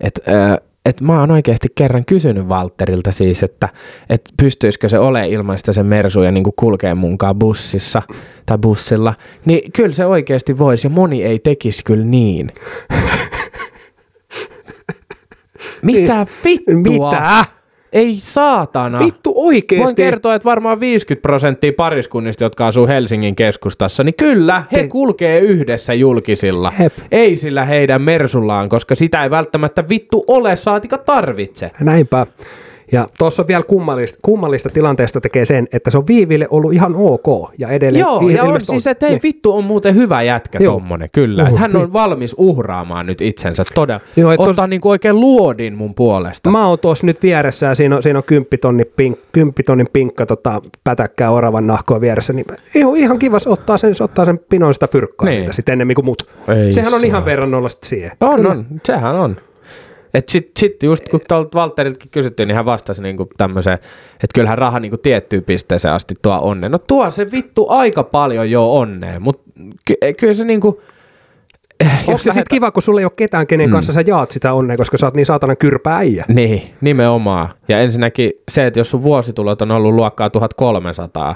[0.00, 3.68] et, äh, et mä oon oikeasti kerran kysynyt Valterilta siis, että
[4.08, 8.02] et pystyisikö se ole ilman sitä se mersu ja niinku kulkee munkaan bussissa
[8.46, 9.14] tai bussilla,
[9.44, 12.52] niin kyllä se oikeasti voisi ja moni ei tekisi kyllä niin.
[15.82, 17.10] Mitä vittua?
[17.10, 17.44] Mitä?
[17.92, 18.98] Ei saatana.
[18.98, 19.84] Vittu oikeesti.
[19.84, 24.88] Voin kertoa, että varmaan 50 prosenttia pariskunnista, jotka asuu Helsingin keskustassa, niin kyllä, he Te-
[24.88, 26.70] kulkee yhdessä julkisilla.
[26.70, 26.92] Hep.
[27.12, 31.70] Ei sillä heidän mersullaan, koska sitä ei välttämättä vittu ole, saatika tarvitse.
[31.80, 32.26] Näinpä.
[32.92, 36.94] Ja tuossa on vielä kummallista, kummallista tilanteesta tekee sen, että se on Viiville ollut ihan
[36.96, 37.50] ok.
[37.58, 39.22] Ja edelleen Joo, ja on siis, että hei Niin.
[39.22, 40.72] vittu on muuten hyvä jätkä Joo.
[40.72, 41.42] tommonen, kyllä.
[41.42, 41.82] Uhu, Että hän niin.
[41.82, 44.00] on valmis uhraamaan nyt itsensä todella.
[44.16, 46.50] Joo, et tos- Ottaa niinku oikein luodin mun puolesta.
[46.50, 50.62] Mä oon tuossa nyt vieressä ja siinä on, siinä on kymppitonnin, pink, kymppitonnin pinkka tota,
[50.84, 54.74] pätäkkää oravan nahkoa vieressä, niin ihan, ihan kiva se ottaa sen, se ottaa sen pinon
[54.74, 55.32] sitä fyrkkaa Niin.
[55.36, 55.42] niin.
[55.44, 56.22] siitä sitten ennemmin kuin mut.
[56.48, 57.06] Ei Sehän on saa.
[57.06, 58.10] ihan verrannollisesti siihen.
[58.20, 58.50] On, Kyllä.
[58.50, 59.36] on, sehän on.
[60.14, 63.74] Et sit, sit just kun tuolta Valteriltakin kysyttiin, niin hän vastasi niinku tämmöiseen,
[64.14, 66.68] että kyllähän raha niinku tiettyyn pisteeseen asti tuo onnea.
[66.70, 69.50] No tuo se vittu aika paljon jo onnea, mutta
[69.84, 70.80] ky- kyllä se niinku...
[71.80, 73.72] eh, Onko jos se sitten kiva, kun sulla ei ole ketään, kenen mm.
[73.72, 76.24] kanssa sä jaat sitä onnea, koska sä oot niin saatanan kyrpä äijä?
[76.28, 77.48] Niin, nimenomaan.
[77.68, 81.34] Ja ensinnäkin se, että jos sun vuositulot on ollut luokkaa 1300,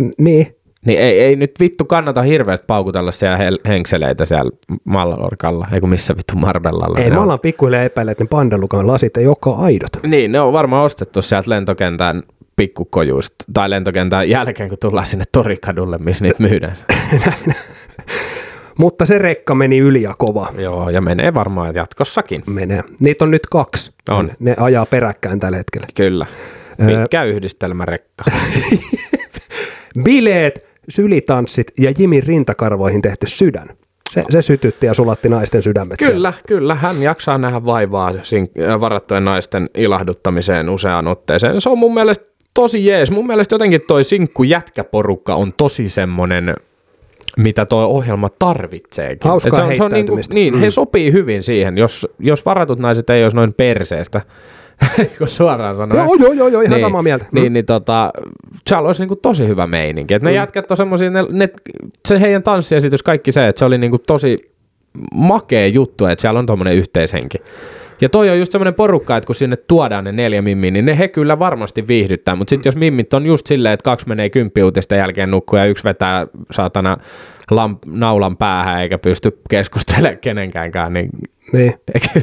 [0.00, 0.56] N- niin.
[0.86, 4.50] Niin ei, ei nyt vittu kannata hirveästi paukutella siellä hel- henkseleitä siellä
[4.84, 6.98] Mallorcalla, ei kun missä vittu Marbellalla.
[6.98, 7.22] Ei, mä on.
[7.22, 9.90] ollaan pikkuhiljaa epäillä, että ne pandalukan lasit ei olekaan aidot.
[10.06, 12.22] Niin, ne on varmaan ostettu sieltä lentokentän
[12.56, 16.76] pikkukojuista, tai lentokentän jälkeen, kun tullaan sinne Torikadulle, missä niitä myydään.
[18.78, 20.48] Mutta se rekka meni yli ja kova.
[20.58, 22.42] Joo, ja menee varmaan jatkossakin.
[22.46, 22.84] Menee.
[23.00, 23.92] Niitä on nyt kaksi.
[24.10, 24.30] On.
[24.38, 25.86] Ne ajaa peräkkäin tällä hetkellä.
[25.94, 26.26] Kyllä.
[26.86, 28.24] Pitkä yhdistelmärekka.
[30.04, 33.68] Bileet, sylitanssit ja Jimin rintakarvoihin tehty sydän.
[34.10, 35.96] Se, se sytytti ja sulatti naisten sydämet.
[35.98, 36.32] siellä.
[36.32, 36.74] Kyllä, kyllä.
[36.74, 41.60] Hän jaksaa nähdä vaivaa äh, varattujen naisten ilahduttamiseen useaan otteeseen.
[41.60, 43.10] Se on mun mielestä tosi jees.
[43.10, 46.54] Mun mielestä jotenkin toi sinkku jätkäporukka on tosi semmonen,
[47.36, 49.28] mitä tuo ohjelma tarvitseekin.
[49.30, 50.34] Hauskaa Et se on, se on niinku, heittäytymistä.
[50.34, 50.60] niin, Mm.
[50.60, 51.78] he sopii hyvin siihen.
[51.78, 54.20] Jos, jos varatut naiset ei olisi noin perseestä,
[55.26, 56.04] suoraan sanoen.
[56.04, 57.24] Joo, joo, joo, joo ihan samaa mieltä.
[57.32, 57.40] Mm.
[57.40, 58.10] Niin, niin tota,
[58.66, 60.14] se olisi niinku tosi hyvä meininki.
[60.14, 60.36] Et ne mm.
[60.36, 61.48] jätkät on semmosia, ne, ne,
[62.08, 64.52] se heidän tanssiesitys, kaikki se, että se oli niinku tosi
[65.14, 67.38] makea juttu, että siellä on tommonen yhteishenki.
[68.00, 70.98] Ja toi on just semmoinen porukka, että kun sinne tuodaan ne neljä mimmiä, niin ne
[70.98, 72.36] he kyllä varmasti viihdyttää.
[72.36, 75.84] Mutta sitten jos mimmit on just silleen, että kaksi menee kymppiuutisten jälkeen nukkuu ja yksi
[75.84, 76.96] vetää saatana
[77.50, 81.10] lamp, naulan päähän eikä pysty keskustelemaan kenenkäänkään, niin
[81.52, 81.74] Niin.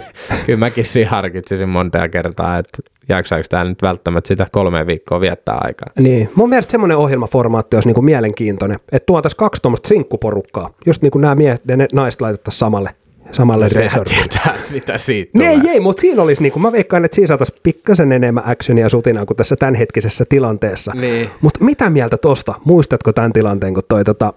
[0.45, 2.77] kyllä mäkin siinä harkitsisin monta kertaa, että
[3.09, 5.89] jaksaako täällä nyt välttämättä sitä kolme viikkoa viettää aikaa.
[5.99, 6.30] Niin.
[6.36, 10.69] Mun mielestä semmoinen ohjelmaformaatti olisi niinku mielenkiintoinen, että tuotaisiin kaksi tuommoista sinkkuporukkaa.
[10.86, 12.89] Just niin kuin nämä miehet ja ne naiset laitettaisiin samalle,
[13.32, 14.21] samalle resortille.
[14.30, 17.59] tietää, mitä siitä Ne ei, ei, mutta siinä olisi, niinku, mä veikkaan, että siinä saataisiin
[17.63, 20.91] pikkasen enemmän actionia ja sutinaa kuin tässä tämänhetkisessä tilanteessa.
[20.95, 21.30] Niin.
[21.41, 22.55] Mutta mitä mieltä tosta?
[22.65, 24.34] Muistatko tämän tilanteen, kun toi, tota,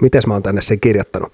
[0.00, 1.32] miten mä oon tänne sen kirjoittanut?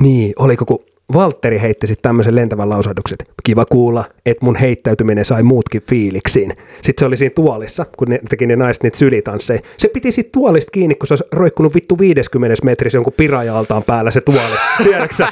[0.00, 0.84] Niin, oliko kun
[1.14, 6.52] Valtteri heitti sitten tämmöisen lentävän lausahduksen, että kiva kuulla, että mun heittäytyminen sai muutkin fiiliksiin.
[6.82, 9.60] Sitten se oli siinä tuolissa, kun ne teki ne naiset niitä sylitansseja.
[9.78, 14.10] Se piti siitä tuolista kiinni, kun se olisi roikkunut vittu 50 metrissä jonkun pirajaltaan päällä
[14.10, 14.40] se tuoli.
[14.84, 15.26] Tiedätkö?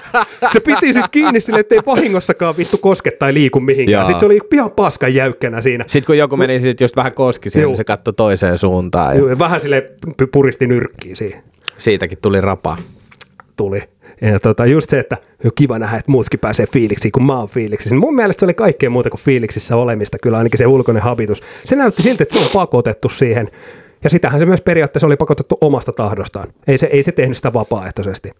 [0.52, 3.92] Se piti sitten kiinni sille, ettei vahingossakaan vittu koske tai liiku mihinkään.
[4.00, 4.04] Joo.
[4.06, 5.84] Sitten se oli ihan paskan jäykkänä siinä.
[5.86, 7.70] Sitten kun joku meni sit just vähän koski siihen, Juu.
[7.70, 9.90] niin se katsoi toiseen suuntaan ja ja Vähän sille
[10.32, 11.42] puristi nyrkkiä siihen.
[11.78, 12.76] siitäkin tuli rapa.
[13.56, 13.80] tuli.
[14.20, 17.48] Ja tota, just se, että on kiva nähdä, että muutkin pääsee fiiliksiin, kun mä oon
[17.48, 17.96] fiiliksissä.
[17.96, 21.42] Mun mielestä se oli kaikkea muuta kuin fiiliksissä olemista, kyllä ainakin se ulkoinen habitus.
[21.64, 23.48] Se näytti siltä, että se on pakotettu siihen.
[24.04, 26.48] Ja sitähän se myös periaatteessa oli pakotettu omasta tahdostaan.
[26.66, 28.30] Ei se, ei se tehnyt sitä vapaaehtoisesti.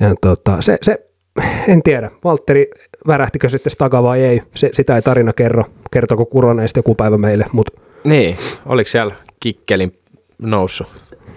[0.00, 1.04] Ja tota, se, se,
[1.68, 2.70] en tiedä, Valtteri
[3.06, 4.42] värähtikö sitten staga vai ei.
[4.54, 5.64] Se, sitä ei tarina kerro.
[5.90, 9.92] Kertoko Kuroneista joku päivä meille, mutta Niin, oliko siellä kikkelin
[10.38, 10.88] noussut?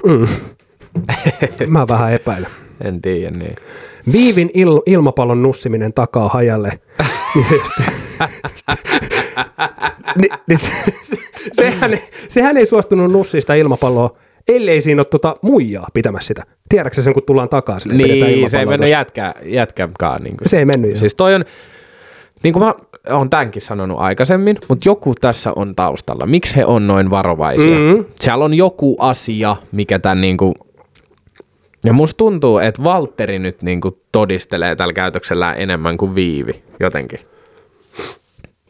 [1.67, 2.49] mä vähän epäilen.
[2.83, 3.55] En tiedä, niin.
[4.11, 6.79] Viivin il- ilmapallon nussiminen takaa hajalle.
[10.21, 10.71] Ni, niin se,
[11.53, 14.17] sehän, ei- sehän ei suostunut nussiin sitä ilmapalloa,
[14.47, 16.43] ellei siinä ole tota muijaa pitämässä sitä.
[16.69, 20.23] Tiedätkö sen, kun tullaan sille, pidetään Niin, se ei mennyt jätkä, jätkäkaan.
[20.23, 20.49] Niin kuin.
[20.49, 20.89] Se ei mennyt.
[20.89, 21.45] Siis, Siis toi on,
[22.43, 22.73] niin kuin mä
[23.09, 26.25] oon tämänkin sanonut aikaisemmin, mutta joku tässä on taustalla.
[26.25, 27.77] Miksi he on noin varovaisia?
[27.79, 28.01] Mhm.
[28.19, 30.53] Siellä on joku asia, mikä tämän niin kuin,
[31.85, 37.19] ja musta tuntuu, että Valtteri nyt niin kuin todistelee tällä käytöksellään enemmän kuin Viivi, jotenkin.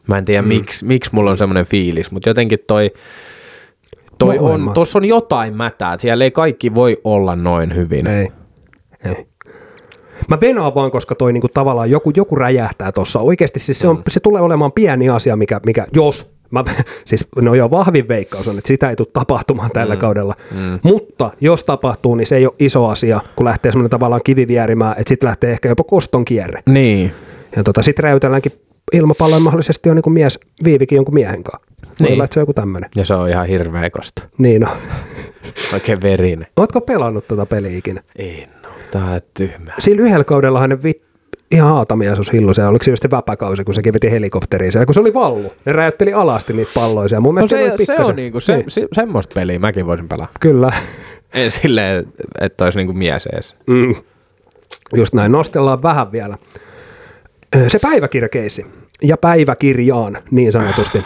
[0.06, 0.48] Mä en tiedä, mm.
[0.48, 2.90] miksi, miksi mulla on semmoinen fiilis, mutta jotenkin toi,
[4.18, 5.98] toi on, tossa on jotain mätää.
[5.98, 8.06] Siellä ei kaikki voi olla noin hyvin.
[8.06, 8.28] ei.
[9.04, 9.26] ei.
[10.28, 13.20] Mä venaan vaan, koska toi niinku tavallaan joku, joku räjähtää tuossa.
[13.20, 16.64] Oikeasti siis se, on, se tulee olemaan pieni asia, mikä, mikä jos, mä,
[17.04, 20.00] siis no jo vahvin veikkaus on, että sitä ei tule tapahtumaan tällä mm.
[20.00, 20.34] kaudella.
[20.54, 20.78] Mm.
[20.82, 24.94] Mutta jos tapahtuu, niin se ei ole iso asia, kun lähtee semmoinen tavallaan kivi vierimään,
[24.98, 26.62] että sitten lähtee ehkä jopa koston kierre.
[26.66, 27.12] Niin.
[27.56, 28.52] Ja tota, sitten räytelläänkin
[28.92, 31.66] ilmapalloin mahdollisesti on niin kuin mies viivikin jonkun miehen kanssa.
[32.00, 32.12] Niin.
[32.12, 32.90] olla, että se on joku tämmöinen.
[32.96, 34.22] Ja se on ihan hirveä kosta.
[34.38, 34.68] Niin no.
[35.72, 36.46] Oikein verinen.
[36.56, 38.02] Ootko pelannut tätä peliä ikinä?
[38.16, 39.74] Ei no, tää on tyhmää.
[39.78, 41.02] Sillä yhdellä kaudellahan ne vit,
[41.50, 42.64] ihan aatamia sus hillu se.
[42.66, 45.52] Oliko se just se väpäkausi, kun sekin veti helikopteriin siellä, kun se oli vallu.
[45.64, 47.20] Ne räjäytteli alasti niitä palloja siellä.
[47.20, 50.28] Mun No se, oli se on niinku, se, Niin, se, semmoista peliä mäkin voisin pelaa.
[50.40, 50.72] Kyllä.
[51.34, 52.06] Ei silleen,
[52.40, 53.56] että olisi niinku mies ees.
[53.66, 53.94] Mm.
[54.94, 56.38] Just näin, nostellaan vähän vielä.
[57.68, 58.66] Se päiväkirjakeissi
[59.02, 61.02] ja päiväkirjaan niin sanotusti.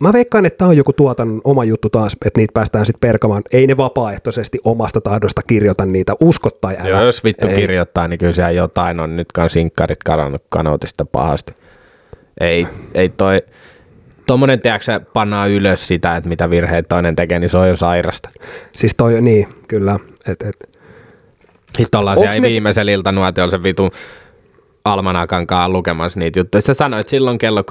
[0.00, 3.42] Mä veikkaan, että tämä on joku tuotannon oma juttu taas, että niitä päästään sitten perkamaan.
[3.52, 6.88] Ei ne vapaaehtoisesti omasta tahdosta kirjoita niitä, usko tai älä.
[6.88, 7.54] Joo, jos vittu Ei.
[7.54, 11.54] kirjoittaa, niin kyllä siellä jotain on nyt sinkkarit kadonnut kanoutista pahasti.
[12.40, 13.42] Ei, ei toi,
[14.26, 18.30] tommonen tiedätkö, pannaan ylös sitä, että mitä virheet toinen tekee, niin se on jo sairasta.
[18.76, 19.98] Siis toi, niin, kyllä.
[20.26, 20.78] Et, et.
[21.78, 23.90] Sitten ollaan Onks siellä ne- viimeisellä iltanuotiolla se vitu
[24.92, 26.62] almanakankaan lukemassa niitä juttuja.
[26.62, 27.66] Sä sanoit silloin kello 12.24,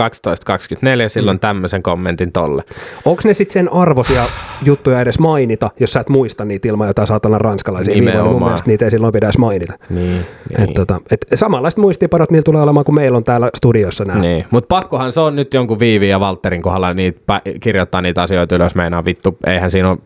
[1.08, 1.40] silloin mm.
[1.40, 2.64] tämmöisen kommentin tolle.
[3.06, 4.24] Onko ne sitten sen arvoisia
[4.62, 8.44] juttuja edes mainita, jos sä et muista niitä ilman jotain saatana ranskalaisia viivoja, niin mun
[8.44, 9.74] mielestä niitä ei silloin pitäisi mainita.
[9.90, 10.26] Niin,
[10.58, 14.20] Et, tota, et samanlaiset muistiinpanot niillä tulee olemaan kuin meillä on täällä studiossa nämä.
[14.20, 18.56] Niin, mutta pakkohan se on nyt jonkun Viivi ja Valterin kohdalla niitä kirjoittaa niitä asioita
[18.56, 19.98] ylös, meinaa vittu, eihän siinä ole,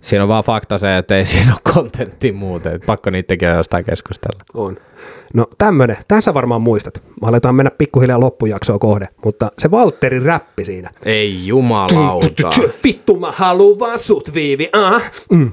[0.00, 3.84] siinä on vaan fakta se, että ei siinä ole kontentti muuten, että pakko niidenkin jostain
[3.84, 4.44] keskustella.
[4.54, 4.76] On.
[5.34, 7.02] No tämmönen, tämän sä varmaan muistat.
[7.22, 10.90] Me aletaan mennä pikkuhiljaa loppujaksoa kohde, mutta se Valtterin räppi siinä.
[11.04, 12.50] Ei jumalauta.
[12.84, 15.10] Vittu mä haluun vaan sut viivi, ah.
[15.30, 15.50] Mm.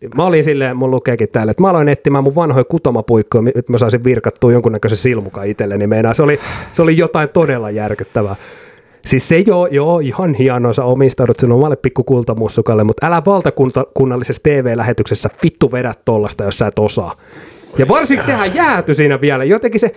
[0.00, 3.72] Niin Mä olin silleen, mun lukeekin täällä, että mä aloin etsimään mun vanhoja kutomapuikkoja, että
[3.72, 5.86] mä saisin virkattua jonkunnäköisen silmukan itselleni.
[5.86, 6.40] Meinaa, se oli,
[6.72, 8.36] se oli jotain todella järkyttävää.
[9.06, 14.42] Siis se joo, joo, ihan hienoa, sä omistaudut sinun omalle pikku kultamussukalle, mutta älä valtakunnallisessa
[14.42, 17.16] TV-lähetyksessä vittu vedä tollasta, jos sä et osaa.
[17.78, 19.44] Ja varsinkin sehän jäätyi siinä vielä.
[19.44, 19.92] Jotenkin se,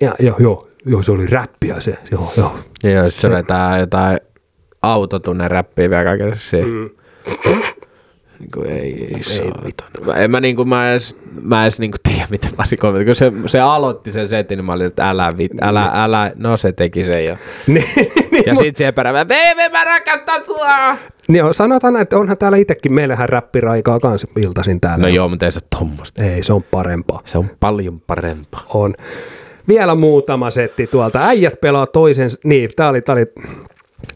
[0.00, 2.52] ja, joo, joo, joo, se oli räppiä se, joo, joo.
[2.82, 4.18] Ja jos se vetää jotain
[4.82, 6.90] autotunne räppiä vielä kaikessa mm.
[8.40, 10.16] Niin kuin ei, ei saatana.
[10.16, 13.06] En mä, niin kuin, mä edes, mä edes niin kuin tiedä, miten mä olisin kommentoinut.
[13.18, 16.56] Kun se, se aloitti sen setin, niin mä olin, että älä, vit, älä, älä, no
[16.56, 17.36] se teki sen jo.
[17.66, 17.84] Niin,
[18.30, 20.96] niin, Ja mut- sit siihen perään, VV mä rakastan sua!
[21.28, 25.02] Niin on, sanotaan, että onhan täällä itsekin, meillähän räppiraikaa kanssa iltaisin täällä.
[25.02, 26.24] No joo, mutta ei se ole tommosta.
[26.24, 27.20] Ei, se on parempaa.
[27.24, 28.62] Se on paljon parempaa.
[28.74, 28.94] On.
[29.68, 31.26] Vielä muutama setti tuolta.
[31.26, 33.26] Äijät pelaa toisen, niin, tää oli, tää oli,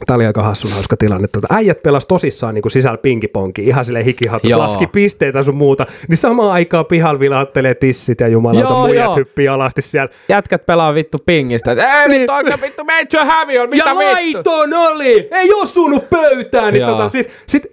[0.06, 1.28] tää oli aika hassun hauska tilanne.
[1.28, 4.60] Tuota, äijät pelas tosissaan niin kuin sisällä pinkiponki, ihan sille hikihattus, Joo.
[4.60, 9.16] laski pisteitä sun muuta, niin samaan aikaan pihalla vilaattelee tissit ja jumalauta Joo, muijat joo.
[9.16, 10.10] hyppii alasti siellä.
[10.28, 11.70] Jätkät pelaa vittu pingistä.
[11.70, 14.50] Ei vittu, oikein vittu, meitsö hävi on, mitä ja vittu?
[14.50, 15.28] laiton oli!
[15.30, 16.74] Ei osunut pöytään!
[16.74, 17.66] Niin tota, sit, sit,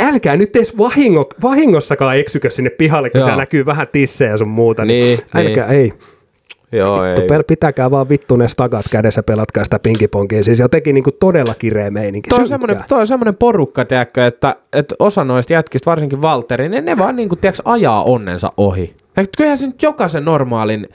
[0.00, 3.26] älkää nyt edes vahingo, vahingossakaan eksykö sinne pihalle, kun Joo.
[3.26, 4.84] siellä näkyy vähän tissejä ja sun muuta.
[4.84, 5.92] Niin, älkää, ei.
[6.78, 7.14] Joo, ei.
[7.14, 10.44] Pel- pitäkää vaan vittu ne stagat kädessä, pelatkaa sitä pinkiponkia.
[10.44, 12.30] Siis jotenkin niinku todella kireä meininki.
[12.30, 16.68] Toi on, semmoinen, toi on semmoinen porukka, tiedätkö, että, että osa noista jätkistä, varsinkin Valtteri,
[16.68, 18.94] ne, ne vaan niinku, tiedätkö, ajaa onnensa ohi.
[19.36, 20.88] Kyllähän se nyt jokaisen normaalin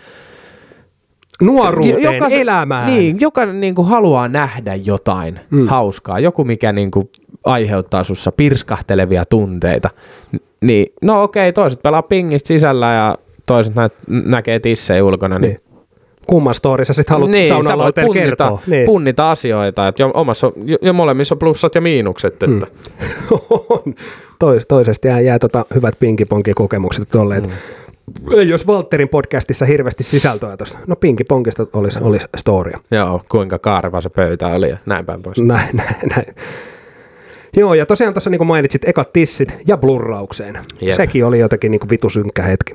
[1.42, 2.88] Nuoruuteen, jokaisen- elämään.
[2.88, 5.68] Niin, jokainen niin kuin haluaa nähdä jotain mm.
[5.68, 7.10] hauskaa, joku mikä niin kuin
[7.46, 9.90] aiheuttaa sussa pirskahtelevia tunteita.
[10.62, 15.62] Niin, no okei, toiset pelaa pingistä sisällä ja toiset nä- näkee tissejä ulkona, niin, Niin.
[16.28, 18.60] Kumman storissa sit haluat niin saunalauteen punnita, kertoa.
[18.68, 18.86] Niin.
[18.86, 22.34] punnita asioita, että jo, omassa, on- jo, jo molemmissa on plussat ja miinukset.
[22.34, 22.48] Että.
[22.48, 22.62] Mm.
[23.70, 23.96] on.
[24.40, 27.44] Tois, toisesta jää, jää tota hyvät pinkiponki-kokemukset tolleen.
[27.44, 27.52] Mm.
[28.38, 30.78] Ei jos Valterin podcastissa hirveästi sisältöä tuosta.
[30.88, 32.80] No pinkiponkista olisi, olisi storia.
[32.92, 35.38] Joo, kuinka kaareva se pöytä oli ja näin päin pois.
[35.38, 36.36] Näin, näin, näin.
[37.58, 40.60] Joo, ja tosiaan tuossa niin kuin mainitsit, ekat tissit ja blurraukseen.
[40.82, 40.96] Jep.
[40.96, 42.74] Sekin oli jotenkin niin kuin vitu synkkä hetki.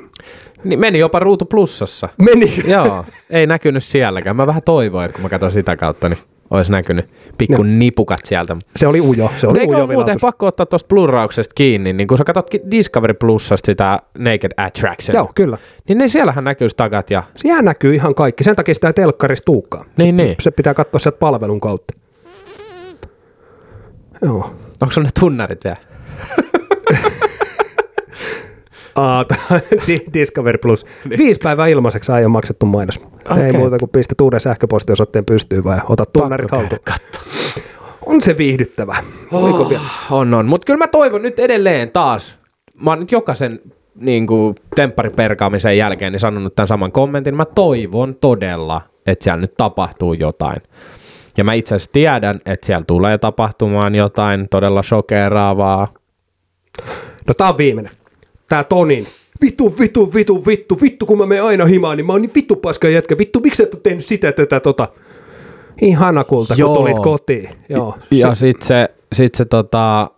[0.64, 2.08] Niin meni jopa ruutu plussassa.
[2.18, 2.54] Meni.
[2.74, 4.36] Joo, ei näkynyt sielläkään.
[4.36, 6.18] Mä vähän toivoin, että kun mä katson sitä kautta, niin
[6.50, 7.06] olisi näkynyt
[7.38, 8.56] pikku nipukat sieltä.
[8.76, 9.30] Se oli ujo.
[9.36, 13.14] Se oli eikö ujo muuten pakko ottaa tuosta blurrauksesta kiinni, niin kun sä katsot Discovery
[13.14, 15.58] Plusasta sitä Naked Attraction, Joo, kyllä.
[15.88, 17.22] niin ne siellähän näkyy takat ja...
[17.36, 18.44] Siellä näkyy ihan kaikki.
[18.44, 19.84] Sen takia sitä ei telkkarissa tuukkaa.
[19.96, 20.36] Niin, niin.
[20.40, 21.94] Se pitää katsoa sieltä palvelun kautta.
[24.22, 24.54] Joo.
[24.80, 25.76] Onko sulla ne tunnarit vielä?
[28.96, 30.86] Aa, tää- Di- Discovery Plus.
[31.18, 33.00] Viisi päivää ilmaiseksi aion maksettu mainos.
[33.30, 33.42] Okay.
[33.44, 36.80] Ei muuta kuin pistä uuden sähköpostiosoitteen pystyyn vai ota tunnarit haltuun.
[38.06, 38.96] On se viihdyttävä.
[39.70, 39.82] Vielä?
[40.10, 40.46] On, on.
[40.46, 42.38] Mutta kyllä mä toivon nyt edelleen taas.
[42.82, 43.60] Mä oon nyt jokaisen
[43.94, 47.34] niin kuin, temppariperkaamisen jälkeen niin sanonut tämän saman kommentin.
[47.36, 50.62] Mä toivon todella, että siellä nyt tapahtuu jotain.
[51.36, 55.88] Ja mä itse asiassa tiedän, että siellä tulee tapahtumaan jotain todella shokeraavaa.
[57.28, 57.92] No tää on viimeinen.
[58.48, 59.06] Tää Tonin
[59.40, 62.56] vittu, vittu, vittu, vittu, vittu, kun mä menen aina himaan, niin mä oon niin vittu
[62.56, 64.88] paska jätkä, vittu, miksi et ole tehnyt sitä, tätä, tota.
[65.82, 66.74] Ihana kulta, kun Joo.
[66.74, 67.48] tulit kotiin.
[67.68, 67.98] Joo.
[68.10, 70.08] Ja sit se, sit se tota,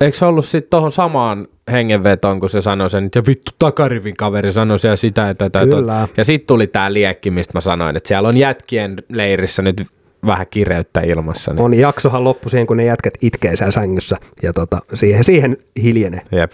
[0.00, 4.16] eikö se ollut sit tohon samaan hengenvetoon, kun se sanoi sen, että ja vittu takarivin
[4.16, 5.76] kaveri sanoi siellä sitä, että tätä.
[5.76, 6.08] Kyllä.
[6.16, 9.86] Ja sitten tuli tää liekki, mistä mä sanoin, että siellä on jätkien leirissä nyt
[10.26, 11.52] vähän kireyttä ilmassa.
[11.52, 11.62] Niin.
[11.64, 16.20] On jaksohan loppu siihen, kun ne jätkät itkee siellä sängyssä ja tota, siihen, siihen hiljenee.
[16.32, 16.52] Jep.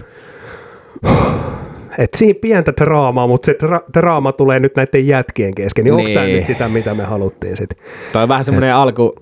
[1.98, 5.84] Et siinä pientä draamaa, mutta se dra- draama tulee nyt näiden jätkien kesken.
[5.84, 6.36] Niin, onko tämä Niin.
[6.36, 7.78] nyt sitä, mitä me haluttiin sitten?
[8.12, 9.14] Toi on vähän semmoinen alku,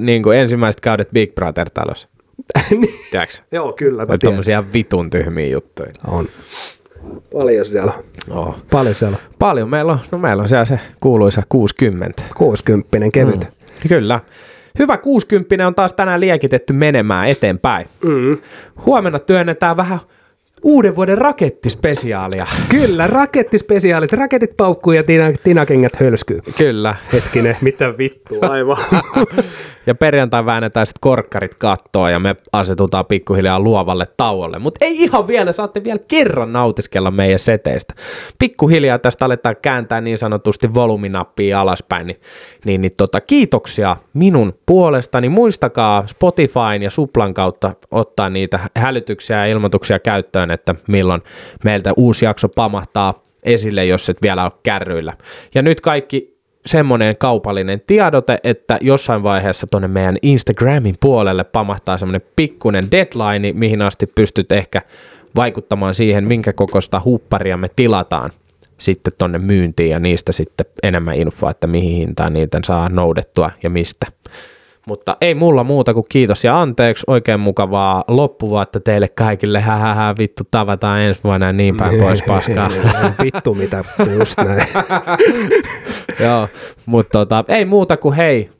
[0.00, 2.08] niin kuin ensimmäiset kaudet Big Brother-talossa.
[2.70, 2.94] Niin.
[3.10, 3.36] Tiedätkö?
[3.52, 4.06] Joo, kyllä.
[4.06, 5.90] Mä tommosia vitun tyhmiä juttuja.
[6.06, 6.26] On.
[7.32, 8.38] Paljon siellä on.
[8.38, 8.56] Oh.
[8.70, 9.22] Paljon siellä on.
[9.38, 12.22] Paljon meillä on, no meillä on siellä se kuuluisa 60.
[12.36, 13.40] 60 kevyt.
[13.40, 13.59] Mm.
[13.88, 14.20] Kyllä.
[14.78, 17.86] Hyvä 60 on taas tänään liekitetty menemään eteenpäin.
[18.04, 18.38] Mm.
[18.86, 19.98] Huomenna työnnetään vähän
[20.62, 22.46] uuden vuoden rakettispesiaalia.
[22.68, 24.12] Kyllä, rakettispesiaalit.
[24.12, 26.40] Raketit paukkuu ja tina, tinakengät hölskyy.
[26.58, 26.94] Kyllä.
[27.12, 28.76] Hetkinen, mitä vittua, aivan.
[29.86, 34.58] Ja perjantai väännetään sitten korkkarit kattoa ja me asetutaan pikkuhiljaa luovalle tauolle.
[34.58, 37.94] Mutta ei ihan vielä, saatte vielä kerran nautiskella meidän seteistä.
[38.38, 42.06] Pikkuhiljaa tästä aletaan kääntää niin sanotusti voluminappia alaspäin.
[42.06, 42.20] Niin,
[42.64, 45.28] niin, niin tota, kiitoksia minun puolestani.
[45.28, 51.22] Muistakaa Spotifyn ja Suplan kautta ottaa niitä hälytyksiä ja ilmoituksia käyttöön, että milloin
[51.64, 55.16] meiltä uusi jakso pamahtaa esille, jos et vielä ole kärryillä.
[55.54, 62.28] Ja nyt kaikki semmoinen kaupallinen tiedote, että jossain vaiheessa tuonne meidän Instagramin puolelle pamahtaa semmoinen
[62.36, 64.82] pikkunen deadline, mihin asti pystyt ehkä
[65.36, 68.30] vaikuttamaan siihen, minkä kokoista hupparia me tilataan
[68.78, 73.70] sitten tonne myyntiin ja niistä sitten enemmän infoa, että mihin hintaan niitä saa noudettua ja
[73.70, 74.06] mistä.
[74.86, 77.04] Mutta ei mulla muuta kuin kiitos ja anteeksi.
[77.06, 79.60] Oikein mukavaa loppuvuotta teille kaikille.
[79.60, 82.70] Hähähä, vittu, tavataan ensi vuonna ja niin päin pois paskaa.
[83.24, 83.84] Vittu mitä,
[84.18, 84.62] just näin.
[86.24, 86.48] Joo,
[86.86, 88.50] mutta tota, ei muuta kuin hei,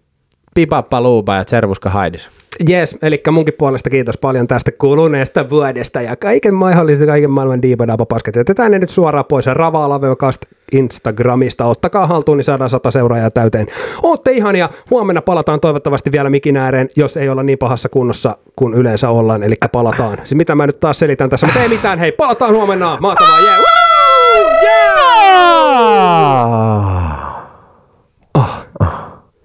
[0.54, 2.30] pipappa luupa ja tservuska Haidis.
[2.68, 8.36] Jes, eli munkin puolesta kiitos paljon tästä kuluneesta vuodesta ja kaiken mahdollisesti kaiken maailman diipadaapapasket.
[8.36, 10.00] Jätetään ne nyt suoraan pois ja Ravaa
[10.72, 11.64] Instagramista.
[11.64, 13.66] Ottakaa haltuun, niin saadaan sata seuraajaa täyteen.
[14.02, 14.68] Ootte ihania.
[14.90, 19.42] Huomenna palataan toivottavasti vielä mikin ääreen, jos ei olla niin pahassa kunnossa kuin yleensä ollaan.
[19.42, 20.18] Eli palataan.
[20.18, 21.98] Siis mitä mä nyt taas selitän tässä, mutta ei mitään.
[21.98, 22.98] Hei, palataan huomenna.
[23.00, 23.40] Mahtavaa.
[23.40, 23.58] Yeah!
[23.58, 23.66] Woo!
[24.62, 26.99] yeah!